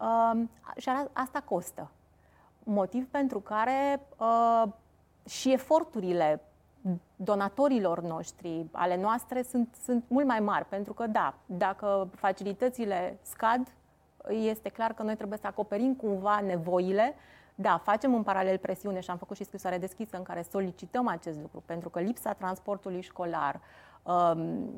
uh, 0.00 0.40
și 0.76 0.88
asta 1.12 1.40
costă. 1.44 1.90
Motiv 2.62 3.06
pentru 3.06 3.40
care 3.40 4.00
uh, 4.18 4.62
și 5.28 5.52
eforturile 5.52 6.42
donatorilor 7.16 8.00
noștri, 8.00 8.66
ale 8.72 8.96
noastre, 8.96 9.42
sunt, 9.42 9.74
sunt 9.82 10.04
mult 10.08 10.26
mai 10.26 10.40
mari. 10.40 10.64
Pentru 10.64 10.92
că, 10.92 11.06
da, 11.06 11.34
dacă 11.46 12.08
facilitățile 12.14 13.18
scad, 13.22 13.72
este 14.28 14.68
clar 14.68 14.92
că 14.92 15.02
noi 15.02 15.16
trebuie 15.16 15.38
să 15.38 15.46
acoperim 15.46 15.94
cumva 15.94 16.40
nevoile. 16.40 17.14
Da, 17.54 17.80
facem 17.84 18.14
în 18.14 18.22
paralel 18.22 18.58
presiune 18.58 19.00
și 19.00 19.10
am 19.10 19.16
făcut 19.16 19.36
și 19.36 19.44
scrisoare 19.44 19.78
deschisă 19.78 20.16
în 20.16 20.22
care 20.22 20.42
solicităm 20.50 21.06
acest 21.08 21.38
lucru, 21.40 21.62
pentru 21.66 21.88
că 21.88 22.00
lipsa 22.00 22.32
transportului 22.32 23.00
școlar, 23.00 23.60
um, 24.02 24.70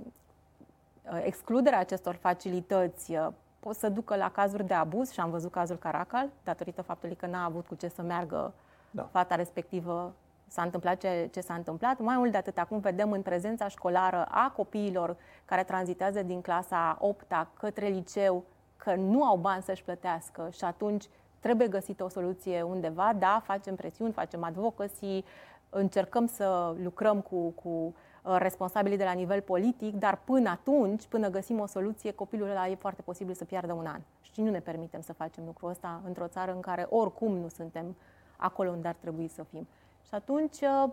excluderea 1.25 1.79
acestor 1.79 2.15
facilități 2.15 3.15
uh, 3.15 3.29
pot 3.61 3.75
să 3.75 3.89
ducă 3.89 4.17
la 4.17 4.31
cazuri 4.31 4.67
de 4.67 4.75
abuz 4.75 5.11
și 5.11 5.21
am 5.21 5.31
văzut 5.31 5.51
cazul 5.51 5.77
Caracal, 5.77 6.29
datorită 6.45 6.83
faptului 6.83 7.17
că 7.17 7.27
n-a 7.27 7.45
avut 7.45 7.67
cu 7.67 7.75
ce 7.75 7.89
să 7.89 8.03
meargă 8.03 8.53
da. 8.91 9.09
fata 9.11 9.35
respectivă 9.35 10.15
s-a 10.51 10.63
întâmplat 10.63 10.99
ce, 10.99 11.29
ce 11.33 11.41
s-a 11.41 11.55
întâmplat. 11.55 11.99
Mai 11.99 12.17
mult 12.17 12.31
de 12.31 12.37
atât, 12.37 12.59
acum 12.59 12.79
vedem 12.79 13.13
în 13.13 13.23
prezența 13.23 13.69
școlară 13.69 14.25
a 14.31 14.53
copiilor 14.57 15.17
care 15.45 15.65
tranzitează 15.65 16.23
din 16.23 16.41
clasa 16.41 16.97
8 17.01 17.27
către 17.55 17.87
liceu 17.87 18.45
că 18.77 18.95
nu 18.95 19.25
au 19.25 19.37
bani 19.37 19.63
să-și 19.63 19.85
plătească 19.85 20.49
și 20.53 20.65
atunci 20.65 21.05
trebuie 21.41 21.69
găsită 21.69 22.05
o 22.05 22.09
soluție 22.09 22.63
undeva. 22.63 23.13
Da, 23.19 23.43
facem 23.45 23.75
presiuni, 23.75 24.13
facem 24.13 24.45
advocacy, 24.45 25.25
încercăm 25.71 26.27
să 26.27 26.75
lucrăm 26.83 27.21
cu, 27.21 27.51
cu 27.51 27.69
uh, 27.69 28.37
responsabilii 28.39 28.97
de 28.97 29.05
la 29.05 29.13
nivel 29.13 29.41
politic, 29.41 29.95
dar 29.95 30.21
până 30.25 30.51
atunci, 30.51 31.07
până 31.07 31.29
găsim 31.29 31.61
o 31.61 31.67
soluție, 31.67 32.13
copilul 32.13 32.51
ăla 32.51 32.69
e 32.69 32.75
foarte 32.75 33.03
posibil 33.03 33.35
să 33.35 33.45
piardă 33.45 33.73
un 33.73 33.87
an. 33.87 34.01
Și 34.21 34.41
nu 34.41 34.51
ne 34.51 34.61
permitem 34.61 35.01
să 35.01 35.13
facem 35.13 35.45
lucrul 35.45 35.71
ăsta 35.71 36.01
într-o 36.07 36.27
țară 36.27 36.53
în 36.53 36.61
care 36.61 36.87
oricum 36.89 37.37
nu 37.37 37.49
suntem 37.49 37.97
acolo 38.37 38.71
unde 38.71 38.89
ar 38.89 38.97
trebui 39.01 39.29
să 39.29 39.43
fim. 39.43 39.69
Și 40.11 40.17
atunci 40.17 40.61
uh, 40.61 40.91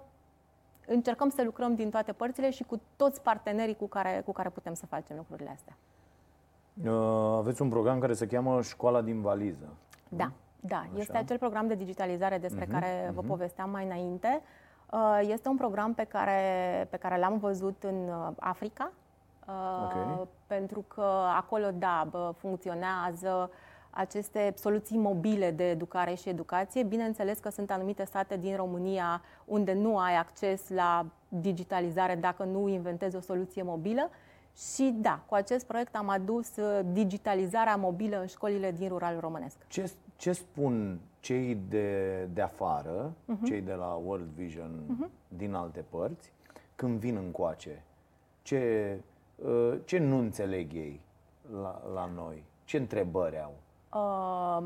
încercăm 0.88 1.30
să 1.30 1.44
lucrăm 1.44 1.76
din 1.76 1.90
toate 1.90 2.12
părțile 2.12 2.50
și 2.50 2.64
cu 2.64 2.82
toți 2.96 3.22
partenerii 3.22 3.76
cu 3.76 3.88
care, 3.88 4.22
cu 4.26 4.32
care 4.32 4.50
putem 4.50 4.74
să 4.74 4.86
facem 4.86 5.16
lucrurile 5.16 5.50
astea. 5.50 5.78
Uh, 6.92 7.38
aveți 7.38 7.62
un 7.62 7.70
program 7.70 8.00
care 8.00 8.14
se 8.14 8.28
cheamă 8.28 8.62
Școala 8.62 9.02
din 9.02 9.22
Valiză. 9.22 9.68
Da, 10.10 10.32
da. 10.60 10.78
Așa. 10.78 10.90
Este 10.96 11.18
acel 11.18 11.38
program 11.38 11.68
de 11.68 11.76
digitalizare 11.76 12.38
despre 12.38 12.66
uh-huh, 12.66 12.72
care 12.72 13.08
uh-huh. 13.08 13.14
vă 13.14 13.22
povesteam 13.22 13.70
mai 13.70 13.86
înainte. 13.86 14.42
Uh, 14.92 15.20
este 15.22 15.50
un 15.50 15.56
program 15.56 15.94
pe 15.94 16.04
care, 16.04 16.42
pe 16.90 16.98
care 16.98 17.18
l-am 17.18 17.38
văzut 17.38 17.84
în 17.84 18.12
Africa, 18.40 18.92
okay. 19.84 20.28
pentru 20.48 20.86
că 20.88 21.06
acolo, 21.36 21.72
da, 21.72 22.08
funcționează 22.38 23.50
aceste 23.98 24.54
soluții 24.56 24.98
mobile 24.98 25.52
de 25.52 25.70
educare 25.70 26.14
și 26.14 26.30
educație. 26.30 26.84
Bineînțeles 26.84 27.40
că 27.40 27.50
sunt 27.50 27.72
anumite 27.72 28.06
state 28.06 28.38
din 28.38 28.56
România 28.56 29.22
unde 29.46 29.74
nu 29.74 29.98
ai 29.98 30.16
acces 30.16 30.70
la 30.70 31.06
digitalizare 31.30 32.16
dacă 32.16 32.44
nu 32.44 32.68
inventezi 32.68 33.16
o 33.16 33.20
soluție 33.20 33.64
mobilă. 33.64 34.10
Și 34.56 34.96
da, 35.02 35.24
cu 35.26 35.36
acest 35.36 35.66
proiect 35.66 35.96
am 35.96 36.10
adus 36.10 36.56
uh, 36.56 36.80
digitalizarea 36.92 37.76
mobilă 37.76 38.20
în 38.20 38.26
școlile 38.26 38.72
din 38.72 38.88
rural 38.88 39.20
românesc. 39.20 39.58
Ce, 39.68 39.92
ce 40.16 40.32
spun 40.32 41.00
cei 41.20 41.58
de, 41.70 42.24
de 42.34 42.42
afară, 42.42 43.12
uh-huh. 43.12 43.46
cei 43.46 43.62
de 43.62 43.74
la 43.74 44.02
World 44.06 44.30
Vision 44.36 44.72
uh-huh. 44.72 45.10
din 45.28 45.54
alte 45.54 45.84
părți, 45.90 46.32
când 46.76 47.00
vin 47.00 47.16
încoace? 47.16 47.84
Ce, 48.42 48.98
uh, 49.36 49.74
ce 49.86 49.98
nu 49.98 50.18
înțeleg 50.18 50.74
ei 50.74 51.02
la, 51.62 51.82
la 51.94 52.10
noi? 52.16 52.44
Ce 52.64 52.78
întrebări 52.78 53.42
au? 53.42 53.54
Uh, 53.94 54.64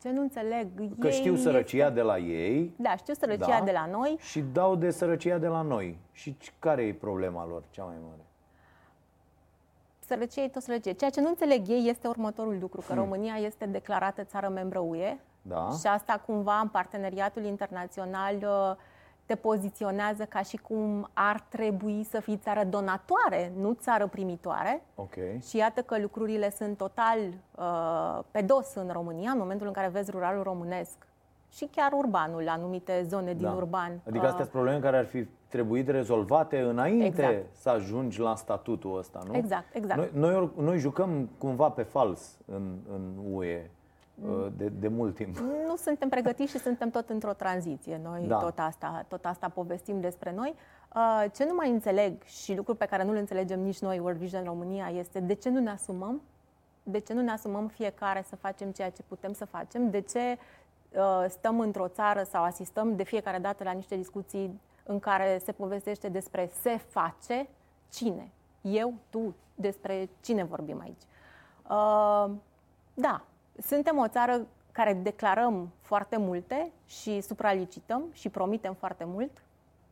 ce 0.00 0.10
nu 0.10 0.20
înțeleg 0.20 0.68
Că 0.98 1.06
ei 1.06 1.12
știu 1.12 1.36
sărăcia 1.36 1.86
este... 1.86 1.94
de 1.94 2.02
la 2.02 2.18
ei 2.18 2.74
Da, 2.76 2.96
știu 2.96 3.14
sărăcia 3.14 3.58
da, 3.58 3.64
de 3.64 3.72
la 3.72 3.86
noi 3.86 4.16
Și 4.20 4.40
dau 4.40 4.76
de 4.76 4.90
sărăcia 4.90 5.38
de 5.38 5.46
la 5.46 5.62
noi 5.62 5.98
Și 6.12 6.36
care 6.58 6.82
e 6.82 6.94
problema 6.94 7.46
lor 7.46 7.62
cea 7.70 7.84
mai 7.84 7.96
mare? 8.08 8.20
sărăcie 10.12 10.42
e 10.42 10.48
tot 10.48 10.62
sărăcie. 10.62 10.92
Ceea 10.92 11.10
ce 11.10 11.20
nu 11.20 11.28
înțeleg 11.28 11.68
ei 11.68 11.88
este 11.88 12.08
următorul 12.08 12.58
lucru, 12.60 12.80
că 12.80 12.92
hmm. 12.92 13.02
România 13.02 13.34
este 13.34 13.66
declarată 13.66 14.24
țară 14.24 14.48
membră 14.48 14.78
UE 14.78 15.16
da. 15.42 15.68
și 15.80 15.86
asta 15.86 16.22
cumva 16.26 16.58
în 16.58 16.68
parteneriatul 16.68 17.44
internațional 17.44 18.34
uh, 18.36 18.76
te 19.32 19.38
poziționează 19.38 20.24
ca 20.24 20.42
și 20.42 20.56
cum 20.56 21.08
ar 21.12 21.44
trebui 21.48 22.04
să 22.04 22.20
fii 22.20 22.36
țară 22.36 22.64
donatoare, 22.64 23.52
nu 23.60 23.72
țară 23.72 24.06
primitoare. 24.06 24.82
Okay. 24.94 25.40
Și 25.48 25.56
iată 25.56 25.80
că 25.80 25.98
lucrurile 26.00 26.50
sunt 26.50 26.76
total 26.76 27.18
uh, 27.18 28.24
pe 28.30 28.40
dos 28.40 28.74
în 28.74 28.90
România, 28.92 29.30
în 29.30 29.38
momentul 29.38 29.66
în 29.66 29.72
care 29.72 29.88
vezi 29.88 30.10
ruralul 30.10 30.42
românesc 30.42 31.06
și 31.50 31.68
chiar 31.70 31.92
urbanul, 31.92 32.48
anumite 32.48 33.02
zone 33.08 33.32
din 33.34 33.46
da. 33.46 33.52
urban. 33.52 34.00
Adică 34.06 34.24
astea 34.24 34.30
uh, 34.30 34.36
sunt 34.36 34.48
probleme 34.48 34.78
care 34.78 34.96
ar 34.96 35.04
fi 35.04 35.26
trebuit 35.48 35.88
rezolvate 35.88 36.60
înainte 36.60 37.06
exact. 37.06 37.56
să 37.56 37.68
ajungi 37.68 38.20
la 38.20 38.34
statutul 38.34 38.98
ăsta, 38.98 39.22
nu? 39.26 39.36
Exact, 39.36 39.74
exact. 39.74 39.98
Noi, 40.14 40.30
noi, 40.30 40.50
noi 40.56 40.78
jucăm 40.78 41.28
cumva 41.38 41.68
pe 41.68 41.82
fals 41.82 42.38
în, 42.46 42.76
în 42.92 43.12
UE 43.32 43.60
uh, 43.60 43.81
de, 44.56 44.68
de 44.68 44.88
mult 44.88 45.14
timp. 45.14 45.36
Nu 45.68 45.76
suntem 45.76 46.08
pregătiți 46.08 46.50
și 46.50 46.58
suntem 46.58 46.90
tot 46.90 47.08
într-o 47.08 47.32
tranziție. 47.32 48.00
Noi 48.02 48.26
da. 48.26 48.38
tot, 48.38 48.58
asta, 48.58 49.04
tot 49.08 49.24
asta 49.24 49.48
povestim 49.48 50.00
despre 50.00 50.32
noi. 50.32 50.54
Uh, 50.94 51.24
ce 51.34 51.44
nu 51.44 51.54
mai 51.54 51.70
înțeleg 51.70 52.22
și 52.22 52.54
lucruri 52.56 52.78
pe 52.78 52.86
care 52.86 53.04
nu 53.04 53.12
le 53.12 53.18
înțelegem 53.18 53.60
nici 53.60 53.78
noi, 53.78 53.98
World 53.98 54.18
Vision 54.18 54.44
România, 54.44 54.88
este 54.88 55.20
de 55.20 55.34
ce 55.34 55.50
nu 55.50 55.60
ne 55.60 55.70
asumăm 55.70 56.22
de 56.84 56.98
ce 56.98 57.12
nu 57.12 57.20
ne 57.20 57.30
asumăm 57.30 57.66
fiecare 57.66 58.24
să 58.28 58.36
facem 58.36 58.70
ceea 58.70 58.90
ce 58.90 59.02
putem 59.08 59.32
să 59.32 59.44
facem? 59.44 59.90
De 59.90 60.00
ce 60.00 60.38
Uh, 60.96 61.24
stăm 61.28 61.60
într-o 61.60 61.88
țară 61.88 62.22
sau 62.22 62.42
asistăm 62.42 62.96
de 62.96 63.02
fiecare 63.02 63.38
dată 63.38 63.64
la 63.64 63.70
niște 63.70 63.96
discuții 63.96 64.60
în 64.82 64.98
care 64.98 65.40
se 65.44 65.52
povestește 65.52 66.08
despre 66.08 66.50
se 66.60 66.76
face 66.76 67.48
cine. 67.92 68.30
Eu, 68.60 68.94
tu, 69.10 69.34
despre 69.54 70.08
cine 70.20 70.44
vorbim 70.44 70.80
aici. 70.80 71.02
Uh, 71.70 72.30
da, 72.94 73.24
suntem 73.62 73.98
o 73.98 74.08
țară 74.08 74.46
care 74.72 74.94
declarăm 74.94 75.70
foarte 75.80 76.16
multe 76.16 76.72
și 76.86 77.20
supralicităm 77.20 78.02
și 78.12 78.28
promitem 78.28 78.74
foarte 78.74 79.04
mult 79.04 79.42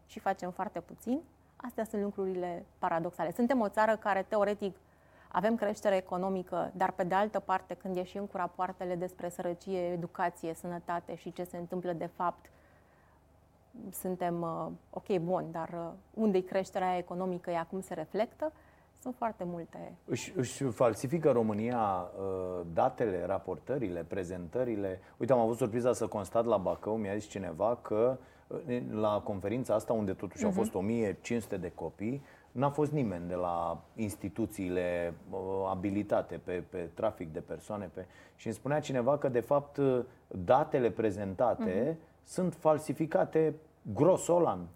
și 0.06 0.18
facem 0.18 0.50
foarte 0.50 0.80
puțin. 0.80 1.20
Astea 1.56 1.84
sunt 1.84 2.02
lucrurile 2.02 2.64
paradoxale. 2.78 3.32
Suntem 3.32 3.60
o 3.60 3.68
țară 3.68 3.96
care, 3.96 4.24
teoretic, 4.28 4.76
avem 5.28 5.54
creștere 5.56 5.96
economică, 5.96 6.70
dar 6.74 6.90
pe 6.90 7.04
de 7.04 7.14
altă 7.14 7.40
parte, 7.40 7.74
când 7.74 7.96
ieșim 7.96 8.24
cu 8.24 8.36
rapoartele 8.36 8.94
despre 8.94 9.28
sărăcie, 9.28 9.78
educație, 9.78 10.54
sănătate 10.54 11.14
și 11.14 11.32
ce 11.32 11.44
se 11.44 11.56
întâmplă 11.56 11.92
de 11.92 12.06
fapt, 12.16 12.50
suntem, 13.90 14.42
uh, 14.42 14.66
ok, 14.90 15.18
bun, 15.18 15.44
dar 15.50 15.68
uh, 15.68 15.90
unde-i 16.14 16.42
creșterea 16.42 16.96
economică, 16.96 17.50
ea 17.50 17.66
cum 17.70 17.80
se 17.80 17.94
reflectă? 17.94 18.52
Sunt 19.00 19.14
foarte 19.14 19.44
multe. 19.44 19.92
Își, 20.04 20.32
își 20.36 20.64
falsifică 20.64 21.30
România 21.30 22.10
uh, 22.18 22.66
datele, 22.72 23.24
raportările, 23.26 24.04
prezentările. 24.08 25.00
Uite, 25.16 25.32
am 25.32 25.38
avut 25.38 25.56
surpriza 25.56 25.92
să 25.92 26.06
constat 26.06 26.44
la 26.44 26.56
Bacău, 26.56 26.96
mi-a 26.96 27.16
zis 27.16 27.28
cineva 27.28 27.78
că 27.82 28.18
la 28.90 29.20
conferința 29.24 29.74
asta, 29.74 29.92
unde 29.92 30.12
totuși 30.12 30.42
uh-huh. 30.42 30.46
au 30.46 30.50
mhm. 30.50 30.58
fost 30.58 30.74
1500 30.74 31.56
de 31.56 31.72
copii, 31.74 32.22
N-a 32.52 32.70
fost 32.70 32.92
nimeni 32.92 33.28
de 33.28 33.34
la 33.34 33.82
instituțiile 33.94 35.14
uh, 35.30 35.38
abilitate 35.70 36.40
pe, 36.44 36.64
pe 36.70 36.88
trafic 36.94 37.32
de 37.32 37.40
persoane 37.40 37.90
pe... 37.94 38.06
și 38.36 38.46
îmi 38.46 38.54
spunea 38.56 38.80
cineva 38.80 39.18
că 39.18 39.28
de 39.28 39.40
fapt 39.40 39.78
datele 40.26 40.90
prezentate 40.90 41.92
uh-huh. 41.92 42.22
sunt 42.24 42.54
falsificate 42.54 43.54
grosolan. 43.94 44.68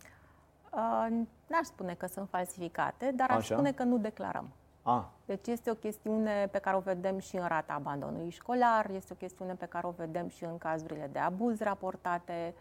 Uh, 0.75 1.07
n-aș 1.47 1.67
spune 1.67 1.95
că 1.95 2.07
sunt 2.07 2.29
falsificate, 2.29 3.13
dar 3.17 3.31
aș 3.31 3.47
spune 3.47 3.73
că 3.73 3.83
nu 3.83 3.99
declarăm. 3.99 4.49
Ah. 4.83 5.03
Deci 5.25 5.47
este 5.47 5.71
o 5.71 5.75
chestiune 5.75 6.49
pe 6.53 6.59
care 6.59 6.77
o 6.77 6.81
vedem 6.81 7.19
și 7.19 7.37
în 7.37 7.47
rata 7.47 7.73
abandonului 7.73 8.31
școlar, 8.31 8.91
este 8.91 9.13
o 9.13 9.17
chestiune 9.17 9.55
pe 9.55 9.67
care 9.67 9.87
o 9.87 9.91
vedem 9.91 10.29
și 10.29 10.45
în 10.45 10.59
cazurile 10.59 11.09
de 11.13 11.19
abuz 11.19 11.61
raportate. 11.61 12.55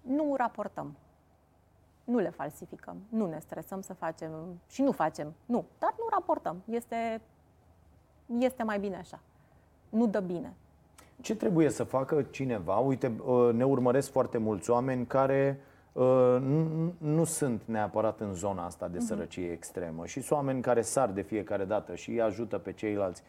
Nu 0.00 0.34
raportăm 0.36 0.96
nu 2.10 2.18
le 2.18 2.30
falsificăm, 2.30 2.96
nu 3.08 3.26
ne 3.26 3.38
stresăm 3.38 3.80
să 3.80 3.94
facem 3.94 4.30
și 4.68 4.82
nu 4.82 4.92
facem, 4.92 5.34
nu, 5.46 5.64
dar 5.78 5.94
nu 5.98 6.04
raportăm. 6.10 6.62
Este, 6.64 7.20
este 8.38 8.62
mai 8.62 8.78
bine 8.78 8.96
așa. 8.96 9.20
Nu 9.88 10.06
dă 10.06 10.20
bine. 10.20 10.54
Ce 11.20 11.36
trebuie 11.36 11.68
să 11.68 11.84
facă 11.84 12.22
cineva? 12.22 12.76
Uite, 12.76 13.12
uh, 13.24 13.52
ne 13.52 13.64
urmăresc 13.64 14.10
foarte 14.10 14.38
mulți 14.38 14.70
oameni 14.70 15.06
care 15.06 15.60
uh, 15.60 15.69
nu 16.98 17.24
sunt 17.24 17.62
neapărat 17.64 18.20
în 18.20 18.34
zona 18.34 18.64
asta 18.64 18.88
de 18.88 18.96
mhm. 18.96 19.06
sărăcie 19.06 19.50
extremă 19.50 20.06
și 20.06 20.20
sunt 20.20 20.38
oameni 20.38 20.62
care 20.62 20.80
sar 20.80 21.08
de 21.08 21.22
fiecare 21.22 21.64
dată 21.64 21.94
și 21.94 22.10
îi 22.10 22.20
ajută 22.20 22.58
pe 22.58 22.72
ceilalți. 22.72 23.22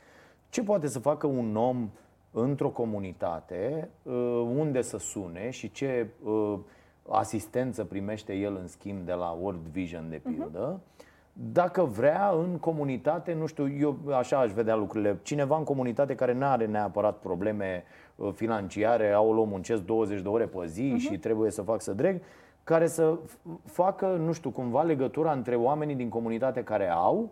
Ce 0.50 0.64
poate 0.64 0.88
să 0.88 1.00
facă 1.00 1.28
un 1.28 1.56
om 1.56 1.90
într-o 2.32 2.70
comunitate 2.70 3.90
uh, 4.04 4.14
unde 4.58 4.82
să 4.82 4.98
sune 4.98 5.50
și 5.50 5.72
ce 5.72 6.08
asistență 7.10 7.84
primește 7.84 8.34
el 8.34 8.58
în 8.62 8.68
schimb 8.68 9.06
de 9.06 9.14
la 9.14 9.38
World 9.42 9.66
Vision, 9.72 10.06
de 10.10 10.22
pildă, 10.24 10.80
uh-huh. 10.80 11.06
dacă 11.34 11.84
vrea 11.84 12.30
în 12.30 12.58
comunitate, 12.58 13.34
nu 13.34 13.46
știu, 13.46 13.70
eu 13.80 13.98
așa 14.18 14.40
aș 14.40 14.52
vedea 14.52 14.76
lucrurile, 14.76 15.20
cineva 15.22 15.58
în 15.58 15.64
comunitate 15.64 16.16
care 16.16 16.34
nu 16.34 16.46
are 16.46 16.66
neapărat 16.66 17.18
probleme 17.18 17.84
uh, 18.16 18.32
financiare, 18.34 19.12
au 19.12 19.40
o 19.40 19.44
muncesc 19.44 19.82
20 19.82 20.22
de 20.22 20.28
ore 20.28 20.46
pe 20.46 20.66
zi 20.66 20.94
uh-huh. 20.96 21.00
și 21.00 21.18
trebuie 21.18 21.52
să 21.52 21.62
fac 21.62 21.82
să 21.82 21.94
dreg, 21.94 22.22
care 22.72 22.88
să 22.88 23.18
facă, 23.66 24.06
nu 24.06 24.32
știu, 24.32 24.50
cumva 24.50 24.82
legătura 24.82 25.32
între 25.32 25.56
oamenii 25.56 25.96
din 25.96 26.10
comunitate 26.10 26.64
care 26.64 26.90
au 26.90 27.30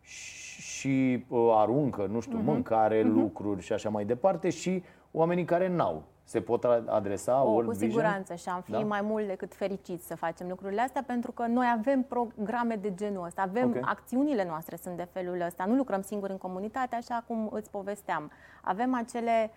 și 0.00 1.24
uh, 1.28 1.52
aruncă, 1.54 2.08
nu 2.10 2.20
știu, 2.20 2.38
uh-huh. 2.38 2.44
mâncare, 2.44 3.00
uh-huh. 3.00 3.12
lucruri 3.12 3.62
și 3.62 3.72
așa 3.72 3.88
mai 3.88 4.04
departe 4.04 4.50
și 4.50 4.82
oamenii 5.10 5.44
care 5.44 5.68
n-au 5.68 6.02
se 6.24 6.40
pot 6.40 6.64
adresa 6.86 7.42
o, 7.42 7.50
World 7.50 7.68
Cu 7.68 7.74
siguranță 7.74 8.34
și 8.34 8.48
am 8.48 8.60
fi 8.60 8.70
da? 8.70 8.78
mai 8.78 9.00
mult 9.00 9.26
decât 9.26 9.54
fericiți 9.54 10.06
să 10.06 10.16
facem 10.16 10.48
lucrurile 10.48 10.80
astea 10.80 11.02
pentru 11.06 11.32
că 11.32 11.46
noi 11.46 11.66
avem 11.78 12.02
programe 12.02 12.74
de 12.74 12.94
genul 12.94 13.24
ăsta, 13.24 13.42
avem 13.42 13.68
okay. 13.68 13.82
acțiunile 13.84 14.44
noastre 14.44 14.76
sunt 14.76 14.96
de 14.96 15.08
felul 15.12 15.40
ăsta, 15.46 15.64
nu 15.64 15.74
lucrăm 15.74 16.02
singuri 16.02 16.32
în 16.32 16.38
comunitate 16.38 16.96
așa 16.96 17.24
cum 17.26 17.50
îți 17.52 17.70
povesteam. 17.70 18.30
Avem 18.62 18.94
acele 18.94 19.50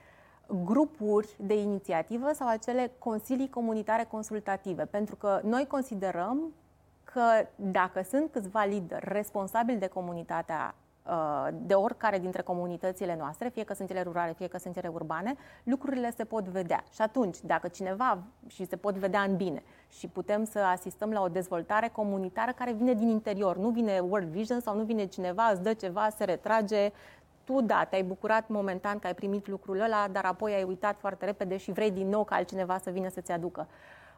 grupuri 0.64 1.36
de 1.38 1.62
inițiativă 1.62 2.32
sau 2.34 2.48
acele 2.48 2.92
consilii 2.98 3.50
comunitare 3.50 4.04
consultative, 4.04 4.86
pentru 4.86 5.16
că 5.16 5.42
noi 5.44 5.68
considerăm 5.68 6.54
că 7.04 7.22
dacă 7.56 8.02
sunt 8.10 8.32
câțiva 8.32 8.66
lideri 8.66 9.06
responsabili 9.10 9.78
de 9.78 9.88
comunitatea 9.88 10.76
Uh, 11.10 11.48
de 11.54 11.74
oricare 11.74 12.20
dintre 12.20 12.42
comunitățile 12.42 13.16
noastre, 13.20 13.50
fie 13.50 13.64
că 13.64 13.74
sunt 13.74 13.90
ele 13.90 14.02
rurale, 14.02 14.34
fie 14.34 14.48
că 14.48 14.58
sunt 14.58 14.78
ele 14.78 14.88
urbane, 14.88 15.36
lucrurile 15.64 16.14
se 16.16 16.24
pot 16.24 16.44
vedea. 16.44 16.84
Și 16.94 17.02
atunci, 17.02 17.38
dacă 17.42 17.68
cineva, 17.68 18.18
și 18.48 18.66
se 18.66 18.76
pot 18.76 18.96
vedea 18.96 19.22
în 19.22 19.36
bine, 19.36 19.64
și 19.90 20.08
putem 20.08 20.44
să 20.44 20.60
asistăm 20.60 21.12
la 21.12 21.22
o 21.22 21.28
dezvoltare 21.28 21.88
comunitară 21.88 22.52
care 22.52 22.72
vine 22.72 22.94
din 22.94 23.10
interior, 23.10 23.58
nu 23.58 23.70
vine 23.70 24.00
World 24.00 24.28
Vision 24.28 24.60
sau 24.60 24.76
nu 24.76 24.84
vine 24.84 25.06
cineva, 25.06 25.44
îți 25.44 25.62
dă 25.62 25.74
ceva, 25.74 26.10
se 26.18 26.24
retrage, 26.24 26.92
tu, 27.44 27.62
da, 27.62 27.84
te-ai 27.90 28.04
bucurat 28.04 28.48
momentan 28.48 29.00
că 29.00 29.08
ai 29.08 29.16
primit 29.16 29.48
lucrul 29.48 29.80
ăla, 29.80 30.08
dar 30.12 30.26
apoi 30.26 30.54
ai 30.54 30.64
uitat 30.64 31.00
foarte 31.00 31.26
repede 31.26 31.58
și 31.58 31.72
vrei 31.72 31.92
din 31.92 32.10
nou 32.10 32.24
ca 32.24 32.36
altcineva 32.36 32.78
să 32.78 32.90
vină 32.90 33.10
să-ți 33.10 33.32
aducă. 33.32 33.68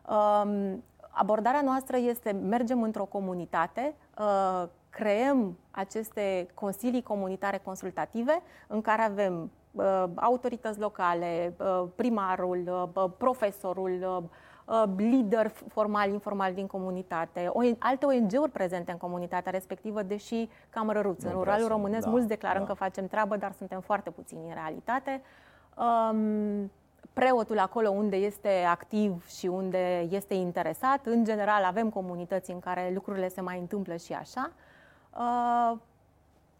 Um, 0.10 0.84
abordarea 1.10 1.62
noastră 1.62 1.98
este, 1.98 2.32
mergem 2.32 2.82
într-o 2.82 3.06
comunitate, 3.06 3.96
uh, 4.20 4.64
creăm 4.90 5.58
aceste 5.72 6.48
consilii 6.54 7.04
comunitare 7.04 7.58
consultative 7.58 8.42
în 8.68 8.82
care 8.82 9.02
avem 9.02 9.52
uh, 9.72 10.04
autorități 10.16 10.80
locale, 10.80 11.54
uh, 11.58 11.84
primarul, 11.96 12.90
uh, 12.94 13.04
profesorul, 13.18 14.00
uh, 14.02 14.24
lider 14.98 15.52
formal, 15.68 16.10
informal 16.10 16.54
din 16.54 16.68
comunitate, 16.68 17.50
o, 17.54 17.62
alte 17.80 18.06
ONG-uri 18.06 18.52
prezente 18.52 18.92
în 18.92 18.98
comunitatea 18.98 19.52
respectivă, 19.52 20.02
deși 20.02 20.50
cam 20.70 20.90
răruți. 20.90 21.26
În 21.26 21.32
ruralul 21.32 21.68
românesc 21.68 22.06
da, 22.06 22.10
mulți 22.10 22.28
declarăm 22.28 22.62
da. 22.62 22.68
că 22.68 22.74
facem 22.74 23.08
treabă, 23.08 23.38
dar 23.38 23.52
suntem 23.52 23.80
foarte 23.80 24.10
puțini 24.10 24.48
în 24.48 24.54
realitate. 24.54 25.22
Um, 25.78 26.72
preotul 27.14 27.60
acolo 27.60 27.90
unde 27.90 28.16
este 28.16 28.64
activ 28.70 29.28
și 29.28 29.48
unde 29.48 30.08
este 30.10 30.34
interesat. 30.34 31.06
În 31.06 31.24
general 31.24 31.64
avem 31.64 31.90
comunități 31.90 32.52
în 32.52 32.60
care 32.60 32.92
lucrurile 32.94 33.28
se 33.28 33.42
mai 33.42 33.60
întâmplă 33.60 33.96
și 33.96 34.14
așa. 34.14 34.52
Uh, 35.18 35.78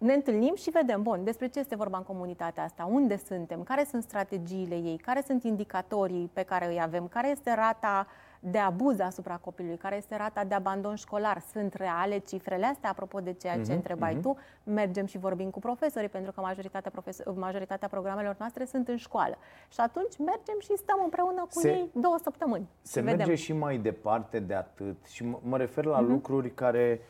ne 0.04 0.14
întâlnim 0.14 0.56
și 0.56 0.70
vedem, 0.70 1.02
bun, 1.02 1.24
despre 1.24 1.48
ce 1.48 1.60
este 1.60 1.76
vorba 1.76 1.98
în 1.98 2.04
comunitatea 2.04 2.64
asta, 2.64 2.90
unde 2.92 3.18
suntem, 3.18 3.64
care 3.64 3.86
sunt 3.90 4.04
strategiile 4.04 4.76
ei, 4.76 4.98
care 4.98 5.24
sunt 5.26 5.44
indicatorii 5.44 6.30
pe 6.34 6.44
care 6.44 6.68
îi 6.68 6.82
avem, 6.82 7.08
care 7.08 7.30
este 7.30 7.54
rata 7.56 8.08
de 8.40 8.58
abuz 8.58 9.00
asupra 9.00 9.36
copilului, 9.36 9.78
care 9.78 9.96
este 9.96 10.16
rata 10.18 10.44
de 10.44 10.54
abandon 10.54 10.96
școlar. 10.96 11.42
Sunt 11.52 11.74
reale 11.74 12.18
cifrele 12.18 12.66
astea, 12.66 12.90
apropo 12.90 13.20
de 13.20 13.34
ceea 13.34 13.56
ce 13.56 13.72
uh-huh, 13.72 13.76
întrebai 13.76 14.16
uh-huh. 14.16 14.22
tu. 14.22 14.38
Mergem 14.64 15.06
și 15.06 15.18
vorbim 15.18 15.50
cu 15.50 15.60
profesorii, 15.60 16.10
pentru 16.10 16.32
că 16.32 16.42
majoritatea, 16.42 16.92
profesor, 16.92 17.34
majoritatea 17.36 17.88
programelor 17.88 18.36
noastre 18.40 18.66
sunt 18.66 18.88
în 18.88 18.98
școală. 18.98 19.38
Și 19.70 19.80
atunci 19.80 20.18
mergem 20.18 20.56
și 20.60 20.78
stăm 20.78 21.00
împreună 21.04 21.48
cu 21.54 21.60
se, 21.60 21.70
ei 21.70 21.90
două 21.94 22.16
săptămâni. 22.24 22.70
Se 22.82 23.02
merge 23.02 23.24
vedem. 23.24 23.36
și 23.36 23.54
mai 23.54 23.78
departe 23.78 24.40
de 24.40 24.54
atât. 24.54 25.06
Și 25.06 25.36
mă 25.42 25.58
refer 25.58 25.86
la 25.86 25.98
uh-huh. 25.98 26.08
lucruri 26.08 26.54
care 26.54 27.02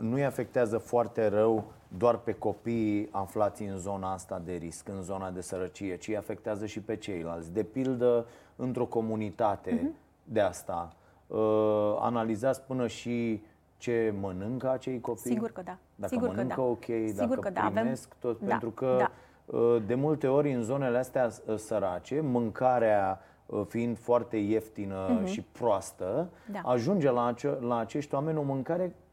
nu-i 0.00 0.24
afectează 0.24 0.78
foarte 0.78 1.26
rău 1.26 1.72
doar 1.88 2.16
pe 2.16 2.32
copiii 2.32 3.08
aflați 3.10 3.62
în 3.62 3.76
zona 3.76 4.12
asta 4.12 4.42
de 4.44 4.52
risc, 4.52 4.88
în 4.88 5.02
zona 5.02 5.30
de 5.30 5.40
sărăcie, 5.40 5.96
ci 5.96 6.08
afectează 6.08 6.66
și 6.66 6.80
pe 6.80 6.96
ceilalți. 6.96 7.52
De 7.52 7.62
pildă, 7.62 8.26
într-o 8.56 8.84
comunitate 8.84 9.78
uh-huh. 9.78 10.22
de 10.24 10.40
asta, 10.40 10.92
uh, 11.26 11.96
analizați 12.00 12.62
până 12.62 12.86
și 12.86 13.42
ce 13.76 14.14
mănâncă 14.20 14.70
acei 14.70 15.00
copii? 15.00 15.30
Sigur 15.30 15.50
că 15.50 15.62
da. 15.64 15.76
Dacă 15.94 16.14
Sigur 16.14 16.28
mănâncă 16.28 16.54
că 16.54 16.60
da. 16.60 16.66
ok, 16.66 16.84
Sigur 16.84 17.14
dacă 17.14 17.40
că 17.40 17.50
da. 17.50 17.70
primesc 17.72 18.08
Avem... 18.18 18.30
tot, 18.30 18.40
da. 18.40 18.46
pentru 18.46 18.70
că 18.70 18.96
da. 18.98 19.10
uh, 19.58 19.82
de 19.86 19.94
multe 19.94 20.26
ori 20.26 20.52
în 20.52 20.62
zonele 20.62 20.98
astea 20.98 21.30
uh, 21.46 21.56
sărace, 21.56 22.20
mâncarea 22.20 23.20
uh, 23.46 23.62
fiind 23.68 23.98
foarte 23.98 24.36
ieftină 24.36 25.22
uh-huh. 25.22 25.26
și 25.26 25.42
proastă, 25.52 26.28
Da. 26.52 26.60
ajunge 26.64 27.10
la, 27.10 27.24
ace- 27.24 27.58
la 27.60 27.78
acești 27.78 28.14
oameni 28.14 28.38
o 28.38 28.42
mâncare 28.42 28.84
uh, 28.84 28.90
uh, 28.90 29.07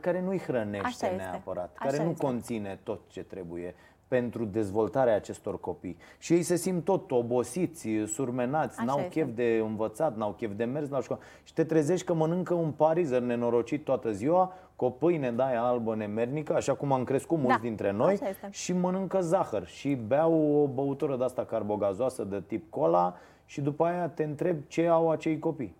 care 0.00 0.20
nu-i 0.20 0.38
hrănește 0.38 0.86
Așa 0.86 1.06
este. 1.06 1.16
neapărat, 1.30 1.76
Așa 1.78 1.88
care 1.90 2.02
nu 2.04 2.10
este. 2.10 2.24
conține 2.24 2.78
tot 2.82 3.00
ce 3.06 3.22
trebuie 3.22 3.74
pentru 4.08 4.44
dezvoltarea 4.44 5.14
acestor 5.14 5.60
copii. 5.60 5.96
Și 6.18 6.32
ei 6.32 6.42
se 6.42 6.56
simt 6.56 6.84
tot 6.84 7.10
obosiți, 7.10 7.88
surmenați, 8.06 8.76
Așa 8.78 8.86
n-au 8.86 8.98
este. 8.98 9.10
chef 9.20 9.28
de 9.34 9.60
învățat, 9.64 10.16
n-au 10.16 10.32
chef 10.32 10.52
de 10.56 10.64
mers 10.64 10.88
la 10.88 11.00
școală. 11.00 11.22
Și 11.42 11.52
te 11.52 11.64
trezești 11.64 12.06
că 12.06 12.14
mănâncă 12.14 12.54
un 12.54 12.70
parizer 12.70 13.20
nenorocit 13.20 13.84
toată 13.84 14.10
ziua, 14.12 14.52
cu 14.76 14.84
o 14.84 14.90
pâine 14.90 15.32
de 15.32 15.42
aia 15.42 15.62
albă 15.62 15.94
nemernică, 15.94 16.54
așa 16.54 16.74
cum 16.74 16.92
am 16.92 17.04
crescut 17.04 17.38
mulți 17.38 17.56
Da, 17.56 17.62
dintre 17.62 17.90
noi, 17.92 18.12
așa 18.12 18.28
este. 18.28 18.48
și 18.50 18.72
mănâncă 18.72 19.20
zahăr 19.20 19.66
și 19.66 19.94
beau 19.94 20.62
o 20.62 20.66
băutură 20.66 21.16
de 21.16 21.24
asta 21.24 21.44
carbogazoasă 21.44 22.24
de 22.24 22.42
tip 22.46 22.70
cola 22.70 23.16
și 23.44 23.60
după 23.60 23.84
aia 23.84 24.08
te 24.08 24.24
întreb 24.24 24.56
ce 24.66 24.86
au 24.86 25.10
acei 25.10 25.38
copii. 25.38 25.74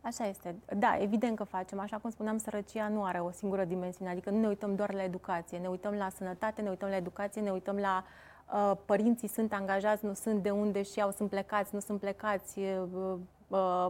Așa 0.00 0.26
este. 0.26 0.54
Da, 0.76 0.96
evident 1.00 1.36
că 1.36 1.44
facem. 1.44 1.78
Așa 1.78 1.98
cum 1.98 2.10
spuneam, 2.10 2.38
sărăcia 2.38 2.88
nu 2.88 3.04
are 3.04 3.18
o 3.18 3.30
singură 3.30 3.64
dimensiune. 3.64 4.10
Adică 4.10 4.30
nu 4.30 4.40
ne 4.40 4.46
uităm 4.46 4.74
doar 4.74 4.92
la 4.92 5.02
educație. 5.02 5.58
Ne 5.58 5.68
uităm 5.68 5.94
la 5.94 6.08
sănătate, 6.08 6.62
ne 6.62 6.68
uităm 6.68 6.88
la 6.88 6.96
educație, 6.96 7.40
ne 7.40 7.50
uităm 7.50 7.76
la 7.76 8.04
uh, 8.52 8.76
părinții 8.84 9.28
sunt 9.28 9.52
angajați, 9.52 10.04
nu 10.04 10.12
sunt 10.12 10.42
de 10.42 10.50
unde 10.50 10.82
și 10.82 11.00
au, 11.00 11.10
sunt 11.10 11.28
plecați, 11.28 11.74
nu 11.74 11.80
sunt 11.80 12.00
plecați, 12.00 12.58
uh, 12.58 13.16
uh, 13.48 13.86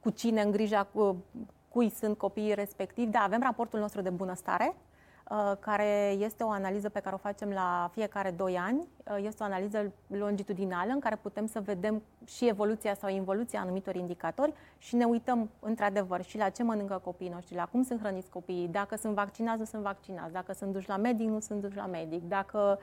cu 0.00 0.10
cine 0.10 0.42
în 0.42 0.50
grija 0.50 0.84
cu, 0.84 1.24
cui 1.68 1.90
sunt 1.90 2.18
copiii 2.18 2.54
respectivi. 2.54 3.10
Da, 3.10 3.18
avem 3.18 3.40
raportul 3.42 3.80
nostru 3.80 4.00
de 4.00 4.10
bunăstare, 4.10 4.74
uh, 4.74 4.89
care 5.60 6.16
este 6.18 6.42
o 6.42 6.50
analiză 6.50 6.88
pe 6.88 7.00
care 7.00 7.14
o 7.14 7.18
facem 7.18 7.50
la 7.50 7.90
fiecare 7.92 8.30
2 8.30 8.56
ani. 8.58 8.88
Uh, 9.10 9.24
Este 9.24 9.42
o 9.42 9.46
analiză 9.46 9.92
longitudinală 10.06 10.92
în 10.92 10.98
care 11.00 11.16
putem 11.16 11.46
să 11.46 11.60
vedem 11.60 12.02
și 12.26 12.48
evoluția 12.48 12.94
sau 12.94 13.10
involuția 13.10 13.60
anumitor 13.60 13.94
indicatori 13.94 14.52
și 14.78 14.96
ne 14.96 15.04
uităm 15.04 15.50
într-adevăr 15.60 16.22
și 16.22 16.38
la 16.38 16.48
ce 16.48 16.62
mănâncă 16.62 17.00
copiii 17.04 17.30
noștri, 17.30 17.54
la 17.54 17.66
cum 17.66 17.82
sunt 17.82 18.00
hrăniți 18.00 18.30
copiii, 18.30 18.68
dacă 18.68 18.96
sunt 18.96 19.14
vaccinați, 19.14 19.58
nu 19.58 19.64
sunt 19.64 19.82
vaccinați, 19.82 20.32
dacă 20.32 20.52
sunt 20.52 20.72
duși 20.72 20.88
la 20.88 20.96
medic, 20.96 21.28
nu 21.28 21.40
sunt 21.40 21.60
duși 21.60 21.76
la 21.76 21.86
medic, 21.86 22.22
dacă 22.22 22.78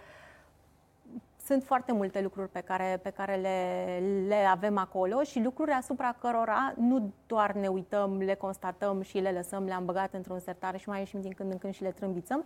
sunt 1.48 1.64
foarte 1.64 1.92
multe 1.92 2.22
lucruri 2.22 2.50
pe 2.50 2.60
care, 2.60 3.00
pe 3.04 3.10
care 3.10 3.36
le, 3.36 4.00
le 4.28 4.46
avem 4.50 4.78
acolo 4.78 5.24
și 5.24 5.42
lucruri 5.44 5.72
asupra 5.72 6.16
cărora 6.20 6.74
nu 6.78 7.14
doar 7.28 7.52
ne 7.52 7.68
uităm, 7.68 8.18
le 8.18 8.34
constatăm 8.34 9.02
și 9.02 9.18
le 9.18 9.32
lăsăm, 9.32 9.64
le-am 9.64 9.86
băgat 9.86 10.14
într-un 10.14 10.40
sertar 10.40 10.80
și 10.80 10.90
mai 10.90 11.00
ieșim 11.00 11.22
din 11.22 11.32
când 11.32 11.52
în 11.52 11.58
când 11.58 11.74
și 11.74 11.84
le 11.84 11.92
trâmbițăm. 11.92 12.46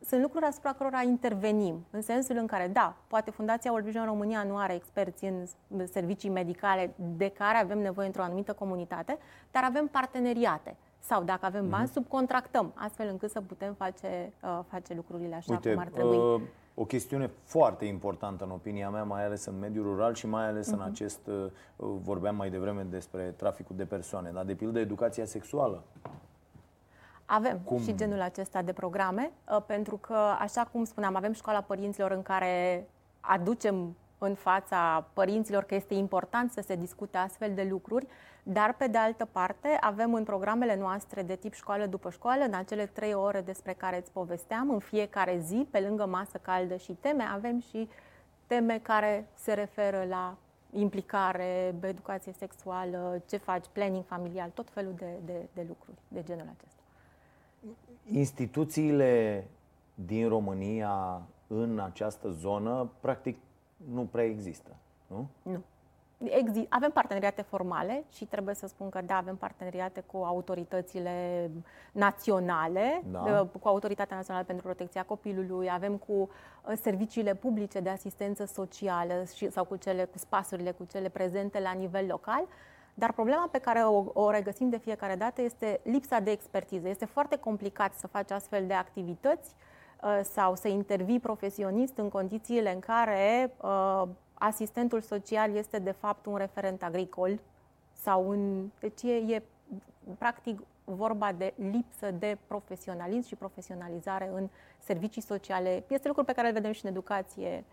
Sunt 0.00 0.22
lucruri 0.22 0.44
asupra 0.44 0.72
cărora 0.72 1.02
intervenim, 1.02 1.86
în 1.90 2.02
sensul 2.02 2.36
în 2.36 2.46
care, 2.46 2.68
da, 2.72 2.96
poate 3.06 3.30
Fundația 3.30 3.70
World 3.70 3.86
Vision 3.86 4.04
România 4.04 4.42
nu 4.42 4.56
are 4.56 4.74
experți 4.74 5.24
în 5.24 5.46
servicii 5.86 6.30
medicale 6.30 6.94
de 6.96 7.28
care 7.28 7.58
avem 7.58 7.78
nevoie 7.78 8.06
într-o 8.06 8.22
anumită 8.22 8.52
comunitate, 8.52 9.18
dar 9.50 9.64
avem 9.64 9.86
parteneriate. 9.86 10.76
Sau 10.98 11.22
dacă 11.22 11.46
avem 11.46 11.68
bani, 11.68 11.88
subcontractăm, 11.88 12.72
astfel 12.74 13.08
încât 13.08 13.30
să 13.30 13.40
putem 13.40 13.74
face, 13.74 14.32
uh, 14.42 14.58
face 14.68 14.94
lucrurile 14.94 15.34
așa 15.34 15.52
Uite, 15.52 15.72
cum 15.72 15.80
ar 15.80 15.88
trebui. 15.88 16.16
uh, 16.16 16.40
o 16.80 16.84
chestiune 16.84 17.30
foarte 17.44 17.84
importantă 17.84 18.44
în 18.44 18.50
opinia 18.50 18.90
mea, 18.90 19.02
mai 19.04 19.24
ales 19.24 19.44
în 19.44 19.58
mediul 19.58 19.84
rural 19.84 20.14
și 20.14 20.26
mai 20.26 20.46
ales 20.48 20.66
Mhm. 20.70 20.76
în 20.80 20.86
acest, 20.90 21.26
uh, 21.26 21.50
vorbeam 21.76 22.36
mai 22.36 22.50
devreme 22.50 22.82
despre 22.82 23.34
traficul 23.36 23.76
de 23.76 23.84
persoane, 23.84 24.30
dar 24.30 24.44
de 24.44 24.54
pildă 24.54 24.78
educația 24.78 25.24
sexuală. 25.24 25.82
Avem 27.24 27.58
Cum? 27.64 27.78
și 27.82 27.94
genul 27.94 28.20
acesta 28.20 28.62
de 28.62 28.72
programe, 28.72 29.30
uh, 29.50 29.62
pentru 29.66 29.96
că, 29.96 30.16
așa 30.38 30.68
cum 30.72 30.84
spuneam, 30.84 31.16
avem 31.16 31.32
școala 31.32 31.60
părinților 31.60 32.10
în 32.10 32.22
care 32.22 32.86
aducem 33.20 33.96
în 34.18 34.34
fața 34.34 35.06
părinților 35.12 35.62
că 35.62 35.74
este 35.74 35.94
important 35.94 36.52
să 36.52 36.62
se 36.66 36.76
discute 36.76 37.16
astfel 37.16 37.54
de 37.54 37.66
lucruri, 37.70 38.06
dar, 38.42 38.74
pe 38.74 38.86
de 38.86 38.98
altă 38.98 39.24
parte, 39.24 39.76
avem 39.80 40.14
în 40.14 40.24
programele 40.24 40.76
noastre 40.76 41.22
de 41.22 41.36
tip 41.36 41.52
școală 41.52 41.86
după 41.86 42.10
școală, 42.10 42.44
în 42.44 42.54
acele 42.54 42.86
trei 42.86 43.14
ore 43.14 43.40
despre 43.40 43.72
care 43.72 43.98
îți 43.98 44.12
povesteam, 44.12 44.70
în 44.70 44.78
fiecare 44.78 45.38
zi, 45.38 45.66
pe 45.70 45.80
lângă 45.80 46.06
masă 46.06 46.38
caldă 46.42 46.76
și 46.76 46.92
teme, 46.92 47.22
avem 47.22 47.60
și 47.60 47.88
teme 48.46 48.78
care 48.78 49.28
se 49.34 49.52
referă 49.52 50.04
la 50.08 50.36
implicare, 50.72 51.74
educație 51.80 52.32
sexuală, 52.32 53.22
ce 53.28 53.36
faci, 53.36 53.64
planning 53.72 54.04
familial, 54.04 54.50
tot 54.54 54.70
felul 54.70 54.94
de, 54.96 55.18
de, 55.24 55.48
de 55.54 55.64
lucruri 55.68 55.96
de 56.08 56.22
genul 56.22 56.46
acesta. 56.56 56.82
Instituțiile 58.12 59.44
din 59.94 60.28
România 60.28 61.22
în 61.46 61.78
această 61.78 62.30
zonă, 62.30 62.90
practic, 63.00 63.36
nu 63.92 64.02
prea 64.10 64.24
există, 64.24 64.70
nu? 65.06 65.26
Nu. 65.42 65.62
Exi- 66.24 66.66
avem 66.68 66.90
parteneriate 66.90 67.42
formale 67.42 68.04
și 68.12 68.24
trebuie 68.24 68.54
să 68.54 68.66
spun 68.66 68.88
că 68.88 69.00
da, 69.06 69.16
avem 69.16 69.36
parteneriate 69.36 70.00
cu 70.00 70.16
autoritățile 70.16 71.50
naționale, 71.92 73.02
Da. 73.10 73.22
de- 73.52 73.58
cu 73.60 73.68
Autoritatea 73.68 74.16
Națională 74.16 74.44
pentru 74.44 74.64
Protecția 74.66 75.02
Copilului, 75.04 75.70
avem 75.70 75.96
cu 75.96 76.12
uh, 76.12 76.72
serviciile 76.80 77.34
publice 77.34 77.80
de 77.80 77.88
asistență 77.88 78.44
socială 78.44 79.24
și, 79.34 79.50
sau 79.50 79.64
cu 79.64 79.76
cele 79.76 80.04
cu 80.04 80.18
spasurile, 80.18 80.70
cu 80.70 80.84
cele 80.90 81.08
prezente 81.08 81.60
la 81.60 81.72
nivel 81.72 82.06
local. 82.06 82.44
Dar 82.94 83.12
problema 83.12 83.48
pe 83.52 83.58
care 83.58 83.78
o, 83.82 84.04
o 84.12 84.30
regăsim 84.30 84.68
de 84.68 84.78
fiecare 84.78 85.14
dată 85.14 85.42
este 85.42 85.80
lipsa 85.82 86.18
de 86.20 86.30
expertiză. 86.30 86.88
Este 86.88 87.04
foarte 87.04 87.36
complicat 87.36 87.94
să 87.94 88.06
faci 88.06 88.30
astfel 88.30 88.66
de 88.66 88.74
activități 88.74 89.54
uh, 89.54 89.67
sau 90.22 90.54
să 90.54 90.68
intervii 90.68 91.20
profesionist 91.20 91.96
în 91.96 92.08
condițiile 92.08 92.72
în 92.72 92.80
care 92.80 93.52
uh, 93.60 94.02
asistentul 94.34 95.00
social 95.00 95.54
este 95.54 95.78
de 95.78 95.90
fapt 95.90 96.26
un 96.26 96.36
referent 96.36 96.82
agricol 96.82 97.38
sau 97.92 98.28
un... 98.28 98.70
Deci 98.80 99.02
e, 99.02 99.14
e 99.14 99.42
practic 100.18 100.60
vorba 100.84 101.32
de 101.32 101.54
lipsă 101.56 102.10
de 102.10 102.38
profesionalism 102.46 103.26
și 103.26 103.34
profesionalizare 103.34 104.30
în 104.34 104.48
servicii 104.78 105.22
sociale. 105.22 105.84
Este 105.88 106.08
lucru 106.08 106.24
pe 106.24 106.32
care 106.32 106.46
îl 106.46 106.52
vedem 106.52 106.72
și 106.72 106.84
în 106.84 106.90
educație. 106.90 107.64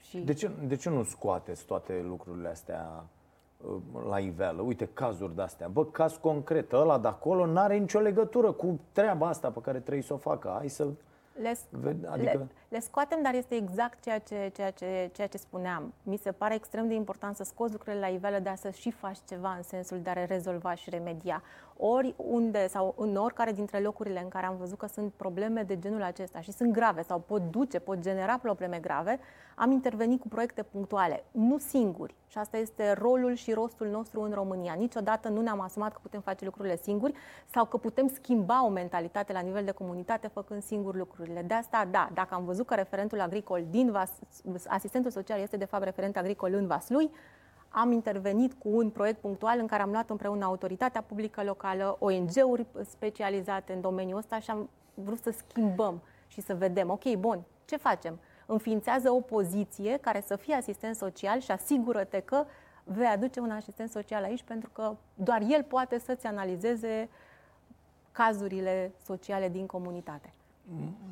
Și... 0.00 0.18
De 0.18 0.32
ce, 0.32 0.50
de 0.66 0.76
ce 0.76 0.90
nu 0.90 1.02
scoateți 1.02 1.64
toate 1.64 2.04
lucrurile 2.06 2.48
astea 2.48 3.04
uh, 3.56 3.76
la 4.08 4.18
iveală? 4.18 4.62
Uite, 4.62 4.88
cazuri 4.92 5.34
de-astea. 5.34 5.68
Bă, 5.68 5.86
caz 5.86 6.16
concret, 6.16 6.72
ăla 6.72 6.98
de 6.98 7.08
acolo 7.08 7.46
n-are 7.46 7.76
nicio 7.76 7.98
legătură 7.98 8.52
cu 8.52 8.80
treaba 8.92 9.28
asta 9.28 9.50
pe 9.50 9.60
care 9.60 9.80
trebuie 9.80 10.02
să 10.02 10.12
o 10.12 10.16
facă. 10.16 10.54
Hai 10.56 10.68
să... 10.68 10.86
Le, 11.40 11.52
Ved- 11.70 12.04
adică- 12.08 12.30
le, 12.38 12.46
le 12.68 12.80
scoatem, 12.80 13.22
dar 13.22 13.34
este 13.34 13.54
exact 13.54 14.02
ceea 14.02 14.18
ce, 14.18 14.50
ceea, 14.54 14.70
ce, 14.70 15.10
ceea 15.12 15.26
ce 15.26 15.36
spuneam. 15.38 15.94
Mi 16.02 16.16
se 16.16 16.32
pare 16.32 16.54
extrem 16.54 16.88
de 16.88 16.94
important 16.94 17.36
să 17.36 17.44
scoți 17.44 17.72
lucrurile 17.72 18.00
la 18.00 18.06
iveală, 18.08 18.38
dar 18.38 18.56
să 18.56 18.70
și 18.70 18.90
faci 18.90 19.18
ceva 19.28 19.54
în 19.56 19.62
sensul 19.62 20.00
de 20.00 20.10
a 20.10 20.12
le 20.12 20.24
rezolva 20.24 20.74
și 20.74 20.90
remedia. 20.90 21.42
Ori 21.76 22.14
unde 22.16 22.66
sau 22.68 22.94
în 22.98 23.16
oricare 23.16 23.52
dintre 23.52 23.80
locurile 23.80 24.20
în 24.22 24.28
care 24.28 24.46
am 24.46 24.56
văzut 24.56 24.78
că 24.78 24.86
sunt 24.86 25.12
probleme 25.12 25.62
de 25.62 25.78
genul 25.78 26.02
acesta 26.02 26.40
și 26.40 26.52
sunt 26.52 26.72
grave 26.72 27.02
sau 27.02 27.18
pot 27.18 27.42
duce, 27.50 27.78
pot 27.78 27.98
genera 27.98 28.38
probleme 28.38 28.78
grave, 28.78 29.18
am 29.60 29.70
intervenit 29.70 30.20
cu 30.20 30.28
proiecte 30.28 30.62
punctuale, 30.62 31.24
nu 31.30 31.58
singuri. 31.58 32.14
Și 32.26 32.38
asta 32.38 32.56
este 32.56 32.92
rolul 32.92 33.34
și 33.34 33.52
rostul 33.52 33.86
nostru 33.86 34.20
în 34.20 34.32
România. 34.32 34.72
Niciodată 34.72 35.28
nu 35.28 35.40
ne-am 35.40 35.60
asumat 35.60 35.92
că 35.92 35.98
putem 36.02 36.20
face 36.20 36.44
lucrurile 36.44 36.76
singuri 36.76 37.12
sau 37.46 37.64
că 37.64 37.76
putem 37.76 38.08
schimba 38.08 38.64
o 38.64 38.68
mentalitate 38.68 39.32
la 39.32 39.40
nivel 39.40 39.64
de 39.64 39.70
comunitate 39.70 40.28
făcând 40.28 40.62
singuri 40.62 40.98
lucrurile. 40.98 41.42
De 41.42 41.54
asta, 41.54 41.88
da, 41.90 42.10
dacă 42.14 42.34
am 42.34 42.44
văzut 42.44 42.66
că 42.66 42.74
referentul 42.74 43.20
agricol 43.20 43.64
din 43.70 43.90
Vas, 43.90 44.10
asistentul 44.66 45.10
social 45.10 45.40
este 45.40 45.56
de 45.56 45.64
fapt 45.64 45.84
referent 45.84 46.16
agricol 46.16 46.54
în 46.54 46.66
Vaslui, 46.66 47.10
am 47.68 47.92
intervenit 47.92 48.52
cu 48.52 48.68
un 48.68 48.90
proiect 48.90 49.20
punctual 49.20 49.58
în 49.58 49.66
care 49.66 49.82
am 49.82 49.90
luat 49.90 50.10
împreună 50.10 50.44
autoritatea 50.44 51.02
publică 51.02 51.42
locală, 51.42 51.96
ONG-uri 51.98 52.66
specializate 52.82 53.72
în 53.72 53.80
domeniul 53.80 54.18
ăsta 54.18 54.38
și 54.38 54.50
am 54.50 54.70
vrut 54.94 55.18
să 55.18 55.30
schimbăm 55.30 56.02
și 56.26 56.40
să 56.40 56.54
vedem, 56.54 56.90
ok, 56.90 57.14
bun, 57.14 57.42
ce 57.64 57.76
facem? 57.76 58.18
Înființează 58.52 59.10
o 59.10 59.20
poziție 59.20 59.98
care 60.00 60.20
să 60.26 60.36
fie 60.36 60.54
asistent 60.54 60.96
social 60.96 61.40
și 61.40 61.50
asigură-te 61.50 62.20
că 62.20 62.44
vei 62.84 63.06
aduce 63.06 63.40
un 63.40 63.50
asistent 63.50 63.90
social 63.90 64.22
aici 64.22 64.42
pentru 64.42 64.70
că 64.72 64.96
doar 65.14 65.42
el 65.48 65.62
poate 65.62 65.98
să-ți 65.98 66.26
analizeze 66.26 67.08
cazurile 68.12 68.92
sociale 69.04 69.48
din 69.48 69.66
comunitate. 69.66 70.32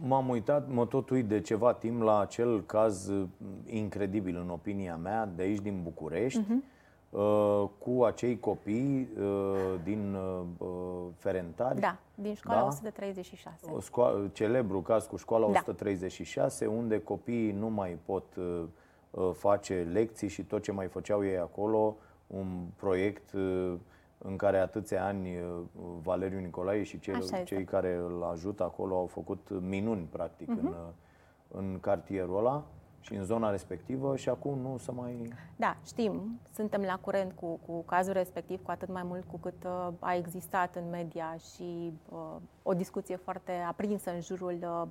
M-am 0.07 0.29
uitat, 0.29 0.69
mă 0.69 0.87
tot 0.87 1.11
uit 1.11 1.27
de 1.27 1.41
ceva 1.41 1.73
timp 1.75 2.03
la 2.03 2.21
acel 2.21 2.63
caz 2.65 3.09
uh, 3.09 3.27
incredibil 3.67 4.37
în 4.37 4.51
opinia 4.51 4.97
mea, 4.97 5.27
de 5.37 5.43
aici 5.43 5.61
din 5.61 5.81
București, 5.83 6.41
Mhm. 6.41 6.65
Uh, 7.11 7.65
cu 7.79 8.05
acei 8.05 8.39
copii 8.39 9.09
uh, 9.19 9.25
din 9.85 10.15
uh, 10.59 10.69
Ferentari. 11.17 11.81
Da, 11.81 11.97
din 12.15 12.35
școala 12.35 12.61
da? 12.61 12.67
136. 12.67 13.67
Sco- 13.81 14.33
celebru 14.33 14.81
caz 14.81 15.07
cu 15.07 15.17
școala 15.17 15.45
da. 15.45 15.51
136, 15.51 16.67
unde 16.67 17.01
copiii 17.01 17.53
nu 17.53 17.69
mai 17.69 17.99
pot 18.05 18.25
uh, 18.37 18.65
face 19.33 19.89
lecții 19.93 20.29
și 20.29 20.43
tot 20.43 20.63
ce 20.63 20.73
mai 20.73 20.87
făceau 20.87 21.25
ei 21.25 21.39
acolo, 21.39 21.97
un 22.27 22.47
proiect 22.77 23.33
uh, 23.33 23.75
în 24.19 24.37
care 24.37 24.59
atâția 24.59 25.05
ani 25.05 25.29
Valeriu 26.03 26.39
Nicolae 26.39 26.83
și 26.83 26.99
cei, 26.99 27.45
cei 27.45 27.65
care 27.65 27.95
îl 27.95 28.23
ajută 28.33 28.63
acolo 28.63 28.97
au 28.97 29.07
făcut 29.07 29.49
minuni, 29.61 30.09
practic, 30.11 30.49
uh-huh. 30.49 30.61
în, 30.61 30.75
în 31.49 31.79
cartierul 31.81 32.39
ăla 32.39 32.65
și 33.09 33.15
în 33.15 33.25
zona 33.25 33.51
respectivă 33.51 34.17
și 34.17 34.29
acum 34.29 34.59
nu 34.59 34.77
să 34.79 34.93
mai... 34.93 35.33
Da, 35.57 35.77
știm, 35.87 36.41
suntem 36.55 36.83
la 36.83 36.99
curent 37.01 37.33
cu, 37.33 37.61
cu 37.67 37.83
cazul 37.83 38.13
respectiv, 38.13 38.63
cu 38.63 38.71
atât 38.71 38.89
mai 38.93 39.03
mult 39.03 39.25
cu 39.25 39.39
cât 39.39 39.65
uh, 39.65 39.89
a 39.99 40.15
existat 40.15 40.77
în 40.77 40.91
media 40.91 41.37
și 41.53 41.93
uh, 42.09 42.37
o 42.63 42.75
discuție 42.75 43.17
foarte 43.17 43.53
aprinsă 43.69 44.11
în 44.11 44.21
jurul 44.21 44.59
uh, 44.63 44.87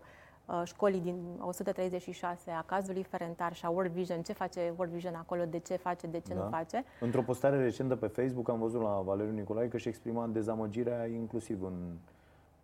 uh 0.45 0.61
școlii 0.63 0.99
din 0.99 1.15
136, 1.39 2.51
a 2.51 2.61
cazului 2.61 3.03
Ferentar 3.03 3.53
și 3.53 3.65
a 3.65 3.69
World 3.69 3.91
Vision, 3.91 4.21
ce 4.21 4.33
face 4.33 4.73
World 4.77 4.93
Vision 4.93 5.15
acolo, 5.15 5.45
de 5.45 5.59
ce 5.59 5.75
face, 5.75 6.07
de 6.07 6.19
ce 6.19 6.33
da. 6.33 6.43
nu 6.43 6.49
face. 6.49 6.83
Într-o 6.99 7.21
postare 7.21 7.57
recentă 7.57 7.95
pe 7.95 8.07
Facebook 8.07 8.49
am 8.49 8.59
văzut 8.59 8.81
la 8.81 9.01
Valeriu 9.05 9.33
Nicolae 9.33 9.67
că 9.67 9.77
și 9.77 9.87
exprima 9.87 10.27
dezamăgirea 10.27 11.05
inclusiv 11.05 11.63
în 11.63 11.73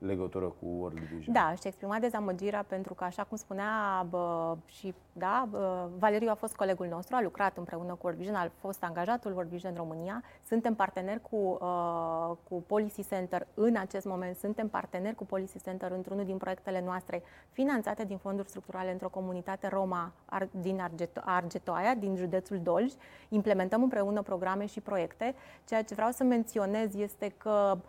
legătură 0.06 0.45
cu 0.45 0.66
World 0.66 0.97
Vision. 0.99 1.34
Da, 1.34 1.54
și 1.62 1.68
exprima 1.68 1.99
dezamăgirea 1.99 2.66
pentru 2.68 2.93
că, 2.93 3.04
așa 3.04 3.24
cum 3.24 3.38
spunea 3.38 4.06
bă, 4.10 4.56
și, 4.66 4.93
da, 5.14 5.47
bă, 5.49 5.89
Valeriu 5.97 6.30
a 6.30 6.34
fost 6.34 6.56
colegul 6.56 6.88
nostru, 6.88 7.16
a 7.16 7.22
lucrat 7.22 7.58
împreună 7.58 7.93
cu 7.93 7.99
World 8.01 8.20
Vision, 8.20 8.36
a 8.36 8.51
fost 8.60 8.84
angajatul 8.84 9.32
World 9.32 9.49
Vision 9.49 9.74
România, 9.76 10.24
suntem 10.47 10.74
parteneri 10.74 11.22
cu, 11.22 11.58
uh, 11.62 12.36
cu 12.49 12.64
Policy 12.68 13.08
Center 13.08 13.47
în 13.54 13.76
acest 13.76 14.06
moment, 14.06 14.36
suntem 14.36 14.68
parteneri 14.68 15.16
cu 15.16 15.26
Policy 15.26 15.62
Center 15.62 15.91
într-unul 15.91 16.26
din 16.26 16.38
proiectele 16.38 16.82
noastre 16.86 17.24
finanțate 17.51 18.04
din 18.04 18.18
fonduri 18.18 18.49
structurale 18.49 18.91
într-o 18.91 19.10
comunitate 19.10 19.68
Roma 19.68 20.12
din 20.51 20.89
Argeto- 20.89 21.24
Argetoaia, 21.26 21.95
din 21.95 22.16
județul 22.16 22.60
Dolj. 22.60 22.93
Implementăm 23.30 23.82
împreună 23.82 24.22
programe 24.22 24.66
și 24.66 24.82
proiecte. 24.82 25.36
Ceea 25.68 25.84
ce 25.84 25.93
vreau 25.93 26.12
să 26.12 26.24
menționez 26.24 26.95
este 26.95 27.34
că 27.38 27.78
Uh, 27.78 27.82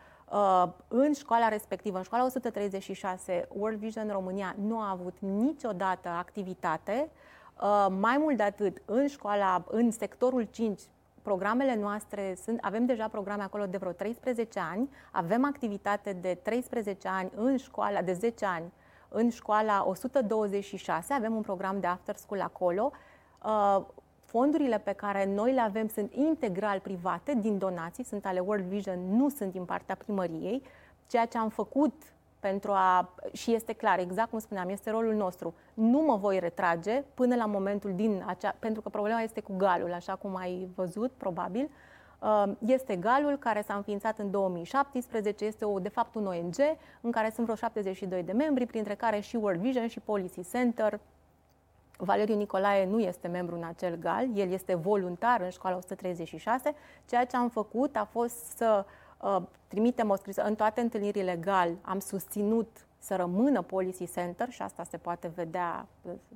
în 0.89 1.13
școala 1.13 1.49
respectivă, 1.49 1.97
în 1.97 2.03
școala 2.03 2.25
136, 2.25 3.49
World 3.53 3.79
Vision 3.79 4.09
România 4.09 4.55
nu 4.61 4.79
a 4.79 4.91
avut 4.91 5.17
niciodată 5.19 6.09
activitate. 6.09 7.11
Uh, 7.63 7.87
mai 7.99 8.17
mult 8.19 8.37
de 8.37 8.43
atât, 8.43 8.83
în 8.85 9.07
școala, 9.07 9.65
în 9.71 9.91
sectorul 9.91 10.49
5, 10.51 10.81
programele 11.23 11.75
noastre 11.75 12.37
sunt, 12.43 12.59
avem 12.63 12.87
deja 12.87 13.09
programe 13.09 13.43
acolo 13.43 13.67
de 13.67 13.77
vreo 13.77 13.93
13 13.93 14.61
ani, 14.73 14.91
avem 15.11 15.45
activitate 15.45 16.13
de 16.13 16.39
13 16.43 17.09
ani 17.09 17.31
în 17.35 17.57
școala, 17.57 18.03
de 18.03 18.13
10 18.13 18.45
ani, 18.45 18.73
în 19.09 19.31
școala 19.31 19.85
126, 19.87 21.13
avem 21.13 21.35
un 21.35 21.43
program 21.43 21.81
de 21.81 21.87
after 21.87 22.17
school 22.17 22.41
acolo. 22.41 22.93
Uh, 24.35 24.41
fondurile 24.41 24.79
pe 24.79 24.93
care 24.93 25.27
noi 25.35 25.53
le 25.53 25.61
avem 25.61 25.89
sunt 25.89 26.13
integral 26.13 26.81
private, 26.81 27.35
din 27.35 27.59
donații, 27.59 28.05
sunt 28.05 28.27
ale 28.27 28.41
World 28.41 28.65
Vision, 28.65 29.17
nu 29.17 29.29
sunt 29.29 29.53
din 29.53 29.65
partea 29.65 29.95
primăriei. 29.95 30.63
Ceea 31.07 31.27
ce 31.27 31.39
am 31.39 31.49
făcut 31.49 31.93
pentru 32.41 32.71
a, 32.73 33.15
și 33.33 33.55
este 33.55 33.73
clar, 33.73 33.99
exact 33.99 34.31
cum 34.31 34.39
spuneam, 34.39 34.69
este 34.69 34.91
rolul 34.91 35.15
nostru. 35.15 35.55
Nu 35.75 36.01
mă 36.01 36.17
voi 36.17 36.39
retrage 36.39 37.03
până 37.15 37.35
la 37.35 37.47
momentul 37.47 37.95
din 37.95 38.23
acea, 38.27 38.55
pentru 38.59 38.81
că 38.81 38.89
problema 38.89 39.21
este 39.21 39.41
cu 39.41 39.57
galul, 39.57 39.93
așa 39.93 40.15
cum 40.15 40.37
ai 40.37 40.69
văzut, 40.75 41.11
probabil. 41.11 41.71
Uh, 42.19 42.53
este 42.67 42.97
galul 42.97 43.37
care 43.37 43.63
s-a 43.63 43.75
înființat 43.75 44.19
în 44.19 44.31
2017, 44.31 45.45
este 45.45 45.65
o, 45.65 45.79
de 45.79 45.89
fapt 45.89 46.15
un 46.15 46.27
ONG 46.27 46.57
în 47.01 47.11
care 47.11 47.31
sunt 47.31 47.45
vreo 47.47 47.57
72 47.57 48.23
de 48.23 48.33
membri, 48.33 48.67
printre 48.67 48.95
care 48.95 49.21
și 49.21 49.37
World 49.37 49.61
Vision 49.61 49.87
și 49.87 50.01
Policy 50.01 50.51
Center, 50.51 51.01
Valeriu 51.97 52.37
Nicolae 52.37 52.87
nu 52.87 53.01
este 53.01 53.29
membru 53.29 53.55
în 53.57 53.65
acel 53.65 53.97
GAL, 53.97 54.29
el 54.35 54.51
este 54.51 54.75
voluntar 54.75 55.41
în 55.41 55.51
școala 55.51 55.77
136. 55.77 56.75
Ceea 57.09 57.25
ce 57.25 57.37
am 57.37 57.49
făcut 57.49 57.97
a 57.97 58.09
fost 58.11 58.57
să 58.57 58.85
uh, 59.21 59.37
trimitem 59.69 60.11
o 60.11 60.17
scrisă 60.17 60.43
în 60.43 60.55
toate 60.55 60.81
întâlnirile 60.81 61.37
GAL, 61.37 61.71
am 61.83 61.99
susținut 61.99 62.87
să 62.99 63.17
rămână 63.17 63.63
Policy 63.63 64.13
Center 64.13 64.51
și 64.51 64.63
asta 64.63 64.85
se 64.85 64.97
poate 64.97 65.33
vedea 65.35 65.87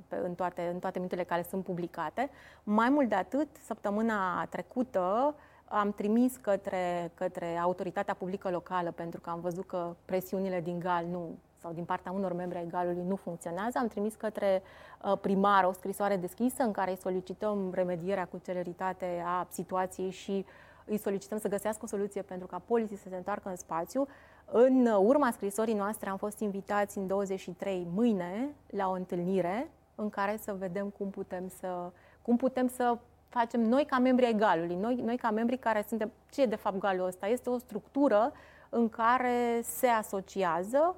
în 0.08 0.34
toate, 0.34 0.70
în 0.72 0.78
toate 0.78 0.98
minutele 0.98 1.24
care 1.24 1.46
sunt 1.48 1.64
publicate. 1.64 2.30
Mai 2.62 2.88
mult 2.88 3.08
de 3.08 3.14
atât, 3.14 3.48
săptămâna 3.66 4.46
trecută 4.50 5.34
am 5.68 5.92
trimis 5.92 6.36
către, 6.36 7.10
către 7.14 7.56
autoritatea 7.56 8.14
publică 8.14 8.50
locală 8.50 8.90
pentru 8.90 9.20
că 9.20 9.30
am 9.30 9.40
văzut 9.40 9.66
că 9.66 9.94
presiunile 10.04 10.60
din 10.60 10.78
GAL 10.78 11.04
nu 11.10 11.38
sau 11.60 11.72
din 11.72 11.84
partea 11.84 12.12
unor 12.12 12.32
membri 12.32 12.58
ai 12.58 12.66
galului 12.66 13.04
nu 13.06 13.16
funcționează. 13.16 13.78
Am 13.78 13.86
trimis 13.86 14.14
către 14.14 14.62
uh, 15.04 15.18
primar 15.20 15.64
o 15.64 15.72
scrisoare 15.72 16.16
deschisă 16.16 16.62
în 16.62 16.72
care 16.72 16.90
îi 16.90 16.96
solicităm 16.96 17.70
remedierea 17.72 18.26
cu 18.26 18.40
celeritate 18.44 19.22
a 19.26 19.46
situației 19.50 20.10
și 20.10 20.44
îi 20.84 20.98
solicităm 20.98 21.38
să 21.38 21.48
găsească 21.48 21.80
o 21.84 21.86
soluție 21.86 22.22
pentru 22.22 22.46
ca 22.46 22.62
poliții 22.66 22.96
să 22.96 23.08
se 23.08 23.16
întoarcă 23.16 23.48
în 23.48 23.56
spațiu. 23.56 24.06
În 24.44 24.86
urma 24.86 25.30
scrisorii 25.30 25.74
noastre 25.74 26.08
am 26.08 26.16
fost 26.16 26.40
invitați 26.40 26.98
în 26.98 27.06
23 27.06 27.86
mâine 27.94 28.48
la 28.66 28.88
o 28.88 28.92
întâlnire 28.92 29.70
în 29.94 30.10
care 30.10 30.38
să 30.42 30.54
vedem 30.58 30.88
cum 30.88 31.10
putem 31.10 31.48
să, 31.48 31.90
cum 32.22 32.36
putem 32.36 32.68
să 32.68 32.98
facem 33.28 33.60
noi 33.60 33.84
ca 33.84 33.98
membri 33.98 34.24
ai 34.24 34.34
galului, 34.34 34.76
noi, 34.76 34.94
noi 34.94 35.16
ca 35.16 35.30
membri 35.30 35.56
care 35.56 35.84
suntem... 35.88 36.12
Ce 36.30 36.42
e 36.42 36.46
de 36.46 36.56
fapt 36.56 36.78
galul 36.78 37.06
ăsta? 37.06 37.26
Este 37.26 37.50
o 37.50 37.58
structură 37.58 38.32
în 38.68 38.88
care 38.88 39.60
se 39.62 39.86
asociază 39.86 40.96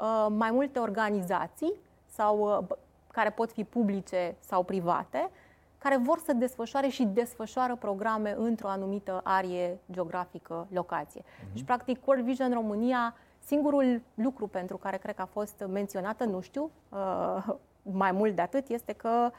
Uh, 0.00 0.26
mai 0.28 0.50
multe 0.50 0.78
organizații 0.78 1.72
sau 2.06 2.38
uh, 2.38 2.76
care 3.12 3.30
pot 3.30 3.52
fi 3.52 3.64
publice 3.64 4.36
sau 4.38 4.62
private, 4.62 5.30
care 5.78 5.96
vor 5.96 6.18
să 6.18 6.32
desfășoare 6.32 6.88
și 6.88 7.04
desfășoară 7.04 7.76
programe 7.76 8.34
într-o 8.38 8.68
anumită 8.68 9.20
arie 9.24 9.78
geografică, 9.92 10.66
locație. 10.70 11.22
Uh-huh. 11.22 11.54
Și, 11.54 11.64
practic, 11.64 12.06
World 12.06 12.24
Vision 12.24 12.52
România, 12.52 13.14
singurul 13.44 14.02
lucru 14.14 14.46
pentru 14.46 14.76
care 14.76 14.96
cred 14.96 15.14
că 15.14 15.22
a 15.22 15.28
fost 15.32 15.64
menționată, 15.68 16.24
nu 16.24 16.40
știu, 16.40 16.70
uh, 16.88 17.54
mai 17.82 18.12
mult 18.12 18.34
de 18.34 18.42
atât, 18.42 18.68
este 18.68 18.92
că, 18.92 19.30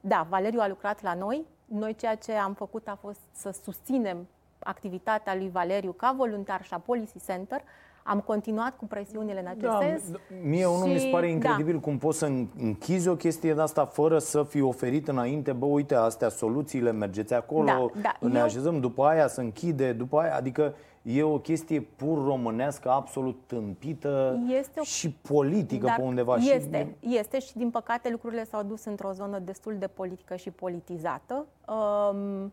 da, 0.00 0.26
Valeriu 0.28 0.60
a 0.60 0.68
lucrat 0.68 1.02
la 1.02 1.14
noi. 1.14 1.44
Noi 1.64 1.94
ceea 1.94 2.14
ce 2.14 2.32
am 2.32 2.52
făcut 2.52 2.88
a 2.88 2.98
fost 3.00 3.20
să 3.32 3.54
susținem 3.62 4.26
activitatea 4.58 5.34
lui 5.34 5.50
Valeriu 5.52 5.92
ca 5.92 6.14
voluntar 6.16 6.62
și 6.64 6.74
a 6.74 6.78
Policy 6.78 7.24
Center, 7.26 7.62
am 8.02 8.20
continuat 8.20 8.76
cu 8.76 8.86
presiunile 8.86 9.40
în 9.40 9.46
acest 9.46 9.64
da, 9.64 9.78
sens. 9.80 10.02
Mie 10.42 10.66
unul 10.66 10.86
și, 10.86 10.92
mi 10.92 10.98
se 10.98 11.08
pare 11.08 11.30
incredibil 11.30 11.74
da. 11.74 11.80
cum 11.80 11.98
poți 11.98 12.18
să 12.18 12.26
închizi 12.58 13.08
o 13.08 13.16
chestie 13.16 13.54
de 13.54 13.60
asta 13.60 13.84
fără 13.84 14.18
să 14.18 14.42
fi 14.42 14.60
oferit 14.60 15.08
înainte, 15.08 15.52
bă, 15.52 15.66
uite, 15.66 15.94
astea 15.94 16.28
soluțiile, 16.28 16.92
mergeți 16.92 17.34
acolo, 17.34 17.64
da, 17.64 18.00
da. 18.00 18.28
ne 18.28 18.38
Eu... 18.38 18.44
așezăm, 18.44 18.80
după 18.80 19.04
aia 19.04 19.28
să 19.28 19.40
închide, 19.40 19.92
după 19.92 20.18
aia, 20.18 20.36
adică 20.36 20.74
e 21.06 21.22
o 21.22 21.38
chestie 21.38 21.80
pur 21.80 22.24
românească, 22.24 22.90
absolut 22.90 23.38
tâmpită 23.46 24.40
este 24.48 24.80
o... 24.80 24.82
și 24.82 25.10
politică 25.10 25.86
Dar 25.86 25.96
pe 25.96 26.02
undeva. 26.02 26.36
Este, 26.36 26.96
și... 27.00 27.16
este 27.16 27.38
și 27.38 27.56
din 27.56 27.70
păcate 27.70 28.10
lucrurile 28.10 28.44
s-au 28.44 28.62
dus 28.62 28.84
într-o 28.84 29.12
zonă 29.12 29.38
destul 29.38 29.76
de 29.78 29.86
politică 29.86 30.36
și 30.36 30.50
politizată. 30.50 31.46
Um, 31.68 32.52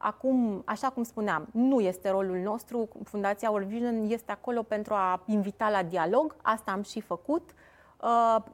Acum, 0.00 0.62
așa 0.64 0.88
cum 0.88 1.02
spuneam, 1.02 1.48
nu 1.52 1.80
este 1.80 2.10
rolul 2.10 2.36
nostru. 2.36 2.88
Fundația 3.04 3.50
World 3.50 3.68
Vision 3.68 4.10
este 4.10 4.32
acolo 4.32 4.62
pentru 4.62 4.94
a 4.94 5.22
invita 5.26 5.68
la 5.68 5.82
dialog. 5.82 6.36
Asta 6.42 6.70
am 6.70 6.82
și 6.82 7.00
făcut. 7.00 7.50
Uh, 7.50 7.67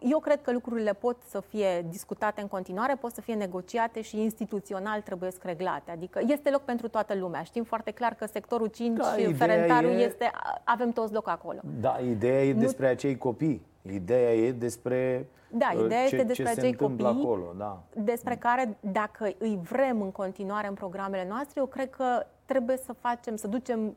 eu 0.01 0.19
cred 0.19 0.43
că 0.43 0.53
lucrurile 0.53 0.93
pot 0.93 1.17
să 1.29 1.41
fie 1.41 1.87
discutate 1.89 2.41
în 2.41 2.47
continuare, 2.47 2.95
pot 2.95 3.13
să 3.13 3.21
fie 3.21 3.35
negociate 3.35 4.01
și 4.01 4.21
instituțional 4.21 5.01
trebuie 5.01 5.31
să 5.31 5.39
reglate. 5.43 5.91
Adică 5.91 6.21
este 6.27 6.51
loc 6.51 6.61
pentru 6.61 6.89
toată 6.89 7.15
lumea. 7.15 7.43
Știm 7.43 7.65
foarte 7.65 7.91
clar 7.91 8.15
că 8.15 8.27
sectorul 8.27 8.67
5, 8.67 8.97
da, 8.97 9.05
Ferentarul, 9.37 9.91
e... 9.91 10.05
este, 10.05 10.31
avem 10.65 10.91
toți 10.91 11.13
loc 11.13 11.29
acolo. 11.29 11.59
Da, 11.81 11.99
ideea 12.11 12.45
e 12.45 12.53
despre 12.53 12.87
nu... 12.87 12.93
acei 12.93 13.19
copii. 13.19 13.67
Ideea 13.83 14.35
e 14.35 14.53
despre 14.53 15.29
da, 15.49 15.71
uh, 15.75 15.85
ideea 15.85 16.07
ce, 16.07 16.15
este 16.15 16.27
despre 16.27 16.45
ce 16.45 16.61
acei 16.61 16.75
copii 16.75 17.05
acolo, 17.05 17.55
da. 17.57 17.83
despre 17.95 18.37
care, 18.37 18.77
dacă 18.81 19.33
îi 19.39 19.59
vrem 19.63 20.01
în 20.01 20.11
continuare 20.11 20.67
în 20.67 20.75
programele 20.75 21.27
noastre, 21.29 21.61
eu 21.61 21.67
cred 21.67 21.91
că 21.91 22.27
trebuie 22.45 22.77
să 22.77 22.93
facem, 22.93 23.37
să 23.37 23.47
ducem 23.49 23.97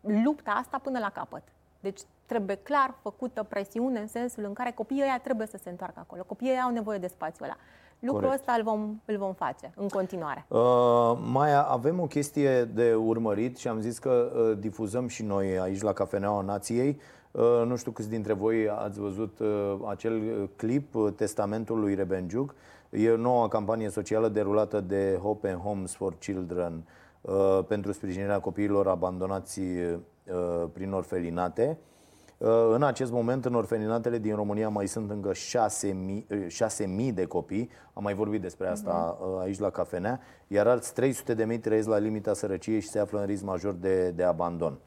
lupta 0.00 0.50
asta 0.50 0.78
până 0.82 0.98
la 0.98 1.10
capăt. 1.10 1.42
Deci 1.80 2.00
trebuie 2.26 2.56
clar 2.56 2.94
făcută 3.02 3.42
presiune 3.42 4.00
în 4.00 4.06
sensul 4.06 4.44
în 4.44 4.52
care 4.52 4.70
copiii 4.70 5.02
ăia 5.02 5.20
trebuie 5.22 5.46
să 5.46 5.58
se 5.62 5.70
întoarcă 5.70 5.98
acolo. 6.00 6.22
Copiii 6.26 6.50
ăia 6.50 6.62
au 6.62 6.70
nevoie 6.72 6.98
de 6.98 7.06
spațiul 7.06 7.46
ăla. 7.46 7.56
Lucrul 7.98 8.22
Corect. 8.22 8.40
ăsta 8.40 8.52
îl 8.52 8.62
vom, 8.62 9.00
îl 9.04 9.16
vom 9.16 9.32
face 9.32 9.72
în 9.76 9.88
continuare. 9.88 10.46
Uh, 10.48 11.18
Maia, 11.32 11.62
avem 11.62 12.00
o 12.00 12.06
chestie 12.06 12.64
de 12.64 12.94
urmărit 12.94 13.56
și 13.56 13.68
am 13.68 13.80
zis 13.80 13.98
că 13.98 14.32
uh, 14.50 14.58
difuzăm 14.58 15.08
și 15.08 15.22
noi 15.22 15.58
aici 15.58 15.82
la 15.82 15.92
Cafeneaua 15.92 16.40
Nației. 16.40 17.00
Uh, 17.36 17.62
nu 17.66 17.76
știu 17.76 17.90
câți 17.90 18.08
dintre 18.08 18.32
voi 18.32 18.68
ați 18.68 19.00
văzut 19.00 19.38
uh, 19.38 19.76
acel 19.88 20.48
clip, 20.56 20.94
uh, 20.94 21.12
Testamentul 21.16 21.80
lui 21.80 21.94
Rebenjuc. 21.94 22.54
E 22.90 23.10
o 23.10 23.16
nouă 23.16 23.48
campanie 23.48 23.88
socială 23.88 24.28
derulată 24.28 24.80
de 24.80 25.18
Hope 25.22 25.48
and 25.48 25.60
Homes 25.60 25.94
for 25.94 26.14
Children 26.18 26.82
pentru 27.66 27.92
sprijinirea 27.92 28.40
copiilor 28.40 28.88
abandonați 28.88 29.60
prin 30.72 30.92
orfelinate. 30.92 31.78
În 32.72 32.82
acest 32.82 33.12
moment, 33.12 33.44
în 33.44 33.54
orfelinatele 33.54 34.18
din 34.18 34.34
România 34.34 34.68
mai 34.68 34.86
sunt 34.86 35.10
încă 35.10 35.30
6.000, 35.32 37.14
de 37.14 37.24
copii, 37.24 37.70
am 37.92 38.02
mai 38.02 38.14
vorbit 38.14 38.40
despre 38.40 38.68
asta 38.68 39.18
uh-huh. 39.18 39.42
aici 39.42 39.58
la 39.58 39.70
cafenea, 39.70 40.20
iar 40.46 40.66
alți 40.66 40.94
300 40.94 41.34
de 41.34 41.44
mii 41.44 41.58
trăiesc 41.58 41.88
la 41.88 41.98
limita 41.98 42.34
sărăciei 42.34 42.80
și 42.80 42.88
se 42.88 42.98
află 42.98 43.20
în 43.20 43.26
risc 43.26 43.42
major 43.42 43.72
de, 43.72 44.10
de 44.10 44.22
abandon. 44.22 44.78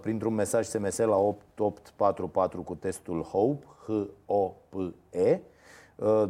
Printr-un 0.00 0.34
mesaj 0.34 0.66
SMS 0.66 0.96
la 0.96 1.16
8844 1.16 2.62
cu 2.62 2.74
testul 2.74 3.22
HOPE, 3.22 3.64
H-O-P-E, 3.86 5.40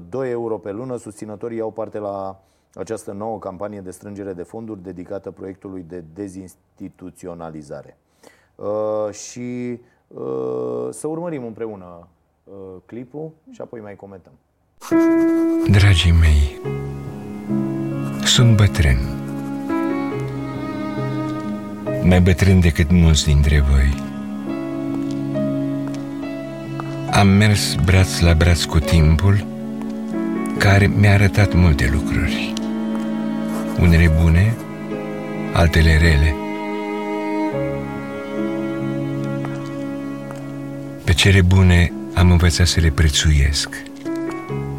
2 0.08 0.30
euro 0.30 0.58
pe 0.58 0.70
lună, 0.70 0.96
susținătorii 0.96 1.56
iau 1.56 1.70
parte 1.70 1.98
la 1.98 2.42
această 2.74 3.12
nouă 3.12 3.38
campanie 3.38 3.80
de 3.80 3.90
strângere 3.90 4.32
de 4.32 4.42
fonduri 4.42 4.82
dedicată 4.82 5.30
proiectului 5.30 5.82
de 5.82 6.04
dezinstituționalizare. 6.14 7.98
Și 9.10 9.70
Uh, 9.70 9.78
să 10.90 11.06
urmărim 11.06 11.44
împreună 11.44 12.08
uh, 12.44 12.54
clipul 12.86 13.30
și 13.50 13.60
apoi 13.60 13.80
mai 13.80 13.96
comentăm. 13.96 14.32
Dragii 15.70 16.12
mei, 16.12 16.60
sunt 18.24 18.56
bătrân. 18.56 18.96
Mai 22.04 22.20
bătrân 22.20 22.60
decât 22.60 22.90
mulți 22.90 23.24
dintre 23.24 23.60
voi. 23.60 24.06
Am 27.12 27.28
mers 27.28 27.74
braț 27.74 28.20
la 28.20 28.34
braț 28.34 28.64
cu 28.64 28.78
timpul, 28.78 29.46
care 30.58 30.86
mi-a 30.86 31.12
arătat 31.12 31.54
multe 31.54 31.90
lucruri. 31.92 32.52
Unele 33.80 34.12
bune, 34.22 34.56
altele 35.54 35.96
rele– 35.96 36.34
Pe 41.18 41.24
cele 41.24 41.40
bune 41.42 41.92
am 42.14 42.30
învățat 42.30 42.66
să 42.66 42.80
le 42.80 42.90
prețuiesc, 42.90 43.68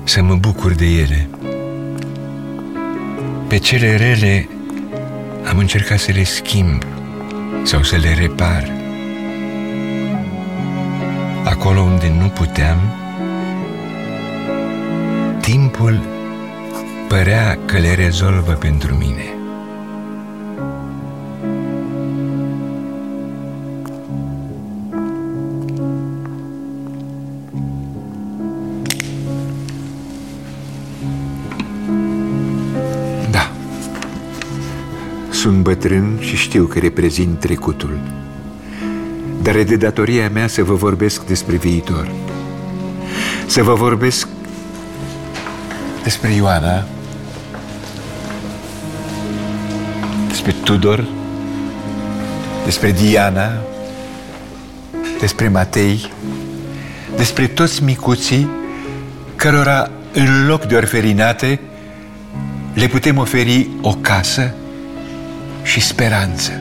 să 0.03 0.21
mă 0.21 0.35
bucur 0.35 0.71
de 0.71 0.85
ele. 0.85 1.29
Pe 3.47 3.57
cele 3.57 3.95
rele 3.95 4.49
am 5.49 5.57
încercat 5.57 5.99
să 5.99 6.11
le 6.11 6.23
schimb 6.23 6.83
sau 7.63 7.83
să 7.83 7.95
le 7.95 8.13
repar. 8.13 8.71
Acolo 11.43 11.81
unde 11.81 12.13
nu 12.19 12.27
puteam, 12.27 12.79
timpul 15.41 16.01
părea 17.07 17.57
că 17.65 17.77
le 17.77 17.93
rezolvă 17.93 18.51
pentru 18.51 18.95
mine. 18.95 19.38
Sunt 35.49 35.63
bătrân 35.63 36.17
și 36.19 36.35
știu 36.35 36.65
că 36.65 36.79
reprezint 36.79 37.39
trecutul. 37.39 37.99
Dar 39.41 39.55
e 39.55 39.63
de 39.63 39.75
datoria 39.75 40.29
mea 40.29 40.47
să 40.47 40.63
vă 40.63 40.73
vorbesc 40.73 41.25
despre 41.25 41.55
viitor. 41.55 42.11
Să 43.45 43.63
vă 43.63 43.73
vorbesc 43.73 44.27
despre 46.03 46.31
Ioana 46.31 46.85
Despre 50.27 50.55
Tudor 50.63 51.05
Despre 52.65 52.91
Diana 52.91 53.51
Despre 55.19 55.47
Matei 55.47 56.11
Despre 57.15 57.47
toți 57.47 57.83
micuții 57.83 58.49
Cărora 59.35 59.91
în 60.13 60.47
loc 60.47 60.63
de 60.63 60.75
orferinate 60.75 61.59
le 62.73 62.87
putem 62.87 63.17
oferi 63.17 63.69
o 63.81 63.95
casă 64.01 64.53
și 65.69 65.79
speranță. 65.79 66.51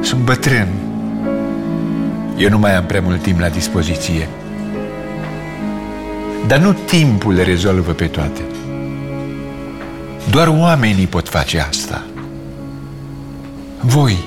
Sunt 0.00 0.20
bătrân. 0.20 0.68
Eu 2.36 2.48
nu 2.48 2.58
mai 2.58 2.76
am 2.76 2.84
prea 2.84 3.00
mult 3.00 3.22
timp 3.22 3.40
la 3.40 3.48
dispoziție. 3.48 4.28
Dar 6.46 6.58
nu 6.58 6.72
timpul 6.72 7.34
le 7.34 7.42
rezolvă 7.42 7.92
pe 7.92 8.06
toate. 8.06 8.40
Doar 10.30 10.48
oamenii 10.48 11.06
pot 11.06 11.28
face 11.28 11.60
asta. 11.60 12.04
Voi 13.80 14.18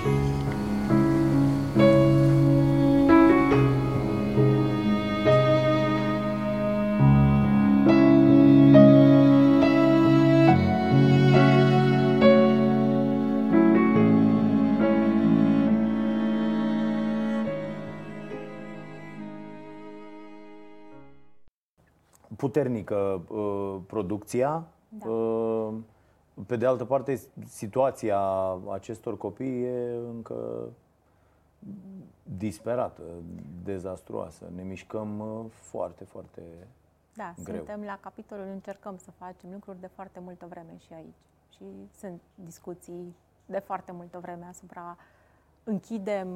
puternică 22.52 23.22
uh, 23.28 23.78
producția. 23.88 24.68
Da. 24.90 25.10
Uh, 25.10 25.74
pe 26.48 26.56
de 26.56 26.66
altă 26.66 26.86
parte, 26.86 27.22
situația 27.46 28.20
acestor 28.72 29.18
copii 29.18 29.64
e 29.64 29.96
încă 30.10 30.70
disperată, 32.38 33.02
dezastruoasă. 33.64 34.46
Ne 34.56 34.64
mișcăm 34.64 35.20
uh, 35.20 35.46
foarte, 35.50 36.04
foarte 36.04 36.42
da, 37.16 37.34
greu. 37.44 37.56
suntem 37.56 37.84
la 37.84 37.98
capitolul 38.02 38.46
încercăm 38.52 38.98
să 38.98 39.12
facem 39.12 39.50
lucruri 39.52 39.80
de 39.80 39.90
foarte 39.96 40.20
multă 40.20 40.46
vreme 40.50 40.78
și 40.86 40.94
aici. 40.94 41.22
Și 41.56 41.64
sunt 42.00 42.22
discuții 42.36 43.16
de 43.46 43.60
foarte 43.60 43.92
multă 43.92 44.20
vreme 44.22 44.46
asupra 44.46 44.98
închidem 45.64 46.28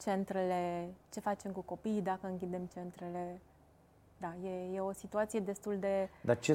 centrele, 0.00 0.88
ce 1.12 1.20
facem 1.20 1.52
cu 1.52 1.60
copiii 1.60 2.02
dacă 2.02 2.26
închidem 2.26 2.64
centrele, 2.72 3.40
da, 4.16 4.34
e, 4.48 4.74
e 4.74 4.80
o 4.80 4.92
situație 4.92 5.40
destul 5.40 5.78
de... 5.78 6.08
Dar 6.20 6.38
ce 6.38 6.52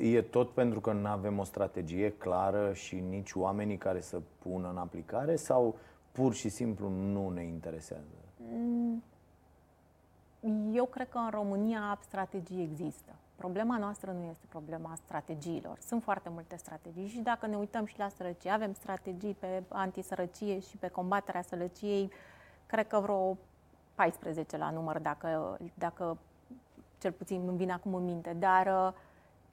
e, 0.00 0.16
e 0.16 0.22
tot 0.22 0.50
pentru 0.50 0.80
că 0.80 0.92
nu 0.92 1.08
avem 1.08 1.38
o 1.38 1.44
strategie 1.44 2.12
clară 2.12 2.72
și 2.72 2.94
nici 2.94 3.32
oamenii 3.34 3.76
care 3.76 4.00
să 4.00 4.20
pună 4.38 4.68
în 4.68 4.76
aplicare 4.76 5.36
sau 5.36 5.76
pur 6.12 6.34
și 6.34 6.48
simplu 6.48 6.88
nu 6.88 7.28
ne 7.28 7.42
interesează? 7.42 8.04
Mm, 8.36 9.02
eu 10.72 10.84
cred 10.84 11.08
că 11.08 11.18
în 11.18 11.30
România 11.30 11.98
strategii 12.02 12.62
există. 12.62 13.12
Problema 13.34 13.78
noastră 13.78 14.10
nu 14.10 14.24
este 14.30 14.44
problema 14.48 14.94
strategiilor. 15.04 15.78
Sunt 15.80 16.02
foarte 16.02 16.28
multe 16.28 16.56
strategii 16.56 17.06
și 17.06 17.18
dacă 17.18 17.46
ne 17.46 17.56
uităm 17.56 17.84
și 17.84 17.98
la 17.98 18.08
sărăcie, 18.08 18.50
avem 18.50 18.72
strategii 18.72 19.36
pe 19.38 19.62
antisărăcie 19.68 20.60
și 20.60 20.76
pe 20.76 20.88
combaterea 20.88 21.42
sărăciei, 21.42 22.10
cred 22.66 22.86
că 22.86 23.00
vreo 23.00 23.36
14 23.94 24.56
la 24.56 24.70
număr 24.70 24.98
dacă, 24.98 25.58
dacă 25.74 26.18
cel 27.04 27.12
puțin 27.12 27.48
îmi 27.48 27.56
vine 27.56 27.72
acum 27.72 27.94
în 27.94 28.04
minte, 28.04 28.36
dar 28.38 28.66
uh, 28.66 28.92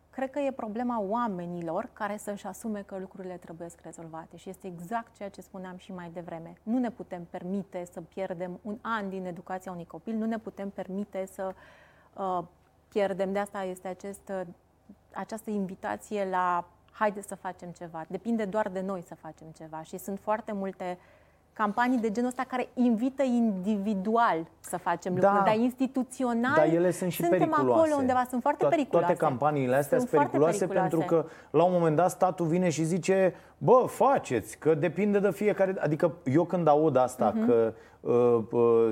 cred 0.09 0.29
că 0.29 0.39
e 0.39 0.51
problema 0.51 1.01
oamenilor 1.01 1.89
care 1.93 2.17
să-și 2.17 2.47
asume 2.47 2.81
că 2.81 2.97
lucrurile 2.97 3.37
trebuie 3.37 3.67
rezolvate 3.83 4.37
și 4.37 4.49
este 4.49 4.67
exact 4.67 5.15
ceea 5.15 5.29
ce 5.29 5.41
spuneam 5.41 5.77
și 5.77 5.91
mai 5.91 6.09
devreme. 6.13 6.53
Nu 6.63 6.77
ne 6.77 6.89
putem 6.89 7.27
permite 7.29 7.85
să 7.91 8.01
pierdem 8.01 8.59
un 8.61 8.77
an 8.81 9.09
din 9.09 9.25
educația 9.25 9.71
unui 9.71 9.85
copil, 9.85 10.15
nu 10.15 10.25
ne 10.25 10.37
putem 10.37 10.69
permite 10.69 11.25
să 11.25 11.53
uh, 12.13 12.43
pierdem. 12.87 13.31
De 13.31 13.39
asta 13.39 13.63
este 13.63 13.87
acest, 13.87 14.29
uh, 14.29 14.41
această 15.13 15.49
invitație 15.49 16.29
la 16.29 16.67
haide 16.91 17.21
să 17.21 17.35
facem 17.35 17.69
ceva. 17.69 18.05
Depinde 18.07 18.45
doar 18.45 18.69
de 18.69 18.81
noi 18.81 19.01
să 19.01 19.15
facem 19.15 19.47
ceva 19.47 19.81
și 19.81 19.97
sunt 19.97 20.19
foarte 20.19 20.51
multe 20.51 20.97
uh, 20.99 21.20
campanii 21.53 21.97
de 21.97 22.11
genul 22.11 22.29
ăsta 22.29 22.43
care 22.47 22.67
invită 22.73 23.23
individual 23.23 24.47
să 24.59 24.77
facem 24.77 25.15
da. 25.15 25.19
lucruri, 25.21 25.45
dar 25.45 25.55
instituțional 25.63 26.55
dar 26.55 26.67
ele 26.73 26.91
sunt 26.91 27.11
și 27.11 27.21
suntem 27.21 27.37
periculoase. 27.39 27.79
acolo 27.79 27.95
undeva, 27.99 28.25
sunt 28.29 28.41
foarte 28.41 28.65
to- 28.65 28.69
periculoase. 28.69 29.13
Toate 29.13 29.25
campaniile 29.25 29.75
astea 29.75 29.97
sunt, 29.97 30.09
sunt 30.09 30.21
periculoase, 30.21 30.65
periculoase 30.65 30.95
pentru 30.95 31.15
că 31.15 31.25
la 31.57 31.63
un 31.63 31.71
moment 31.71 31.95
dat 31.95 32.09
statul 32.09 32.45
vine 32.45 32.69
și 32.69 32.83
zice 32.83 33.35
bă, 33.57 33.83
faceți, 33.87 34.57
că 34.57 34.73
depinde 34.75 35.19
de 35.19 35.31
fiecare... 35.31 35.75
Adică 35.79 36.13
eu 36.23 36.43
când 36.43 36.67
aud 36.67 36.95
asta, 36.95 37.33
uh-huh. 37.33 37.45
că 37.45 37.73
uh, 38.01 38.37
uh, 38.51 38.89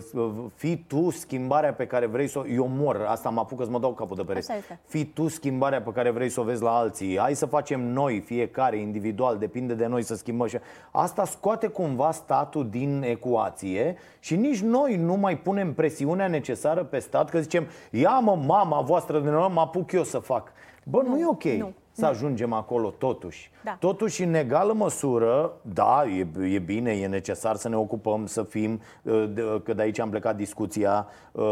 fii 0.56 0.86
tu 0.88 1.10
schimbarea 1.10 1.74
pe 1.74 1.88
care 1.88 2.06
vrei 2.06 2.28
să 2.28 2.40
o... 2.40 2.48
Eu 2.48 2.68
mor, 2.68 3.06
asta 3.08 3.30
mă 3.30 3.40
apucă 3.40 3.64
să 3.64 3.70
mă 3.70 3.80
dau 3.80 3.94
capul 3.94 4.16
de 4.16 4.24
pereți. 4.24 4.52
Fii 4.86 5.06
tu 5.06 5.28
schimbarea 5.28 5.82
pe 5.82 5.92
care 5.92 6.10
vrei 6.10 6.30
să 6.30 6.40
o 6.40 6.44
vezi 6.44 6.62
la 6.62 6.78
alții. 6.78 7.18
Hai 7.18 7.36
să 7.36 7.46
facem 7.46 7.82
noi, 7.82 8.20
fiecare, 8.20 8.78
individual, 8.78 9.38
depinde 9.38 9.74
de 9.74 9.86
noi 9.86 10.04
să 10.04 10.16
schimbăm. 10.16 10.48
Și 10.48 10.58
asta 10.92 11.26
scoate 11.26 11.68
cumva 11.68 12.12
statul 12.12 12.70
din 12.70 13.04
ecuație 13.06 13.96
și 14.20 14.36
nici 14.36 14.62
noi 14.62 14.96
nu 14.96 15.16
mai 15.16 15.38
punem 15.38 15.74
presiunea 15.74 16.28
necesară 16.28 16.84
pe 16.84 17.00
stat, 17.00 17.30
că 17.30 17.40
zicem, 17.40 17.68
ia 17.92 18.20
mă, 18.20 18.36
mama 18.46 18.82
voastră 18.82 19.20
de 19.20 19.30
noi, 19.30 19.50
mă 19.54 19.60
apuc 19.60 19.92
eu 19.92 20.04
să 20.04 20.20
fac. 20.20 20.52
Bă, 20.84 21.02
nu, 21.02 21.10
nu 21.10 21.20
e 21.20 21.26
ok. 21.28 21.44
Nu. 21.44 21.74
Să 22.00 22.06
ajungem 22.06 22.54
acolo 22.54 22.90
totuși. 22.90 23.52
Da. 23.64 23.76
Totuși, 23.80 24.24
în 24.24 24.34
egală 24.34 24.74
măsură, 24.74 25.52
da, 25.62 26.04
e, 26.06 26.28
e 26.54 26.60
bine, 26.60 26.92
e 26.92 27.08
necesar 27.08 27.56
să 27.56 27.70
ne 27.70 27.76
ocupăm, 27.78 28.26
să 28.26 28.44
fim, 28.44 28.82
uh, 29.04 29.30
de- 29.34 29.62
că 29.64 29.74
de 29.74 29.82
aici 29.82 30.00
am 30.00 30.10
plecat 30.10 30.36
discuția, 30.36 31.08
uh, 31.32 31.44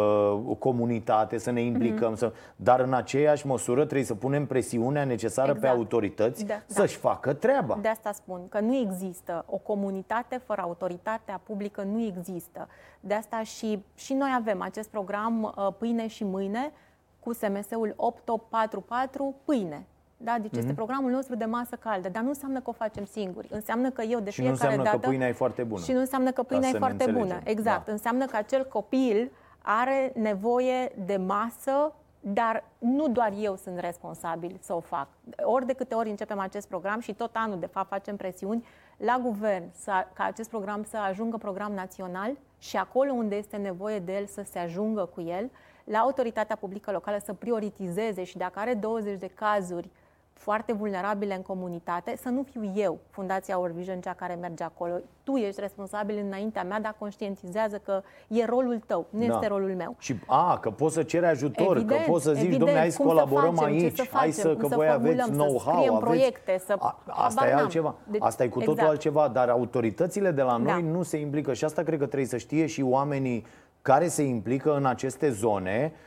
o 0.48 0.54
comunitate, 0.60 1.38
să 1.38 1.52
ne 1.52 1.62
implicăm, 1.62 2.16
să, 2.16 2.34
dar 2.56 2.80
în 2.80 2.94
aceeași 2.94 3.48
măsură 3.48 3.84
trebuie 3.84 4.06
să 4.06 4.16
punem 4.16 4.46
presiunea 4.46 5.04
necesară 5.04 5.52
pe 5.52 5.58
Exact. 5.58 5.76
autorități 5.78 6.46
Da, 6.46 6.54
da. 6.54 6.62
să-și 6.68 6.98
facă 6.98 7.34
treaba. 7.34 7.78
De 7.82 7.88
asta 7.88 8.12
spun 8.12 8.42
că 8.50 8.60
nu 8.60 8.76
există 8.76 9.46
o 9.50 9.58
comunitate 9.58 10.42
fără 10.46 10.62
autoritatea 10.62 11.42
publică, 11.44 11.82
nu 11.82 12.02
există. 12.02 12.68
De 13.00 13.14
asta 13.14 13.44
și, 13.44 13.84
și 13.96 14.14
noi 14.14 14.30
avem 14.40 14.62
acest 14.62 14.90
program 14.90 15.44
uh, 15.58 15.68
Pâine 15.78 16.08
și 16.08 16.24
Mâine 16.24 16.72
cu 17.20 17.34
SMS-ul 17.34 17.94
8844 17.96 19.36
Pâine. 19.46 19.86
Da? 20.18 20.38
Deci 20.42 20.52
Mhm. 20.52 20.60
este 20.60 20.74
programul 20.74 21.12
nostru 21.12 21.36
de 21.36 21.46
masă 21.46 21.76
caldă, 21.76 22.10
dar 22.10 22.22
nu 22.24 22.28
înseamnă 22.30 22.60
că 22.60 22.70
o 22.70 22.74
facem 22.74 23.06
singuri. 23.06 23.48
Înseamnă 23.52 23.90
că 23.90 24.02
eu 24.02 24.20
de 24.20 24.30
Și 24.30 24.42
nu 24.42 24.46
fiecare 24.48 24.52
înseamnă 24.74 24.84
că 24.92 24.96
dată... 24.98 25.08
pâinea 25.08 25.28
e 25.28 25.32
foarte 25.34 25.64
bună. 25.64 25.82
Și 25.84 25.92
nu 25.92 26.00
înseamnă 26.00 26.32
că 26.32 26.44
pâinea 26.44 26.70
să 26.70 26.76
e 26.76 26.80
ne 26.80 26.86
foarte 26.86 27.04
bună. 27.12 27.22
înțelegem. 27.24 27.52
Exact. 27.58 27.86
Da. 27.86 27.92
Înseamnă 27.92 28.26
că 28.26 28.36
acel 28.36 28.66
copil 28.66 29.32
are 29.62 30.12
nevoie 30.16 30.92
de 31.06 31.18
masă, 31.18 31.94
dar 32.20 32.64
nu 32.78 33.08
doar 33.08 33.34
eu 33.40 33.56
sunt 33.56 33.80
responsabil 33.80 34.58
să 34.62 34.74
o 34.74 34.80
fac. 34.80 35.08
Ori 35.44 35.66
de 35.66 35.74
câte 35.74 35.96
ori 35.96 36.10
începem 36.10 36.40
acest 36.40 36.68
program 36.68 37.00
și 37.00 37.14
tot 37.14 37.30
anul, 37.34 37.60
de 37.60 37.66
fapt, 37.66 37.88
facem 37.88 38.16
presiuni 38.16 38.66
la 38.98 39.20
guvern 39.24 39.64
să, 39.74 39.92
ca 40.14 40.24
acest 40.24 40.50
program 40.50 40.84
să 40.84 40.98
ajungă 40.98 41.38
program 41.38 41.72
național 41.74 42.32
și 42.60 42.78
acolo 42.78 43.12
unde 43.12 43.36
este 43.36 43.58
nevoie 43.58 44.00
de 44.00 44.16
el 44.16 44.26
să 44.26 44.44
se 44.52 44.60
ajungă 44.60 45.06
cu 45.06 45.22
el, 45.22 45.50
la 45.84 45.98
autoritatea 45.98 46.56
publică 46.56 46.92
locală 46.92 47.18
să 47.26 47.34
prioritizeze 47.34 48.24
și 48.24 48.38
dacă 48.38 48.60
are 48.60 48.74
20 48.74 49.18
de 49.20 49.28
cazuri 49.34 49.90
foarte 50.38 50.74
vulnerabile 50.74 51.36
în 51.36 51.42
comunitate, 51.42 52.16
să 52.22 52.30
nu 52.30 52.44
fiu 52.52 52.72
eu, 52.76 53.00
Fundația 53.10 53.58
World 53.58 53.76
Vision, 53.76 54.00
cea 54.00 54.14
care 54.14 54.34
merge 54.42 54.64
acolo. 54.64 54.94
Tu 55.24 55.36
ești 55.36 55.60
responsabil 55.60 56.18
înaintea 56.26 56.64
mea, 56.64 56.80
dar 56.80 56.96
conștientizează 57.00 57.78
că 57.86 58.02
e 58.28 58.46
rolul 58.46 58.80
tău, 58.86 59.06
nu 59.10 59.26
Da. 59.26 59.34
este 59.34 59.48
rolul 59.48 59.74
meu. 59.76 59.96
Și, 60.00 60.16
a, 60.28 60.58
că 60.62 60.70
poți 60.72 60.94
să 60.94 61.04
ceri 61.04 61.26
ajutor, 61.26 61.76
Evident, 61.76 62.04
că 62.06 62.12
poți 62.12 62.24
să 62.24 62.30
zici, 62.32 62.40
evident. 62.40 62.60
domnule, 62.60 62.80
hai 62.80 62.92
să 62.92 62.98
Cum 62.98 63.06
să 63.08 63.14
colaborăm 63.14 63.54
facem, 63.56 63.78
ce 63.78 63.84
aici, 63.84 63.96
să 63.96 64.04
hai 64.12 64.32
facem, 64.32 64.32
să, 64.32 64.48
cum 64.48 64.58
că 64.62 64.68
să 64.68 64.76
voi 64.76 64.88
aveți 64.90 65.16
formulăm, 65.16 65.26
să 65.28 65.44
know-how, 65.48 65.74
scriem 65.74 65.94
aveți... 65.94 66.06
proiecte, 66.06 66.62
să- 66.66 66.76
A, 66.80 67.00
asta 67.06 67.24
habar 67.40 67.48
e 67.48 67.54
n-am. 67.54 67.64
altceva, 67.64 67.96
Deci, 68.12 68.22
asta 68.24 68.44
e 68.44 68.48
cu 68.48 68.58
totul 68.60 68.74
exact. 68.74 68.90
altceva, 68.90 69.28
dar 69.28 69.50
autoritățile 69.50 70.32
de 70.32 70.42
la 70.42 70.58
noi 70.58 70.82
Da. 70.82 70.88
nu 70.92 71.04
se 71.04 71.18
implică 71.20 71.54
și 71.54 71.64
asta 71.66 71.82
cred 71.84 72.00
că 72.00 72.06
trebuie 72.06 72.28
să 72.28 72.38
știe 72.38 72.66
și 72.66 72.82
oamenii 72.82 73.46
care 73.82 74.08
se 74.08 74.24
implică 74.24 74.76
în 74.76 74.86
aceste 74.86 75.30
zone, 75.30 75.92
uh, 75.94 76.00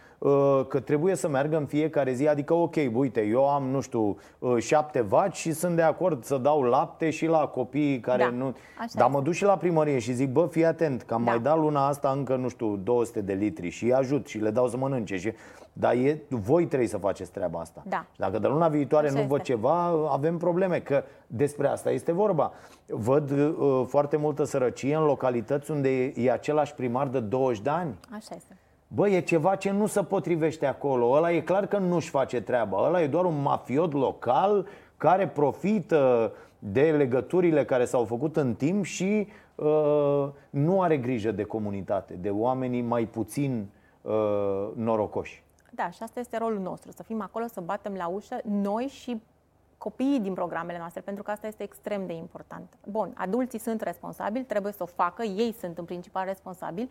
că 0.69 0.81
trebuie 0.85 1.15
să 1.15 1.29
meargă 1.29 1.57
în 1.57 1.67
fiecare 1.67 2.13
zi, 2.13 2.29
adică 2.29 2.55
ok, 2.55 2.75
uite, 2.93 3.21
eu 3.25 3.49
am, 3.49 3.63
nu 3.63 3.81
știu, 3.81 4.17
uh, 4.39 4.57
șapte 4.59 5.01
vaci 5.01 5.37
și 5.37 5.53
sunt 5.53 5.77
de 5.77 5.83
acord 5.83 6.25
să 6.25 6.37
dau 6.37 6.63
lapte 6.63 7.11
și 7.11 7.27
la 7.27 7.47
copiii 7.47 8.01
care 8.01 8.23
Da, 8.23 8.31
nu... 8.31 8.45
așa 8.45 8.55
Dar 8.79 8.87
este. 9.07 9.17
mă 9.17 9.21
duc 9.21 9.33
și 9.33 9.45
la 9.45 9.57
primărie 9.57 9.99
și 9.99 10.13
zic, 10.13 10.33
bă, 10.33 10.47
fii 10.47 10.65
atent, 10.65 11.03
că 11.03 11.15
am 11.15 11.25
Da. 11.25 11.31
mai 11.31 11.41
dat 11.41 11.59
luna 11.59 11.87
asta 11.87 12.11
încă, 12.11 12.37
nu 12.37 12.49
știu, 12.49 12.77
200 12.77 13.21
de 13.21 13.33
litri 13.33 13.69
și 13.69 13.85
îi 13.85 13.95
ajut 13.95 14.27
și 14.27 14.39
le 14.39 14.51
dau 14.51 14.69
să 14.69 14.77
mănânce. 14.77 15.17
Și... 15.17 15.33
Dar 15.73 15.93
e, 15.93 16.23
voi 16.29 16.67
trebuie 16.67 16.89
să 16.89 16.99
faceți 16.99 17.31
treaba 17.31 17.61
asta. 17.61 17.83
Da. 17.89 18.05
Și 18.13 18.19
dacă 18.19 18.39
de 18.39 18.47
luna 18.47 18.69
viitoare 18.69 19.07
Așa 19.09 19.21
nu 19.21 19.27
văd 19.27 19.39
este. 19.41 19.53
ceva, 19.53 19.85
avem 20.11 20.37
probleme, 20.37 20.79
că 20.79 21.03
despre 21.27 21.67
asta 21.67 21.91
este 21.91 22.13
vorba. 22.13 22.53
Văd 22.87 23.31
uh, 23.31 23.85
foarte 23.87 24.17
multă 24.17 24.45
sărăcie 24.45 24.95
în 24.95 25.05
localități 25.05 25.71
unde 25.71 25.89
e, 25.89 26.13
e 26.17 26.33
același 26.33 26.75
primar 26.75 27.07
de 27.07 27.21
20 27.21 27.63
de 27.63 27.71
ani. 27.71 27.95
Așa 28.11 28.35
este. 28.37 28.57
Bă, 28.95 29.09
e 29.09 29.21
ceva 29.21 29.57
ce 29.57 29.71
nu 29.71 29.87
se 29.87 30.03
potrivește 30.03 30.67
acolo. 30.67 31.11
Ăla 31.11 31.33
e 31.33 31.41
clar 31.41 31.67
că 31.67 31.79
nu-și 31.79 32.11
face 32.11 32.41
treaba. 32.41 32.87
Ăla 32.87 33.03
e 33.03 33.07
doar 33.07 33.25
un 33.25 33.43
mafiot 33.43 33.93
local 33.93 34.67
care 34.97 35.29
profită 35.29 36.33
de 36.59 36.91
legăturile 36.91 37.65
care 37.65 37.85
s-au 37.85 38.05
făcut 38.05 38.37
în 38.37 38.55
timp 38.55 38.85
și 38.85 39.29
uh, 39.55 40.29
nu 40.51 40.83
are 40.83 40.97
grijă 40.97 41.31
de 41.31 41.43
comunitate, 41.43 42.15
de 42.15 42.31
oamenii 42.31 42.81
mai 42.81 43.05
puțin 43.05 43.67
uh, 44.03 44.13
norocoși. 44.75 45.43
Da, 45.71 45.91
și 45.91 46.03
asta 46.03 46.21
este 46.21 46.39
rolul 46.39 46.61
nostru, 46.61 46.91
să 46.91 47.03
fim 47.03 47.21
acolo, 47.21 47.47
să 47.47 47.61
batem 47.61 47.95
la 47.95 48.07
ușă, 48.07 48.41
noi 48.45 48.85
și 48.85 49.23
copiii 49.79 50.21
din 50.21 50.35
programele 50.35 50.79
noastre, 50.79 51.01
pentru 51.01 51.23
că 51.23 51.31
asta 51.31 51.47
este 51.47 51.63
extrem 51.63 52.07
de 52.07 52.13
important. 52.13 52.79
Bun, 52.87 53.13
adulții 53.15 53.59
sunt 53.59 53.81
responsabili, 53.81 54.45
trebuie 54.45 54.73
să 54.73 54.83
o 54.83 54.87
facă, 54.87 55.23
ei 55.23 55.55
sunt 55.59 55.79
în 55.79 55.85
principal 55.85 56.25
responsabili, 56.27 56.89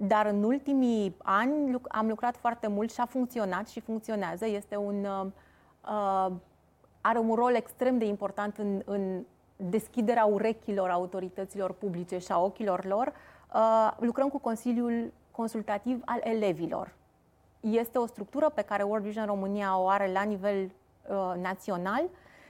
dar 0.00 0.26
în 0.26 0.42
ultimii 0.42 1.16
ani 1.22 1.72
luc- 1.72 1.88
am 1.88 2.08
lucrat 2.08 2.36
foarte 2.36 2.66
mult 2.66 2.92
și 2.92 3.00
a 3.00 3.06
funcționat 3.06 3.68
și 3.68 3.80
funcționează. 3.80 4.46
Este 4.46 4.76
un, 4.76 5.04
uh, 5.04 5.26
uh, 5.84 6.32
are 7.00 7.18
un 7.18 7.34
rol 7.34 7.54
extrem 7.54 7.98
de 7.98 8.04
important 8.04 8.56
în, 8.56 8.82
în 8.84 9.24
deschiderea 9.56 10.24
urechilor 10.24 10.90
autorităților 10.90 11.72
publice 11.72 12.18
și 12.18 12.32
a 12.32 12.38
ochilor 12.40 12.84
lor. 12.84 13.12
Uh, 13.54 13.92
lucrăm 13.98 14.28
cu 14.28 14.38
Consiliul 14.38 15.12
Consultativ 15.30 16.02
al 16.04 16.20
Elevilor. 16.22 16.94
Este 17.60 17.98
o 17.98 18.06
structură 18.06 18.48
pe 18.48 18.62
care 18.62 18.82
World 18.82 19.04
Vision 19.04 19.26
România 19.26 19.78
o 19.78 19.88
are 19.88 20.12
la 20.12 20.22
nivel 20.22 20.64
uh, 20.64 21.32
național 21.42 22.02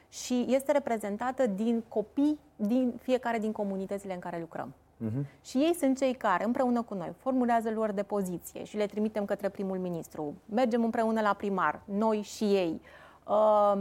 și 0.08 0.46
este 0.48 0.72
reprezentată 0.72 1.46
din 1.46 1.84
copii 1.88 2.38
din 2.56 2.94
fiecare 3.02 3.38
din 3.38 3.52
comunitățile 3.52 4.14
în 4.14 4.20
care 4.20 4.38
lucrăm. 4.38 4.74
Uh-huh. 5.06 5.24
Și 5.42 5.56
ei 5.56 5.74
sunt 5.74 5.98
cei 5.98 6.14
care, 6.14 6.44
împreună 6.44 6.82
cu 6.82 6.94
noi, 6.94 7.12
formulează 7.16 7.70
luări 7.70 7.94
de 7.94 8.02
poziție 8.02 8.64
și 8.64 8.76
le 8.76 8.86
trimitem 8.86 9.24
către 9.24 9.48
primul 9.48 9.78
ministru. 9.78 10.34
Mergem 10.44 10.84
împreună 10.84 11.20
la 11.20 11.32
primar, 11.32 11.80
noi 11.84 12.22
și 12.22 12.44
ei. 12.44 12.80
Uh, 13.28 13.78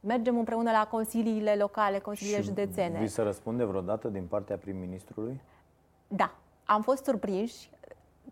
mergem 0.00 0.38
împreună 0.38 0.70
la 0.70 0.86
consiliile 0.90 1.54
locale, 1.54 1.98
consiliile 1.98 2.42
județene. 2.42 2.98
Vi 2.98 3.06
se 3.06 3.22
răspunde 3.22 3.64
vreodată 3.64 4.08
din 4.08 4.24
partea 4.24 4.56
prim-ministrului? 4.56 5.40
Da, 6.08 6.34
am 6.64 6.82
fost 6.82 7.04
surprinși 7.04 7.70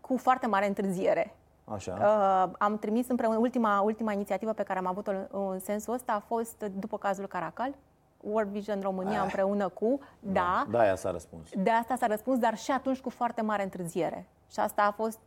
cu 0.01 0.17
foarte 0.17 0.47
mare 0.47 0.67
întârziere. 0.67 1.35
Așa. 1.65 1.93
Uh, 1.93 2.55
am 2.59 2.77
trimis 2.77 3.07
împreună, 3.07 3.37
ultima, 3.37 3.81
ultima 3.81 4.11
inițiativă 4.11 4.53
pe 4.53 4.63
care 4.63 4.79
am 4.79 4.85
avut-o 4.85 5.11
în, 5.11 5.27
în 5.31 5.59
sensul 5.59 5.93
ăsta 5.93 6.13
a 6.13 6.19
fost 6.19 6.71
după 6.79 6.97
cazul 6.97 7.27
Caracal, 7.27 7.75
World 8.21 8.51
Vision 8.51 8.81
România 8.81 9.21
împreună 9.21 9.67
cu, 9.69 9.99
da, 10.19 10.65
Da, 10.69 10.79
aia 10.79 10.95
s-a 10.95 11.11
răspuns. 11.11 11.49
de 11.57 11.69
asta 11.69 11.95
s-a 11.95 12.07
răspuns, 12.07 12.39
dar 12.39 12.57
și 12.57 12.71
atunci 12.71 12.99
cu 12.99 13.09
foarte 13.09 13.41
mare 13.41 13.63
întârziere. 13.63 14.25
Și 14.51 14.59
asta 14.59 14.83
a 14.83 14.91
fost 14.91 15.19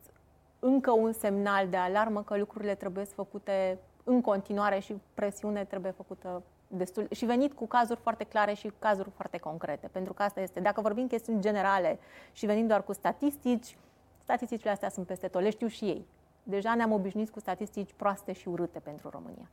încă 0.59 0.91
un 0.91 1.13
semnal 1.13 1.69
de 1.69 1.77
alarmă 1.77 2.23
că 2.23 2.37
lucrurile 2.37 2.75
trebuie 2.75 3.05
făcute 3.05 3.79
în 4.05 4.21
continuare 4.21 4.79
și 4.79 5.01
presiune 5.15 5.65
trebuie 5.65 5.93
făcută 5.93 6.43
destul 6.67 7.07
și 7.11 7.25
venit 7.25 7.53
cu 7.53 7.67
cazuri 7.67 8.01
foarte 8.01 8.25
clare 8.25 8.53
și 8.55 8.73
cazuri 8.79 9.11
foarte 9.11 9.39
concrete. 9.39 9.89
Pentru 9.93 10.13
că 10.13 10.23
asta 10.23 10.41
este, 10.41 10.61
dacă 10.61 10.81
vorbim 10.81 11.07
chestiuni 11.07 11.41
generale 11.41 11.99
și 12.33 12.47
venim 12.47 12.67
doar 12.67 12.85
cu 12.85 12.93
statistici, 12.93 13.77
statisticile 14.23 14.71
astea 14.71 14.89
sunt 14.89 15.07
peste 15.07 15.29
tot, 15.29 15.43
le 15.43 15.51
știu 15.51 15.67
și 15.67 15.85
ei. 15.85 16.07
Deja 16.43 16.75
ne-am 16.75 16.93
obișnuit 16.93 17.31
cu 17.31 17.41
statistici 17.41 17.93
proaste 17.97 18.33
și 18.33 18.49
urâte 18.49 18.79
pentru 18.79 19.09
România. 19.09 19.49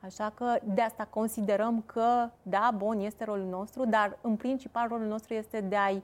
Așa 0.00 0.32
că 0.34 0.56
de 0.74 0.80
asta 0.80 1.06
considerăm 1.10 1.82
că, 1.86 2.28
da, 2.42 2.70
bun, 2.76 3.00
este 3.00 3.24
rolul 3.24 3.46
nostru, 3.46 3.86
dar 3.86 4.18
în 4.20 4.36
principal 4.36 4.88
rolul 4.88 5.06
nostru 5.06 5.34
este 5.34 5.60
de 5.60 5.76
a-i 5.76 6.02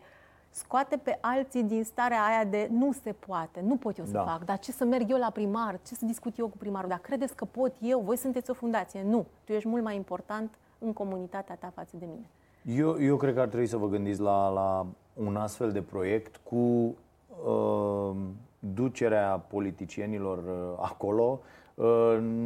scoate 0.51 0.97
pe 0.97 1.19
alții 1.21 1.63
din 1.63 1.85
starea 1.85 2.25
aia 2.25 2.45
de 2.45 2.69
nu 2.73 2.93
se 2.93 3.13
poate, 3.13 3.61
nu 3.67 3.77
pot 3.77 3.99
eu 3.99 4.05
să 4.05 4.13
Da. 4.13 4.23
fac, 4.23 4.45
dar 4.45 4.59
ce 4.59 4.73
să 4.73 4.85
merg 4.85 5.11
eu 5.11 5.19
la 5.19 5.31
primar, 5.31 5.79
ce 5.87 5.95
să 5.95 6.05
discut 6.07 6.39
eu 6.39 6.49
cu 6.49 6.57
primarul, 6.57 6.89
dar 6.89 6.99
credeți 6.99 7.35
că 7.37 7.45
pot 7.45 7.73
eu, 7.81 8.01
voi 8.01 8.17
sunteți 8.17 8.51
o 8.51 8.55
fundație. 8.55 9.03
Nu, 9.03 9.27
tu 9.45 9.53
ești 9.53 9.69
mult 9.69 9.83
mai 9.83 9.97
important 9.97 10.55
în 10.79 10.93
comunitatea 10.93 11.55
ta 11.55 11.73
față 11.75 11.97
de 11.99 12.07
mine. 12.07 12.27
Eu, 12.81 13.03
eu 13.03 13.17
cred 13.17 13.35
că 13.35 13.41
ar 13.41 13.47
trebui 13.49 13.67
să 13.67 13.77
vă 13.77 13.89
gândiți 13.89 14.21
la, 14.21 14.49
la 14.49 14.87
un 15.15 15.37
astfel 15.37 15.73
de 15.73 15.83
proiect 15.83 16.37
cu 16.37 16.57
uh, 16.57 18.17
ducerea 18.59 19.39
politicienilor 19.49 20.39
uh, 20.39 20.79
acolo, 20.81 21.41
uh, 21.43 21.60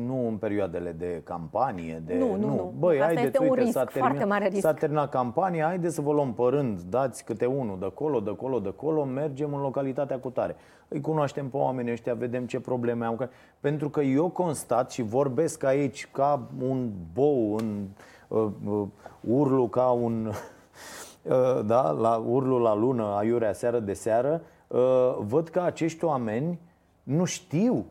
nu 0.06 0.26
în 0.28 0.36
perioadele 0.36 0.94
de 0.98 1.20
campanie. 1.24 2.02
De, 2.06 2.14
Nu, 2.14 2.36
nu, 2.36 2.46
nu. 2.46 2.74
Băi, 2.78 2.94
Asta 2.94 3.04
haideți, 3.04 3.26
este 3.26 3.38
un 3.42 3.48
uite, 3.48 3.60
risc, 3.60 3.72
s-a 3.72 3.84
foarte 3.84 4.00
terminat, 4.00 4.28
mare 4.28 4.48
risc. 4.48 4.60
S-a 4.60 4.74
terminat 4.74 5.10
campania, 5.10 5.66
haideți 5.66 5.94
să 5.94 6.00
vă 6.00 6.12
luăm 6.12 6.32
pe 6.32 6.42
rând, 6.48 6.80
dați 6.80 7.24
câte 7.24 7.46
unul 7.46 7.78
de 7.78 7.84
acolo, 7.84 8.20
de 8.20 8.30
acolo, 8.30 8.58
de 8.58 8.68
acolo, 8.68 9.04
mergem 9.04 9.54
în 9.54 9.60
localitatea 9.60 10.18
cu 10.18 10.30
tare. 10.30 10.56
Îi 10.88 11.00
cunoaștem 11.00 11.48
pe 11.48 11.56
oamenii 11.56 11.92
ăștia, 11.92 12.14
vedem 12.14 12.46
ce 12.46 12.60
probleme 12.60 13.04
au. 13.04 13.28
Pentru 13.60 13.88
că 13.88 14.00
eu 14.00 14.28
constat 14.28 14.90
și 14.90 15.02
vorbesc 15.02 15.64
aici 15.64 16.08
ca 16.10 16.48
un 16.62 16.90
bou 17.12 17.56
în 17.56 17.86
uh, 18.28 18.46
uh, 18.66 18.86
urlu 19.20 19.68
ca 19.68 19.90
un 19.90 20.26
uh, 21.22 21.60
da, 21.64 21.90
la 21.90 22.16
urlu 22.16 22.58
la 22.58 22.74
lună, 22.74 23.04
aiurea 23.04 23.52
seară 23.52 23.78
de 23.78 23.92
seară, 23.92 24.40
uh, 24.66 25.16
văd 25.18 25.48
că 25.48 25.60
acești 25.60 26.04
oameni 26.04 26.60
nu 27.02 27.24
știu 27.24 27.84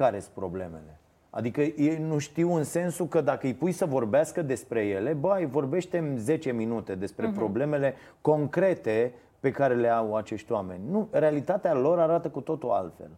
care 0.00 0.18
sunt 0.20 0.34
problemele. 0.34 0.98
Adică 1.30 1.60
ei 1.60 1.98
nu 1.98 2.18
știu 2.18 2.54
în 2.54 2.64
sensul 2.64 3.06
că 3.06 3.20
dacă 3.20 3.46
îi 3.46 3.54
pui 3.54 3.72
să 3.72 3.84
vorbească 3.84 4.42
despre 4.42 4.86
ele, 4.86 5.12
bă, 5.12 5.36
îi 5.38 5.46
vorbește 5.46 6.14
10 6.16 6.52
minute 6.52 6.94
despre 6.94 7.28
uh-huh. 7.28 7.34
problemele 7.34 7.94
concrete 8.20 9.12
pe 9.40 9.50
care 9.50 9.74
le 9.74 9.88
au 9.88 10.16
acești 10.16 10.52
oameni. 10.52 10.80
Nu, 10.90 11.08
realitatea 11.10 11.74
lor 11.74 11.98
arată 11.98 12.28
cu 12.28 12.40
totul 12.40 12.70
altfel. 12.70 13.10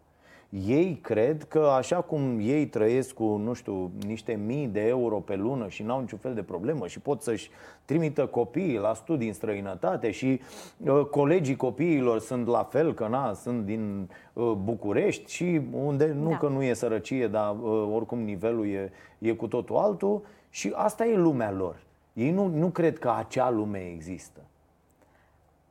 Ei 0.61 0.99
cred 1.01 1.43
că 1.43 1.59
așa 1.59 2.01
cum 2.01 2.39
ei 2.41 2.67
trăiesc 2.67 3.13
cu, 3.13 3.23
nu 3.23 3.53
știu, 3.53 3.91
niște 4.05 4.33
mii 4.45 4.67
de 4.67 4.87
euro 4.87 5.15
pe 5.19 5.35
lună 5.35 5.67
și 5.67 5.83
n-au 5.83 5.99
niciun 5.99 6.17
fel 6.17 6.33
de 6.33 6.41
problemă 6.43 6.87
și 6.87 6.99
pot 6.99 7.21
să-și 7.21 7.49
trimită 7.85 8.25
copiii 8.25 8.77
la 8.77 8.93
studii 8.93 9.27
în 9.27 9.33
străinătate 9.33 10.11
și 10.11 10.39
uh, 10.77 11.05
colegii 11.11 11.55
copiilor 11.55 12.19
sunt 12.19 12.47
la 12.47 12.63
fel, 12.63 12.93
că 12.93 13.07
na, 13.07 13.33
sunt 13.33 13.65
din 13.65 14.09
uh, 14.33 14.51
București 14.63 15.33
și 15.33 15.61
unde 15.71 16.15
nu 16.19 16.29
Da. 16.29 16.37
că 16.37 16.47
nu 16.47 16.63
e 16.63 16.73
sărăcie, 16.73 17.27
dar 17.27 17.55
uh, 17.61 17.89
oricum 17.93 18.19
nivelul 18.19 18.67
e, 18.67 18.91
e 19.19 19.31
cu 19.31 19.47
totul 19.47 19.75
altul 19.75 20.21
și 20.49 20.71
asta 20.75 21.05
e 21.05 21.15
lumea 21.15 21.51
lor. 21.51 21.75
Ei 22.13 22.31
nu, 22.31 22.47
nu 22.47 22.67
cred 22.67 22.99
că 22.99 23.13
acea 23.17 23.49
lume 23.49 23.91
există. 23.93 24.39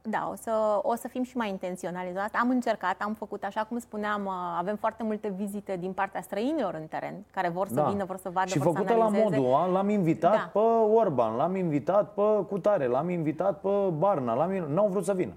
Da, 0.04 0.28
o 0.32 0.34
să, 0.34 0.80
o 0.82 0.94
să 0.94 1.08
fim 1.08 1.22
și 1.22 1.36
mai 1.36 1.48
intenționali. 1.48 2.12
la 2.14 2.22
Asta 2.22 2.38
am 2.42 2.50
încercat, 2.50 2.94
am 2.98 3.14
făcut, 3.14 3.44
așa 3.44 3.64
cum 3.64 3.78
spuneam, 3.78 4.24
uh, 4.26 4.32
avem 4.58 4.76
foarte 4.76 5.02
multe 5.02 5.28
vizite 5.36 5.76
din 5.76 5.92
partea 5.92 6.20
străinilor 6.20 6.74
în 6.74 6.86
teren, 6.86 7.14
care 7.30 7.48
vor 7.48 7.68
să 7.68 7.86
vină, 7.90 8.04
vor 8.04 8.16
să 8.16 8.28
vadă, 8.32 8.46
Da. 8.46 8.52
și 8.52 8.58
vor 8.58 8.72
să 8.72 8.78
făcută 8.78 8.94
la 8.98 9.04
analizeze. 9.04 9.36
modul, 9.38 9.54
a, 9.54 9.66
l-am 9.66 9.88
invitat 9.88 10.32
Da. 10.34 10.50
pe 10.52 10.58
Orban, 10.94 11.36
l-am 11.36 11.56
invitat 11.56 12.14
pe 12.14 12.22
Cutare, 12.48 12.86
l-am 12.86 13.08
invitat 13.08 13.60
pe 13.60 13.68
Barna, 13.98 14.34
l-am 14.34 14.52
in- 14.54 14.66
n-au 14.74 14.88
vrut 14.88 15.04
să 15.04 15.14
vină. 15.14 15.32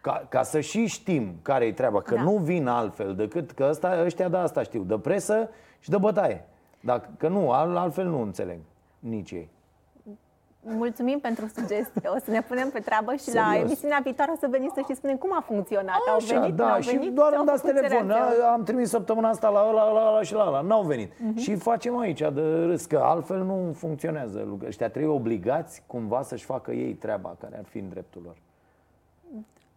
Ca, 0.00 0.26
ca 0.28 0.42
să 0.42 0.60
și 0.60 0.86
știm 0.86 1.34
care 1.42 1.64
e 1.64 1.72
treaba, 1.72 2.00
că 2.02 2.14
Da. 2.14 2.22
nu 2.22 2.36
vin 2.36 2.66
altfel 2.66 3.14
decât 3.14 3.50
că 3.50 3.66
ăsta, 3.70 4.00
ăștia 4.04 4.28
de 4.28 4.36
asta 4.36 4.62
știu, 4.62 4.82
de 4.82 4.98
presă 4.98 5.48
și 5.78 5.90
de 5.90 5.96
bătaie. 5.98 6.44
Dacă, 6.80 7.08
că 7.16 7.28
nu, 7.28 7.50
al, 7.50 7.76
altfel 7.76 8.06
nu 8.08 8.20
înțeleg 8.20 8.58
nici 8.98 9.30
ei. 9.30 9.50
Mulțumim 10.68 11.18
pentru 11.18 11.46
sugestie. 11.54 12.08
O 12.14 12.18
să 12.24 12.30
ne 12.30 12.42
punem 12.42 12.70
pe 12.70 12.80
treabă 12.80 13.14
și 13.14 13.34
la 13.34 13.42
Serios. 13.50 13.64
emisiunea 13.66 14.00
viitoare 14.02 14.30
o 14.34 14.36
să 14.40 14.46
veniți 14.50 14.74
să 14.74 14.80
și 14.88 14.94
spunem 14.94 15.16
cum 15.16 15.30
a 15.32 15.40
funcționat. 15.46 15.94
au 16.08 16.16
Așa, 16.16 16.38
venit, 16.40 16.54
da, 16.54 16.66
n-au 16.66 16.80
și 16.80 16.90
venit, 16.96 17.12
doar 17.12 17.32
au 17.32 17.38
îmi 17.38 17.46
dați 17.46 17.60
făcut 17.60 17.76
telefon. 17.80 18.06
reacția. 18.06 18.44
A, 18.46 18.52
am 18.52 18.62
trimis 18.62 18.88
săptămâna 18.88 19.28
asta 19.28 19.48
la 19.48 19.66
ăla, 19.68 19.90
la 19.92 20.08
ăla 20.10 20.22
și 20.22 20.34
la 20.34 20.46
ăla. 20.46 20.60
N-au 20.60 20.82
venit. 20.82 21.12
Mhm. 21.18 21.36
Și 21.36 21.54
facem 21.54 21.98
aici 21.98 22.18
de 22.18 22.64
râs, 22.64 22.84
că 22.84 22.98
altfel 23.04 23.38
nu 23.44 23.72
funcționează 23.76 24.38
lucrurile. 24.38 24.68
Ăștia 24.68 24.88
trebuie 24.90 25.12
obligați 25.12 25.82
cumva 25.86 26.22
să-și 26.22 26.44
facă 26.44 26.70
ei 26.72 26.92
treaba 26.94 27.36
care 27.40 27.56
ar 27.58 27.64
fi 27.64 27.78
în 27.78 27.88
dreptul 27.88 28.22
lor. 28.24 28.34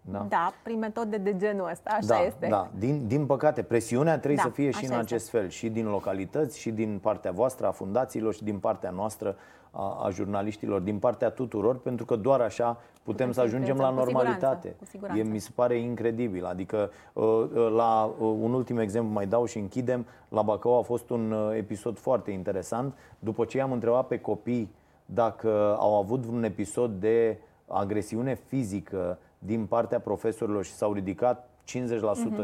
Da. 0.02 0.26
Da, 0.30 0.54
prin 0.64 0.80
metode 0.80 1.18
de 1.18 1.36
genul 1.38 1.70
ăsta, 1.72 1.90
așa 1.90 2.06
da, 2.08 2.20
este. 2.26 2.48
Da, 2.50 2.68
din, 2.78 3.08
din 3.08 3.26
păcate, 3.26 3.62
presiunea 3.64 4.18
trebuie 4.18 4.36
Da, 4.36 4.42
să 4.42 4.50
fie 4.50 4.70
și 4.72 4.78
așa 4.86 4.94
în 4.94 5.00
este. 5.02 5.14
acest 5.14 5.30
fel, 5.30 5.50
și 5.50 5.70
din 5.70 5.88
localități, 5.88 6.60
și 6.60 6.72
din 6.72 7.00
partea 7.02 7.32
voastră 7.32 7.68
a 7.68 7.72
fundațiilor, 7.72 8.34
și 8.34 8.44
din 8.44 8.58
partea 8.60 8.90
noastră 8.90 9.36
a, 9.72 10.02
a 10.04 10.10
jurnaliștilor, 10.10 10.82
din 10.82 11.00
partea 11.00 11.30
tuturor, 11.30 11.80
pentru 11.80 12.06
că 12.06 12.16
doar 12.16 12.42
așa 12.42 12.66
putem, 13.04 13.28
Putem 13.28 13.32
să 13.32 13.40
fi 13.40 13.46
ajungem 13.46 13.78
la 13.78 13.88
influență, 13.88 14.12
cu 14.12 14.12
normalitate. 14.12 14.58
siguranță, 14.58 14.84
cu 14.84 14.86
siguranță. 14.86 15.22
E, 15.22 15.32
mi 15.32 15.40
se 15.40 15.50
pare 15.56 15.78
incredibil. 15.78 16.46
Adică, 16.46 16.90
uh, 17.14 17.24
uh, 17.24 17.72
la 17.76 18.14
uh, 18.20 18.36
un 18.42 18.54
ultim 18.54 18.78
exemplu 18.78 19.14
mai 19.14 19.28
dau 19.28 19.46
și 19.46 19.58
închidem, 19.58 20.06
la 20.30 20.42
Bacău 20.42 20.78
a 20.78 20.82
fost 20.82 21.10
un 21.10 21.32
uh, 21.32 21.56
episod 21.58 21.98
foarte 21.98 22.32
interesant. 22.32 22.94
După 23.20 23.46
ce 23.46 23.58
i-am 23.58 23.72
întrebat 23.72 24.08
pe 24.08 24.20
copii 24.20 24.72
dacă 25.06 25.76
au 25.80 25.96
avut 25.96 26.26
un 26.26 26.44
episod 26.44 26.92
de 26.92 27.38
agresiune 27.68 28.36
fizică 28.36 29.18
din 29.40 29.66
partea 29.66 30.00
profesorilor 30.00 30.64
și 30.64 30.72
s-au 30.72 30.94
ridicat 30.94 31.50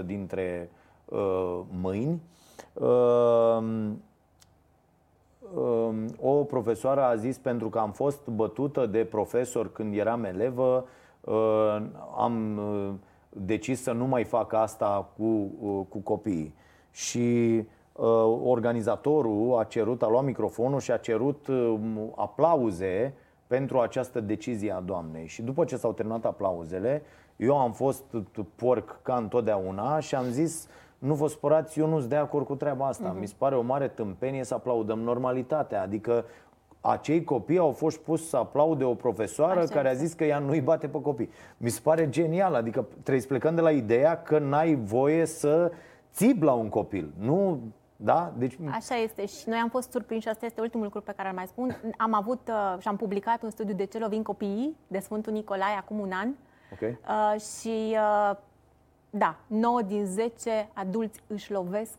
50% 0.02 0.06
dintre 0.06 0.70
uh, 1.06 1.60
mâini. 1.82 2.22
Uh, 2.74 2.88
um, 3.58 4.02
o 6.22 6.44
profesoară 6.44 7.02
a 7.04 7.16
zis 7.16 7.38
pentru 7.38 7.70
că 7.70 7.80
am 7.80 7.92
fost 7.92 8.28
bătută 8.28 8.86
de 8.86 9.04
profesor 9.04 9.72
când 9.72 9.98
eram 9.98 10.24
elevă, 10.24 10.86
uh, 11.22 11.82
am 12.18 12.58
uh, 12.58 12.94
decis 13.30 13.82
să 13.82 13.92
nu 13.92 14.06
mai 14.06 14.24
fac 14.24 14.54
asta 14.54 15.10
cu, 15.18 15.52
uh, 15.62 15.86
cu 15.90 15.98
copiii. 15.98 16.54
Și 16.92 17.56
uh, 17.94 18.06
organizatorul 18.44 19.58
a 19.60 19.64
cerut, 19.64 20.04
a 20.04 20.08
luat 20.08 20.24
microfonul 20.24 20.80
și 20.80 20.92
a 20.92 20.98
cerut 20.98 21.48
uh, 21.48 21.76
aplauze 22.16 23.14
pentru 23.48 23.80
această 23.80 24.20
decizie 24.20 24.72
a 24.72 24.80
doamnei. 24.80 25.28
Și 25.28 25.42
după 25.42 25.66
ce 25.66 25.78
s-au 25.78 25.94
terminat 25.94 26.26
aplauzele, 26.26 27.02
eu 27.36 27.58
am 27.58 27.72
fost 27.72 28.04
porc 28.56 29.00
ca 29.02 29.16
întotdeauna 29.16 30.00
și 30.00 30.16
am 30.16 30.26
zis 30.26 30.68
nu 31.00 31.14
vă 31.14 31.28
spărați, 31.28 31.80
eu 31.80 31.88
nu 31.88 31.98
sunt 31.98 32.10
de 32.10 32.16
acord 32.16 32.46
cu 32.46 32.56
treaba 32.56 32.88
asta. 32.88 33.16
Mi 33.20 33.28
se 33.28 33.34
pare 33.38 33.56
o 33.56 33.62
mare 33.62 33.88
tâmpenie 33.88 34.44
să 34.44 34.54
aplaudăm 34.54 35.00
normalitatea. 35.00 35.82
Adică 35.82 36.26
acei 36.82 37.24
copii 37.24 37.58
au 37.58 37.72
fost 37.72 37.98
pus 37.98 38.30
să 38.30 38.38
aplaude 38.38 38.84
o 38.84 38.94
profesoară 38.94 39.60
Așa 39.60 39.74
care 39.74 39.88
a 39.88 39.92
este. 39.92 40.06
zis 40.06 40.14
că 40.14 40.24
ea 40.24 40.40
nu-i 40.40 40.62
bate 40.62 40.88
pe 40.88 41.02
copii. 41.02 41.30
Mi 41.58 41.70
se 41.70 41.80
pare 41.84 42.10
genial. 42.10 42.54
Adică 42.54 42.86
trebuie 42.92 43.22
să 43.22 43.28
plecăm 43.28 43.56
de 43.56 43.62
la 43.62 43.72
ideea 43.72 44.22
că 44.22 44.40
n-ai 44.40 44.76
voie 44.76 45.26
să 45.26 45.72
țip 46.14 46.42
la 46.44 46.52
un 46.54 46.70
copil. 46.70 47.14
Nu, 47.20 47.60
da? 47.96 48.34
Deci 48.38 48.58
Așa 48.72 48.96
este 48.96 49.26
și 49.26 49.50
noi 49.50 49.58
am 49.58 49.70
fost 49.70 49.92
surprinși, 49.92 50.28
asta 50.30 50.46
este 50.46 50.62
ultimul 50.62 50.86
lucru 50.86 51.02
pe 51.02 51.14
care 51.16 51.30
îl 51.30 51.36
mai 51.36 51.48
spun. 51.48 51.76
Am 51.98 52.14
avut 52.14 52.48
uh, 52.50 52.82
și 52.82 52.88
am 52.88 52.96
publicat 52.96 53.44
un 53.44 53.50
studiu 53.50 53.76
de 53.76 53.86
ce 53.86 54.00
lovim 54.00 54.22
copiii 54.22 54.78
de 54.88 55.00
Sfântul 55.00 55.34
Nicolae 55.34 55.76
acum 55.78 56.00
un 56.00 56.12
an 56.12 56.30
Ok. 56.74 56.82
uh, 56.82 57.42
și 57.42 57.98
uh, 57.98 58.36
da, 59.18 59.36
9 59.48 59.82
din 59.82 60.06
10 60.06 60.70
adulți 60.74 61.22
își 61.28 61.52
lovesc 61.52 61.98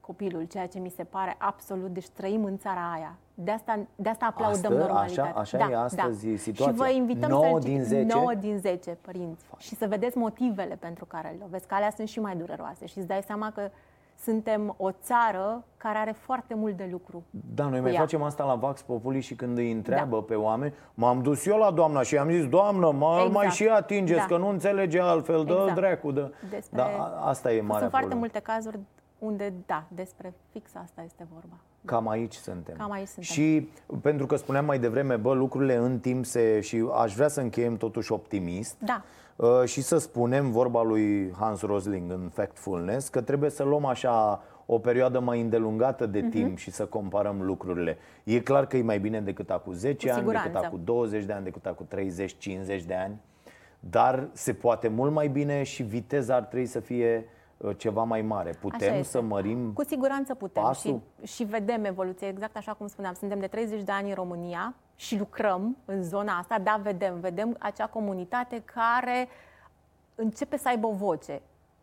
copilul, 0.00 0.44
ceea 0.44 0.66
ce 0.66 0.78
mi 0.78 0.88
se 0.88 1.04
pare 1.04 1.34
absolut, 1.38 1.90
deci 1.92 2.08
trăim 2.08 2.44
în 2.44 2.58
țara 2.58 2.92
aia. 2.92 3.14
De 3.34 3.50
asta, 3.50 3.78
de 3.96 4.08
asta 4.08 4.26
aplaudăm 4.26 4.72
Astăzi? 4.72 4.78
normalitatea. 4.78 5.22
Așa- 5.30 5.40
așa 5.40 5.56
da, 5.58 5.70
e 5.70 5.76
astăzi 5.76 6.30
da. 6.30 6.36
situația. 6.36 6.72
Și 6.72 6.78
vă 6.78 6.88
invităm 6.88 7.30
9 7.30 7.60
să 7.60 7.68
din 7.68 7.82
10? 7.82 8.14
9 8.14 8.34
din 8.34 8.58
10 8.58 8.98
părinți. 9.00 9.44
Și 9.58 9.74
să 9.74 9.86
vedeți 9.86 10.18
motivele 10.18 10.74
pentru 10.74 11.04
care 11.04 11.28
îl 11.32 11.36
lovesc, 11.40 11.66
că 11.66 11.74
alea 11.74 11.90
sunt 11.90 12.08
și 12.08 12.20
mai 12.20 12.36
dureroase. 12.36 12.86
Și 12.86 12.98
îți 12.98 13.06
dai 13.06 13.22
seama 13.26 13.50
că 13.52 13.70
suntem 14.22 14.74
o 14.78 14.90
țară 14.90 15.64
care 15.76 15.98
are 15.98 16.14
foarte 16.18 16.54
mult 16.54 16.76
de 16.76 16.88
lucru. 16.90 17.22
Da, 17.54 17.64
noi 17.68 17.76
cu 17.78 17.82
mai 17.84 17.92
ea. 17.92 18.00
facem 18.00 18.22
asta 18.22 18.44
la 18.44 18.54
Vax 18.54 18.82
Populi 18.82 19.20
și 19.20 19.34
când 19.34 19.58
îi 19.58 19.72
întreabă 19.72 20.22
pe 20.22 20.34
oameni, 20.34 20.74
m-am 20.94 21.22
dus 21.22 21.46
eu 21.46 21.56
la 21.56 21.70
doamna 21.70 22.02
și 22.02 22.14
i-am 22.14 22.30
zis, 22.30 22.48
doamnă, 22.48 22.90
mă 22.90 23.12
Exact. 23.14 23.32
mai 23.32 23.48
și 23.48 23.66
atingeți, 23.68 24.18
Da. 24.18 24.24
că 24.26 24.36
nu 24.36 24.48
înțelege 24.48 25.00
altfel, 25.00 25.44
dă 25.44 25.52
Exact. 25.52 25.74
dracu, 25.74 26.12
dă. 26.12 26.30
Despre- 26.50 26.76
Da, 26.76 26.84
a- 26.84 27.28
asta 27.28 27.52
e 27.52 27.60
marea 27.60 27.78
Sunt 27.78 27.90
foarte 27.90 28.08
problemă. 28.08 28.20
multe 28.20 28.38
cazuri 28.38 28.78
unde, 29.18 29.52
da, 29.66 29.84
despre 29.88 30.34
fix 30.52 30.70
asta 30.74 31.02
este 31.04 31.26
vorba. 31.32 31.56
Cam 31.84 32.08
aici 32.08 32.34
suntem. 32.34 32.74
Cam 32.76 32.90
aici 32.90 33.06
suntem. 33.08 33.32
Și 33.34 33.68
pentru 34.02 34.26
că 34.26 34.36
spuneam 34.36 34.64
mai 34.64 34.78
devreme, 34.78 35.16
bă, 35.16 35.32
lucrurile 35.32 35.74
în 35.76 35.98
timp 35.98 36.24
se... 36.24 36.60
și 36.60 36.84
aș 37.02 37.14
vrea 37.14 37.28
să 37.28 37.40
încheiem 37.40 37.76
totuși 37.76 38.12
optimist. 38.12 38.76
Da. 38.78 39.02
Uh, 39.36 39.62
și 39.64 39.82
să 39.82 39.98
spunem 39.98 40.50
vorba 40.50 40.82
lui 40.82 41.32
Hans 41.38 41.60
Rosling 41.62 42.10
în 42.10 42.28
Factfulness 42.32 43.08
că 43.08 43.20
trebuie 43.20 43.50
să 43.50 43.62
luăm 43.62 43.84
așa 43.84 44.42
o 44.66 44.78
perioadă 44.78 45.20
mai 45.20 45.40
îndelungată 45.40 46.04
Mhm. 46.04 46.12
de 46.12 46.22
timp 46.28 46.58
și 46.58 46.70
să 46.70 46.84
comparăm 46.86 47.42
lucrurile. 47.42 47.98
E 48.24 48.40
clar 48.40 48.66
că 48.66 48.76
e 48.76 48.82
mai 48.82 48.98
bine 48.98 49.20
decât 49.20 49.50
acum 49.50 49.72
10 49.72 50.06
Cu 50.08 50.12
ani, 50.14 50.24
decât 50.26 50.40
siguranță. 50.40 50.66
acum 50.66 50.80
20 50.84 51.24
de 51.24 51.32
ani, 51.32 51.44
decât 51.44 51.66
acum 51.66 51.86
30-50 51.86 52.82
de 52.86 52.94
ani, 52.94 53.20
dar 53.80 54.28
se 54.32 54.52
poate 54.52 54.88
mult 54.88 55.12
mai 55.12 55.28
bine 55.28 55.62
și 55.62 55.82
viteza 55.82 56.34
ar 56.34 56.42
trebui 56.42 56.66
să 56.66 56.80
fie 56.80 57.26
uh, 57.56 57.70
ceva 57.76 58.02
mai 58.02 58.22
mare. 58.22 58.48
Așa 58.48 58.58
Putem 58.60 58.92
este. 58.94 59.02
să 59.02 59.20
mărim 59.22 59.70
Cu 59.72 59.84
siguranță 59.84 60.34
putem 60.34 60.62
pasul? 60.62 61.00
și, 61.22 61.32
și 61.34 61.44
vedem 61.44 61.84
evoluție, 61.84 62.28
exact 62.28 62.56
așa 62.56 62.72
cum 62.72 62.86
spuneam. 62.86 63.14
Suntem 63.14 63.38
de 63.38 63.46
30 63.46 63.82
de 63.82 63.92
ani 63.92 64.08
în 64.08 64.14
România 64.14 64.74
și 65.02 65.18
lucrăm 65.18 65.76
în 65.84 66.02
zona 66.02 66.38
asta, 66.38 66.58
da, 66.58 66.80
vedem, 66.82 67.20
vedem 67.20 67.56
acea 67.58 67.86
comunitate 67.86 68.62
care 68.64 69.28
începe 70.14 70.56
să 70.56 70.68
aibă 70.68 70.86
o 70.86 70.92
voce. 70.92 71.42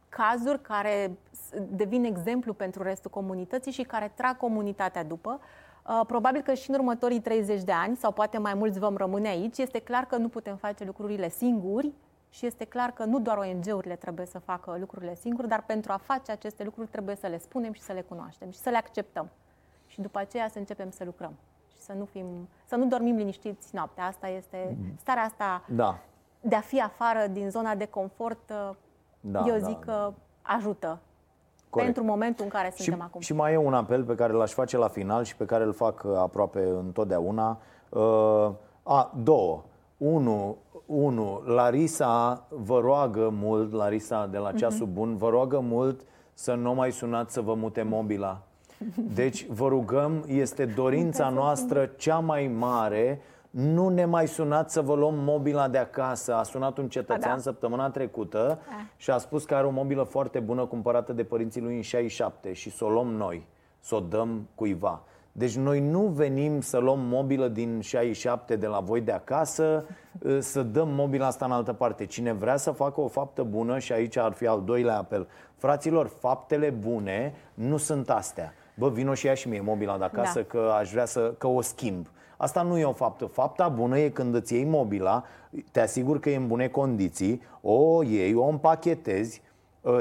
Cazuri 0.10 0.62
care 0.62 1.12
s- 1.32 1.50
devin 1.70 2.04
exemplu 2.04 2.54
pentru 2.54 2.84
restul 2.84 3.10
comunității 3.12 3.72
și 3.72 3.82
care 3.84 4.12
trag 4.16 4.38
comunitatea 4.38 5.04
după. 5.04 5.40
Uh, 5.88 6.02
Probabil 6.08 6.42
că 6.42 6.54
și 6.54 6.70
în 6.70 6.76
următorii 6.76 7.20
30 7.22 7.62
de 7.64 7.72
ani, 7.72 7.96
sau 7.96 8.12
poate 8.12 8.38
mai 8.38 8.54
mulți 8.54 8.80
vom 8.80 8.98
rămâne 8.98 9.28
aici, 9.28 9.58
este 9.58 9.80
clar 9.80 10.06
că 10.06 10.16
nu 10.18 10.28
putem 10.30 10.56
face 10.56 10.84
lucrurile 10.86 11.30
singuri 11.30 11.92
și 12.30 12.46
este 12.46 12.66
clar 12.66 12.92
că 12.92 13.04
nu 13.04 13.20
doar 13.20 13.38
ONG-urile 13.38 13.96
trebuie 13.96 14.26
să 14.26 14.40
facă 14.40 14.78
lucrurile 14.80 15.16
singuri, 15.16 15.48
dar 15.48 15.64
pentru 15.66 15.92
a 15.92 15.98
face 15.98 16.32
aceste 16.32 16.64
lucruri 16.64 16.88
trebuie 16.88 17.16
să 17.16 17.28
le 17.28 17.38
spunem 17.38 17.74
și 17.74 17.82
să 17.82 17.94
le 17.94 18.02
cunoaștem 18.02 18.52
și 18.52 18.58
să 18.58 18.70
le 18.70 18.78
acceptăm. 18.78 19.30
Și 19.88 20.02
după 20.02 20.20
aceea 20.20 20.48
să 20.50 20.58
începem 20.58 20.92
să 20.92 21.04
lucrăm 21.04 21.34
și 21.80 21.86
să 21.86 21.94
nu, 21.98 22.06
fim, 22.06 22.26
să 22.66 22.76
nu 22.76 22.86
dormim 22.86 23.16
liniștiți 23.16 23.76
noaptea. 23.76 24.06
Asta 24.06 24.28
este 24.28 24.78
starea 25.00 25.24
asta 25.24 25.64
Da, 25.68 25.98
de 26.42 26.56
a 26.56 26.60
fi 26.62 26.82
afară 26.82 27.28
din 27.32 27.50
zona 27.50 27.76
de 27.76 27.86
confort, 27.86 28.50
uh, 28.50 28.76
Da, 29.22 29.44
eu 29.48 29.58
da, 29.60 29.68
zic 29.68 29.80
că 29.80 30.14
ajută 30.42 31.00
Corect. 31.70 31.94
pentru 31.94 32.12
momentul 32.12 32.44
în 32.44 32.50
care 32.52 32.72
Și, 32.76 32.84
suntem 32.84 33.02
acum. 33.02 33.22
și 33.22 33.34
mai 33.34 33.54
e 33.54 33.58
un 33.58 33.74
apel 33.74 34.04
pe 34.04 34.16
care 34.16 34.34
l-aș 34.34 34.52
face 34.52 34.78
la 34.78 34.88
final 34.88 35.24
și 35.24 35.36
pe 35.36 35.46
care 35.46 35.64
îl 35.64 35.74
fac 35.74 36.04
uh, 36.06 36.12
aproape 36.18 36.60
întotdeauna. 36.64 37.60
Uh, 37.90 38.50
a, 38.84 39.12
două. 39.24 39.64
Unu, 39.98 40.58
unu, 40.86 41.42
Larisa 41.46 42.46
vă 42.50 42.80
roagă 42.80 43.30
mult, 43.30 43.72
Larisa 43.74 44.28
de 44.28 44.38
la 44.38 44.52
Ceasul 44.52 44.86
Mhm. 44.86 44.94
Bun, 44.96 45.18
vă 45.18 45.30
roagă 45.30 45.60
mult 45.60 46.02
să 46.34 46.54
nu 46.54 46.74
mai 46.74 46.92
sunați 46.92 47.34
să 47.34 47.42
vă 47.42 47.54
mute 47.54 47.82
mobila. 47.84 48.42
Deci 49.14 49.46
vă 49.48 49.68
rugăm, 49.68 50.24
este 50.28 50.66
dorința 50.66 51.30
noastră 51.30 51.86
cea 51.86 52.20
mai 52.20 52.48
mare 52.48 53.22
nu 53.50 53.90
ne 53.90 54.06
mai 54.06 54.28
sunați 54.28 54.74
să 54.74 54.82
vă 54.82 54.96
luăm 54.96 55.16
mobila 55.16 55.68
de 55.68 55.78
acasă. 55.78 56.36
A 56.36 56.44
sunat 56.44 56.78
un 56.78 56.90
cetățean 56.90 57.36
da. 57.36 57.42
săptămâna 57.42 57.90
trecută 57.90 58.60
și 58.98 59.12
a 59.12 59.18
spus 59.18 59.46
că 59.46 59.56
are 59.56 59.66
o 59.66 59.70
mobilă 59.70 60.04
foarte 60.04 60.40
bună 60.40 60.66
cumpărată 60.66 61.14
de 61.14 61.24
părinții 61.24 61.62
lui 61.62 61.76
în 61.76 61.82
67 61.82 62.54
și 62.54 62.72
să 62.72 62.86
o 62.86 62.90
luăm 62.90 63.08
noi, 63.08 63.48
să 63.80 63.96
o 63.96 64.00
dăm 64.00 64.48
cuiva. 64.56 65.04
Deci 65.32 65.56
noi 65.56 65.80
nu 65.80 66.02
venim 66.02 66.62
să 66.62 66.78
luăm 66.78 67.00
mobilă 67.00 67.48
din 67.48 67.80
67 67.82 68.56
de 68.56 68.68
la 68.68 68.80
voi 68.80 69.02
de 69.02 69.12
acasă, 69.12 69.86
ă, 70.26 70.40
să 70.40 70.64
dăm 70.64 70.90
mobila 70.90 71.26
asta 71.26 71.46
în 71.46 71.52
altă 71.52 71.74
parte. 71.74 72.06
Cine 72.06 72.34
vrea 72.34 72.58
să 72.58 72.72
facă 72.72 73.02
o 73.02 73.08
faptă 73.08 73.44
bună, 73.44 73.80
și 73.80 73.92
aici 73.92 74.18
ar 74.18 74.32
fi 74.32 74.48
al 74.48 74.62
doilea 74.66 74.98
apel, 74.98 75.28
fraților, 75.56 76.08
faptele 76.08 76.70
bune 76.70 77.34
nu 77.54 77.78
sunt 77.78 78.10
astea. 78.10 78.54
Bă, 78.80 78.90
vino 78.90 79.14
și 79.14 79.26
ia 79.26 79.34
și 79.34 79.48
mie 79.48 79.62
mobila 79.62 79.98
de 79.98 80.04
acasă 80.04 80.40
da. 80.40 80.46
că 80.46 80.74
aș 80.80 80.92
vrea 80.92 81.06
să, 81.06 81.34
că 81.38 81.48
o 81.48 81.62
schimb. 81.62 82.08
Asta 82.38 82.62
nu 82.62 82.78
e 82.78 82.86
o 82.86 82.92
faptă. 82.92 83.26
Fapta 83.26 83.68
bună 83.68 84.00
e 84.00 84.10
când 84.10 84.36
îți 84.36 84.54
iei 84.54 84.64
mobila, 84.64 85.24
te 85.72 85.80
asigur 85.80 86.20
că 86.20 86.30
e 86.30 86.36
în 86.36 86.48
bune 86.48 86.68
condiții, 86.68 87.42
o 87.62 88.04
iei, 88.04 88.34
o 88.34 88.48
împachetezi, 88.48 89.42
ă, 89.42 89.49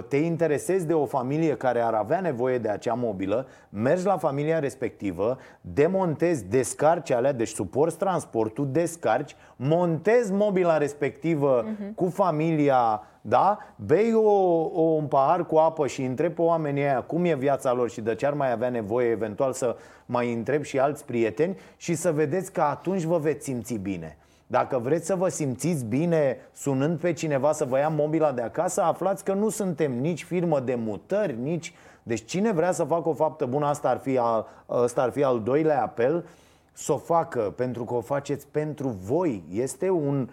te 0.08 0.16
interesezi 0.16 0.86
de 0.86 0.94
o 0.94 1.04
familie 1.06 1.56
care 1.56 1.80
ar 1.80 1.94
avea 1.94 2.20
nevoie 2.20 2.58
de 2.58 2.68
acea 2.68 2.94
mobilă, 2.94 3.46
mergi 3.68 4.04
la 4.04 4.16
familia 4.16 4.58
respectivă, 4.58 5.38
demontezi, 5.60 6.44
descarci 6.44 7.10
alea, 7.10 7.32
deci 7.32 7.48
suporți 7.48 7.98
transportul, 7.98 8.68
descarci, 8.72 9.36
montezi 9.56 10.32
mobila 10.32 10.76
respectivă 10.76 11.64
uh-huh. 11.64 11.94
cu 11.94 12.08
familia 12.08 13.02
da? 13.20 13.58
Bei 13.76 14.14
o, 14.14 14.30
o, 14.72 14.80
un 14.80 15.06
pahar 15.06 15.46
cu 15.46 15.56
apă 15.56 15.86
și 15.86 16.02
întrebi 16.02 16.34
pe 16.34 16.42
oamenii 16.42 16.82
aia 16.82 17.00
cum 17.00 17.24
e 17.24 17.34
viața 17.34 17.72
lor 17.72 17.90
și 17.90 18.00
de 18.00 18.14
ce 18.14 18.26
ar 18.26 18.34
mai 18.34 18.52
avea 18.52 18.68
nevoie 18.68 19.10
eventual 19.10 19.52
să 19.52 19.76
mai 20.06 20.32
întreb 20.32 20.62
și 20.62 20.78
alți 20.78 21.04
prieteni 21.04 21.56
și 21.76 21.94
să 21.94 22.12
vedeți 22.12 22.52
că 22.52 22.60
atunci 22.60 23.02
vă 23.02 23.18
veți 23.18 23.44
simți 23.44 23.74
bine. 23.74 24.16
Dacă 24.50 24.78
vreți 24.78 25.06
să 25.06 25.14
vă 25.14 25.28
simțiți 25.28 25.84
bine 25.84 26.36
sunând 26.52 26.98
pe 26.98 27.12
cineva 27.12 27.52
să 27.52 27.64
vă 27.64 27.78
ia 27.78 27.88
mobila 27.88 28.32
de 28.32 28.42
acasă, 28.42 28.82
aflați 28.82 29.24
că 29.24 29.32
nu 29.32 29.48
suntem 29.48 30.00
nici 30.00 30.24
firmă 30.24 30.60
de 30.60 30.74
mutări, 30.74 31.38
nici... 31.42 31.74
Deci 32.02 32.24
cine 32.24 32.52
vrea 32.52 32.72
să 32.72 32.84
facă 32.84 33.08
o 33.08 33.14
faptă 33.14 33.46
bună, 33.46 33.66
asta 33.66 33.88
ar 33.88 33.98
fi 33.98 34.18
al, 34.18 34.46
asta 34.66 35.02
ar 35.02 35.10
fi 35.10 35.24
al 35.24 35.40
doilea 35.40 35.82
apel, 35.82 36.24
să 36.72 36.92
o 36.92 36.96
facă, 36.96 37.40
pentru 37.56 37.84
că 37.84 37.94
o 37.94 38.00
faceți 38.00 38.46
pentru 38.46 38.88
voi. 38.88 39.44
Este 39.52 39.90
un, 39.90 40.28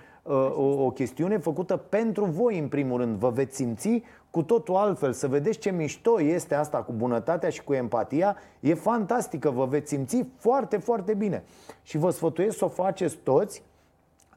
o, 0.56 0.84
o 0.84 0.92
chestiune 0.92 1.38
făcută 1.38 1.78
pentru 1.78 2.26
voi, 2.26 2.60
în 2.60 2.68
primul 2.68 3.00
rând. 3.00 3.18
Vă 3.18 3.30
veți 3.30 3.56
simți 3.56 4.04
cu 4.30 4.44
totul 4.44 4.76
altfel, 4.76 5.14
să 5.14 5.28
vedeți 5.28 5.60
ce 5.60 5.72
mișto 5.72 6.22
este 6.22 6.56
asta 6.56 6.78
cu 6.78 6.92
bunătatea 6.92 7.50
și 7.50 7.64
cu 7.64 7.74
empatia. 7.74 8.36
E 8.60 8.74
fantastică, 8.74 9.50
vă 9.50 9.66
veți 9.66 9.90
simți 9.90 10.26
foarte, 10.38 10.78
foarte 10.78 11.14
bine. 11.14 11.44
Și 11.84 11.98
vă 11.98 12.10
sfătuiesc 12.10 12.58
să 12.58 12.66
o 12.66 12.68
faceți 12.68 13.16
toți, 13.16 13.64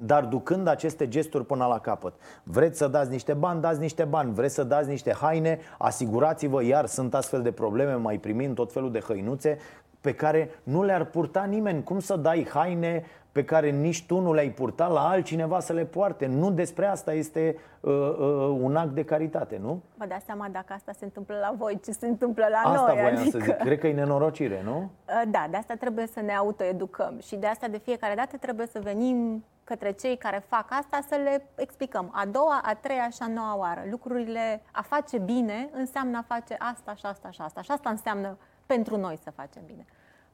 dar 0.00 0.24
ducând 0.24 0.66
aceste 0.66 1.08
gesturi 1.08 1.44
până 1.44 1.66
la 1.66 1.78
capăt. 1.78 2.14
Vreți 2.42 2.78
să 2.78 2.88
dați 2.88 3.10
niște 3.10 3.32
bani, 3.32 3.60
dați 3.60 3.80
niște 3.80 4.04
bani. 4.04 4.32
Vreți 4.32 4.54
să 4.54 4.64
dați 4.64 4.88
niște 4.88 5.12
haine, 5.12 5.58
asigurați-vă, 5.78 6.62
iar 6.64 6.86
sunt 6.86 7.14
astfel 7.14 7.42
de 7.42 7.52
probleme, 7.52 7.94
mai 7.94 8.18
primind 8.18 8.54
tot 8.54 8.72
felul 8.72 8.92
de 8.92 9.00
hăinuțe 9.00 9.58
pe 10.00 10.14
care 10.14 10.50
nu 10.62 10.82
le-ar 10.82 11.04
purta 11.04 11.44
nimeni. 11.44 11.82
Cum 11.82 12.00
să 12.00 12.16
dai 12.16 12.46
haine 12.50 13.04
pe 13.32 13.44
care 13.44 13.70
nici 13.70 14.06
tu 14.06 14.20
nu 14.20 14.32
le-ai 14.32 14.50
purtat 14.50 14.92
la 14.92 15.08
altcineva 15.08 15.60
să 15.60 15.72
le 15.72 15.84
poarte. 15.84 16.26
Nu 16.26 16.50
despre 16.50 16.86
asta 16.86 17.12
este 17.12 17.56
uh, 17.80 17.92
uh, 17.92 18.58
un 18.60 18.76
act 18.76 18.90
de 18.90 19.04
caritate, 19.04 19.58
nu? 19.62 19.82
Vă 19.96 20.04
dați 20.08 20.24
seama 20.24 20.48
dacă 20.52 20.72
asta 20.72 20.92
se 20.98 21.04
întâmplă 21.04 21.36
la 21.40 21.54
voi, 21.58 21.80
ce 21.84 21.92
se 21.92 22.06
întâmplă 22.06 22.46
la 22.50 22.56
asta 22.56 22.70
noi. 22.70 22.78
Asta 22.78 22.92
voiam 22.92 23.16
adică... 23.16 23.38
să 23.38 23.44
zic. 23.44 23.56
Cred 23.56 23.78
că 23.78 23.86
e 23.86 23.92
nenorocire, 23.92 24.62
nu? 24.64 24.76
Uh, 24.78 25.22
da, 25.30 25.46
de 25.50 25.56
asta 25.56 25.74
trebuie 25.74 26.06
să 26.06 26.20
ne 26.20 26.32
autoeducăm 26.32 27.14
și 27.26 27.36
de 27.36 27.46
asta 27.46 27.68
de 27.68 27.78
fiecare 27.78 28.14
dată 28.14 28.36
trebuie 28.36 28.66
să 28.66 28.80
venim 28.82 29.44
către 29.68 29.90
cei 29.90 30.16
care 30.16 30.44
fac 30.48 30.66
asta 30.68 30.98
să 31.08 31.14
le 31.24 31.46
explicăm. 31.54 32.10
A 32.12 32.24
doua, 32.26 32.60
a 32.64 32.74
treia 32.74 33.08
și 33.08 33.18
a 33.20 33.26
noua 33.26 33.56
oară. 33.56 33.82
Lucrurile, 33.90 34.62
a 34.72 34.82
face 34.82 35.18
bine 35.18 35.68
înseamnă 35.72 36.18
a 36.18 36.24
face 36.34 36.56
asta 36.58 36.94
și 36.94 37.06
asta 37.06 37.30
și 37.30 37.40
asta. 37.40 37.62
Și 37.62 37.70
asta 37.70 37.90
înseamnă 37.90 38.36
pentru 38.66 38.96
noi 38.96 39.18
să 39.22 39.30
facem 39.30 39.62
bine. 39.66 39.84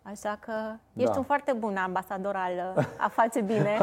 Așa 0.03 0.39
că 0.41 0.53
ești 0.93 1.13
da. 1.13 1.19
un 1.19 1.25
foarte 1.25 1.53
bun 1.53 1.77
ambasador 1.77 2.35
al 2.35 2.87
a 2.99 3.09
face 3.09 3.41
bine. 3.41 3.79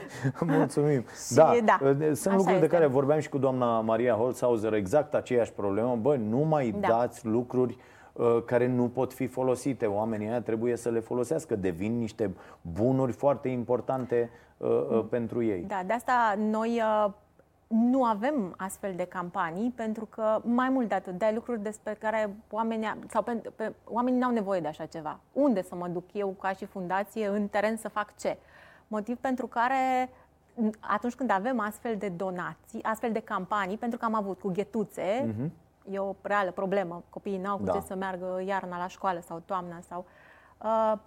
Mulțumim. 0.56 1.04
da, 1.34 1.52
da, 1.64 1.78
sunt 1.80 2.26
Așa 2.26 2.36
lucruri 2.36 2.54
este. 2.54 2.66
de 2.66 2.72
care 2.72 2.86
vorbeam 2.86 3.20
și 3.20 3.28
cu 3.28 3.38
doamna 3.38 3.80
Maria 3.80 4.14
Holzhauser, 4.14 4.72
exact 4.72 5.14
aceeași 5.14 5.52
problemă. 5.52 5.96
Bă, 5.96 6.16
nu 6.16 6.38
mai 6.38 6.74
da. 6.80 6.88
dați 6.88 7.26
lucruri 7.26 7.76
uh, 8.12 8.42
care 8.44 8.66
nu 8.66 8.88
pot 8.88 9.12
fi 9.12 9.26
folosite. 9.26 9.86
Oamenii 9.86 10.28
aia 10.28 10.40
trebuie 10.40 10.76
să 10.76 10.88
le 10.88 11.00
folosească. 11.00 11.56
Devin 11.56 11.98
niște 11.98 12.34
bunuri 12.60 13.12
foarte 13.12 13.48
importante 13.48 14.16
uh, 14.22 14.28
uh, 14.30 14.45
mm. 14.56 15.06
pentru 15.08 15.42
ei. 15.42 15.62
Da, 15.62 15.82
de 15.86 15.92
asta 15.92 16.34
noi 16.36 16.82
uh, 16.82 17.12
nu 17.66 18.04
avem 18.04 18.54
astfel 18.56 18.94
de 18.94 19.04
campanii 19.04 19.70
pentru 19.70 20.04
că 20.04 20.40
mai 20.44 20.68
mult 20.68 20.88
de 20.88 20.94
atât, 20.94 21.18
de 21.18 21.30
lucruri 21.34 21.62
despre 21.62 21.94
care 21.94 22.36
oamenii 22.50 22.98
sau 23.08 23.22
pe, 23.22 23.32
pe, 23.56 23.72
oamenii 23.84 24.18
n-au 24.18 24.30
nevoie 24.30 24.60
de 24.60 24.68
așa 24.68 24.86
ceva. 24.86 25.20
Unde 25.32 25.62
să 25.62 25.74
mă 25.74 25.88
duc 25.88 26.04
eu 26.12 26.28
ca 26.28 26.52
și 26.52 26.64
fundație 26.64 27.26
în 27.26 27.48
teren 27.48 27.76
să 27.76 27.88
fac 27.88 28.16
ce? 28.16 28.36
Motiv 28.88 29.16
pentru 29.16 29.46
care 29.46 30.10
atunci 30.80 31.14
când 31.14 31.30
avem 31.30 31.60
astfel 31.60 31.96
de 31.96 32.08
donații, 32.08 32.82
astfel 32.82 33.12
de 33.12 33.20
campanii, 33.20 33.76
pentru 33.76 33.98
că 33.98 34.04
am 34.04 34.14
avut 34.14 34.40
cu 34.40 34.48
ghetuțe, 34.48 35.34
uh-huh. 35.34 35.50
e 35.90 35.98
o 35.98 36.14
reală 36.22 36.50
problemă. 36.50 37.02
Copiii 37.10 37.38
n-au 37.38 37.56
cu 37.56 37.64
da. 37.64 37.72
ce 37.72 37.80
să 37.80 37.94
meargă 37.94 38.42
iarna 38.46 38.78
la 38.78 38.86
școală 38.86 39.20
sau 39.26 39.42
toamna 39.46 39.80
sau 39.88 40.04
Uh, 40.08 40.15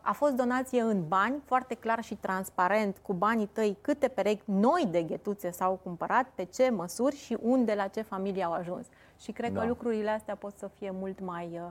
a 0.01 0.11
fost 0.13 0.33
donație 0.33 0.81
în 0.81 1.07
bani, 1.07 1.35
foarte 1.45 1.73
clar 1.75 2.03
și 2.03 2.15
transparent, 2.15 2.97
cu 3.01 3.13
banii 3.13 3.45
tăi 3.45 3.77
câte 3.81 4.07
perechi 4.07 4.43
noi 4.45 4.87
de 4.91 5.03
ghetuțe 5.03 5.51
s-au 5.51 5.79
cumpărat, 5.83 6.27
pe 6.35 6.43
ce 6.43 6.69
măsuri 6.69 7.15
și 7.15 7.37
unde, 7.41 7.73
la 7.73 7.87
ce 7.87 8.01
familie 8.01 8.43
au 8.43 8.51
ajuns. 8.51 8.85
Și 9.19 9.31
cred 9.31 9.53
da. 9.53 9.59
că 9.59 9.67
lucrurile 9.67 10.09
astea 10.09 10.35
pot 10.35 10.53
să 10.57 10.69
fie 10.77 10.91
mult 10.99 11.19
mai 11.19 11.49
uh, 11.53 11.69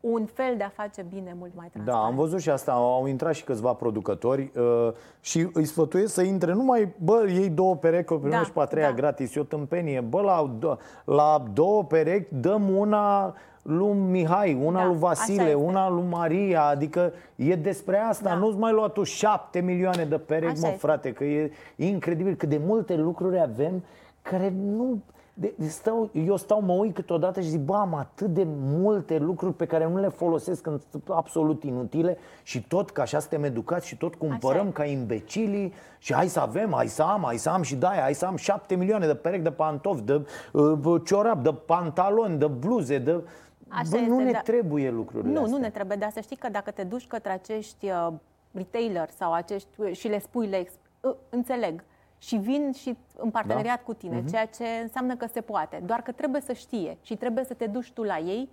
un 0.00 0.26
fel 0.26 0.54
de 0.56 0.62
a 0.62 0.68
face 0.68 1.02
bine 1.02 1.36
mult 1.38 1.52
mai 1.54 1.68
transparent. 1.68 2.02
Da, 2.02 2.08
am 2.08 2.14
văzut 2.14 2.40
și 2.40 2.50
asta. 2.50 2.72
Au 2.72 3.06
intrat 3.06 3.34
și 3.34 3.44
câțiva 3.44 3.72
producători 3.72 4.50
uh, 4.56 4.92
și 5.20 5.48
îi 5.52 5.64
sfătuiesc 5.64 6.14
să 6.14 6.22
intre 6.22 6.52
numai, 6.52 6.94
bă, 6.98 7.28
ei 7.28 7.48
două 7.48 7.76
perechi, 7.76 8.12
o 8.12 8.18
primești 8.18 8.46
da, 8.46 8.52
pe 8.52 8.60
a 8.60 8.64
treia 8.64 8.88
da. 8.88 8.94
gratis, 8.94 9.34
e 9.34 9.40
o 9.40 9.42
tâmpenie. 9.42 10.00
Bă, 10.00 10.20
la, 10.20 10.58
la 11.04 11.44
două 11.52 11.84
perechi 11.84 12.34
dăm 12.34 12.76
una 12.76 13.34
lui 13.68 13.92
Mihai, 13.92 14.58
una 14.64 14.78
da, 14.78 14.86
lui 14.86 14.96
Vasile, 14.96 15.54
una 15.54 15.90
lui 15.90 16.04
Maria, 16.08 16.64
adică 16.64 17.12
e 17.36 17.54
despre 17.54 17.98
asta. 17.98 18.28
Da. 18.28 18.34
Nu-ți 18.34 18.58
mai 18.58 18.72
lua 18.72 18.88
tu 18.88 19.02
șapte 19.02 19.60
milioane 19.60 20.04
de 20.04 20.18
perechi, 20.18 20.60
mă, 20.60 20.74
frate, 20.78 21.12
că 21.12 21.24
e 21.24 21.52
incredibil 21.76 22.34
cât 22.34 22.48
de 22.48 22.60
multe 22.66 22.96
lucruri 22.96 23.40
avem 23.40 23.82
care 24.22 24.52
nu... 24.76 25.02
De, 25.34 25.54
stau, 25.66 26.10
eu 26.12 26.36
stau, 26.36 26.62
mă 26.62 26.72
uit 26.72 26.94
câteodată 26.94 27.40
și 27.40 27.48
zic, 27.48 27.60
bă, 27.60 27.74
am 27.74 27.94
atât 27.94 28.26
de 28.26 28.46
multe 28.48 29.18
lucruri 29.18 29.54
pe 29.54 29.66
care 29.66 29.88
nu 29.88 29.98
le 29.98 30.08
folosesc, 30.08 30.62
sunt 30.62 31.02
absolut 31.08 31.62
inutile 31.62 32.18
și 32.42 32.62
tot, 32.62 32.90
ca 32.90 33.02
așa 33.02 33.18
suntem 33.18 33.44
educați 33.44 33.86
și 33.86 33.96
tot 33.96 34.14
cumpărăm 34.14 34.60
așa 34.60 34.72
ca 34.72 34.84
imbecilii 34.84 35.72
și 35.98 36.14
hai 36.14 36.28
să 36.28 36.40
avem, 36.40 36.72
hai 36.74 36.88
să 36.88 37.02
am, 37.02 37.22
hai 37.24 37.36
să 37.36 37.50
am 37.50 37.62
și 37.62 37.76
da, 37.76 37.88
hai 37.88 38.14
să 38.14 38.26
am 38.26 38.36
șapte 38.36 38.74
milioane 38.74 39.06
de 39.06 39.14
perechi 39.14 39.42
de 39.42 39.50
pantofi, 39.50 40.02
de 40.02 40.26
uh, 40.52 41.00
ciorap, 41.04 41.42
de 41.42 41.54
pantaloni, 41.66 42.38
de 42.38 42.46
bluze, 42.46 42.98
de... 42.98 43.22
Așa 43.68 43.88
Bă, 43.90 43.96
este, 43.96 44.08
nu 44.08 44.18
ne 44.18 44.30
da. 44.30 44.40
trebuie 44.40 44.90
lucrurile 44.90 45.32
Nu, 45.32 45.42
astea. 45.42 45.56
nu 45.56 45.62
ne 45.62 45.70
trebuie, 45.70 45.96
dar 45.96 46.10
să 46.10 46.20
știi 46.20 46.36
că 46.36 46.48
dacă 46.48 46.70
te 46.70 46.84
duci 46.84 47.06
către 47.06 47.32
acești 47.32 47.90
uh, 47.90 48.12
retailer 48.52 49.08
sau 49.10 49.32
acești 49.32 49.80
uh, 49.80 49.92
și 49.92 50.08
le 50.08 50.18
spui, 50.18 50.46
le 50.46 50.70
uh, 51.00 51.14
înțeleg, 51.28 51.84
și 52.18 52.36
vin 52.36 52.72
și 52.72 52.96
în 53.16 53.30
parteneriat 53.30 53.76
da? 53.76 53.82
cu 53.82 53.94
tine, 53.94 54.22
uh-huh. 54.22 54.30
ceea 54.30 54.46
ce 54.46 54.64
înseamnă 54.82 55.16
că 55.16 55.26
se 55.26 55.40
poate. 55.40 55.82
Doar 55.84 56.02
că 56.02 56.12
trebuie 56.12 56.40
să 56.40 56.52
știe 56.52 56.98
și 57.02 57.16
trebuie 57.16 57.44
să 57.44 57.54
te 57.54 57.66
duci 57.66 57.92
tu 57.92 58.02
la 58.02 58.18
ei, 58.18 58.48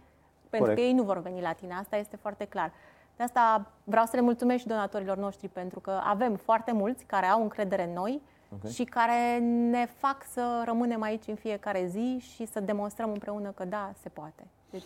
pentru 0.50 0.60
Corect. 0.60 0.80
că 0.80 0.82
ei 0.82 0.94
nu 0.94 1.04
vor 1.04 1.22
veni 1.22 1.42
la 1.42 1.52
tine. 1.52 1.74
Asta 1.74 1.96
este 1.96 2.16
foarte 2.16 2.46
clar. 2.46 2.72
De 3.16 3.24
asta 3.24 3.72
vreau 3.84 4.06
să 4.06 4.16
le 4.16 4.22
mulțumesc 4.22 4.60
și 4.60 4.68
donatorilor 4.68 5.18
noștri, 5.18 5.48
pentru 5.48 5.80
că 5.80 6.02
avem 6.04 6.36
foarte 6.36 6.72
mulți 6.72 7.04
care 7.04 7.26
au 7.26 7.42
încredere 7.42 7.84
în 7.84 7.94
noi 7.94 8.22
okay. 8.54 8.72
și 8.72 8.84
care 8.84 9.38
ne 9.70 9.86
fac 9.86 10.24
să 10.32 10.62
rămânem 10.66 11.02
aici 11.02 11.28
în 11.28 11.36
fiecare 11.36 11.86
zi 11.86 12.18
și 12.20 12.46
să 12.46 12.60
demonstrăm 12.60 13.12
împreună 13.12 13.50
că 13.50 13.66
da, 13.66 13.92
se 14.02 14.10
poate. 14.10 14.48
Deci... 14.70 14.84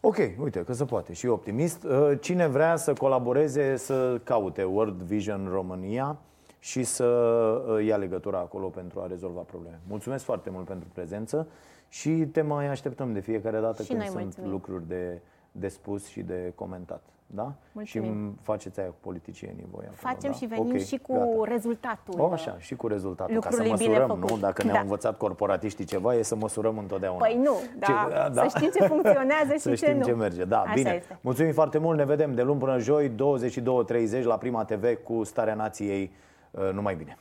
Ok, 0.00 0.16
uite 0.42 0.64
că 0.64 0.72
se 0.72 0.84
poate 0.84 1.12
și 1.12 1.26
optimist. 1.26 1.84
Uh, 1.84 2.12
cine 2.20 2.46
vrea 2.46 2.76
să 2.76 2.92
colaboreze, 2.92 3.76
să 3.76 4.20
caute 4.24 4.62
World 4.62 5.00
Vision 5.02 5.48
România 5.52 6.18
și 6.58 6.84
să 6.84 7.04
uh, 7.68 7.84
ia 7.84 7.96
legătura 7.96 8.38
acolo 8.38 8.68
pentru 8.68 9.00
a 9.00 9.06
rezolva 9.06 9.40
probleme. 9.40 9.80
Mulțumesc 9.88 10.24
foarte 10.24 10.50
mult 10.50 10.66
pentru 10.66 10.88
prezență 10.92 11.46
și 11.88 12.10
te 12.10 12.42
mai 12.42 12.66
așteptăm 12.66 13.12
de 13.12 13.20
fiecare 13.20 13.60
dată 13.60 13.82
și 13.82 13.88
când 13.88 14.02
sunt 14.02 14.22
mulțumim. 14.22 14.50
lucruri 14.50 14.88
de, 14.88 15.20
de 15.52 15.68
spus 15.68 16.06
și 16.06 16.20
de 16.20 16.52
comentat. 16.54 17.02
Da? 17.34 17.52
Mulțumim. 17.72 18.30
Și 18.30 18.42
faceți 18.42 18.80
aia 18.80 18.88
cu 18.88 18.94
politicienii 19.00 19.66
voi 19.70 19.84
acolo, 19.84 20.12
Facem 20.12 20.30
da? 20.30 20.36
și 20.36 20.46
venim 20.46 20.66
okay, 20.66 20.80
și 20.80 20.96
cu 20.96 21.12
gata. 21.12 21.50
rezultatul. 21.50 22.20
O, 22.20 22.32
așa, 22.32 22.56
și 22.58 22.74
cu 22.74 22.86
rezultatul. 22.86 23.40
Ca 23.40 23.50
să 23.50 23.64
măsurăm, 23.68 24.18
nu? 24.28 24.36
Dacă 24.36 24.62
ne-au 24.62 24.74
da. 24.74 24.80
învățat 24.80 25.16
corporatiștii 25.16 25.84
ceva, 25.84 26.14
e 26.14 26.22
să 26.22 26.36
măsurăm 26.36 26.78
întotdeauna. 26.78 27.18
Păi 27.26 27.40
nu, 27.42 27.56
da. 27.78 27.86
Ce, 27.86 27.92
da. 28.32 28.48
să 28.48 28.58
știm 28.58 28.70
ce 28.74 28.84
funcționează 28.84 29.52
și 29.60 29.60
să 29.60 29.74
ce 29.74 29.92
nu. 29.92 30.04
ce 30.04 30.12
merge. 30.12 30.44
Da, 30.44 30.60
Așa 30.60 30.72
bine. 30.74 30.94
Este. 30.94 31.18
Mulțumim 31.20 31.52
foarte 31.52 31.78
mult, 31.78 31.98
ne 31.98 32.04
vedem 32.04 32.34
de 32.34 32.42
luni 32.42 32.58
până 32.58 32.78
joi, 32.78 33.10
22.30 33.10 34.22
la 34.22 34.36
Prima 34.36 34.64
TV 34.64 34.94
cu 35.02 35.24
Starea 35.24 35.54
Nației 35.54 36.12
Numai 36.72 36.94
bine! 36.94 37.18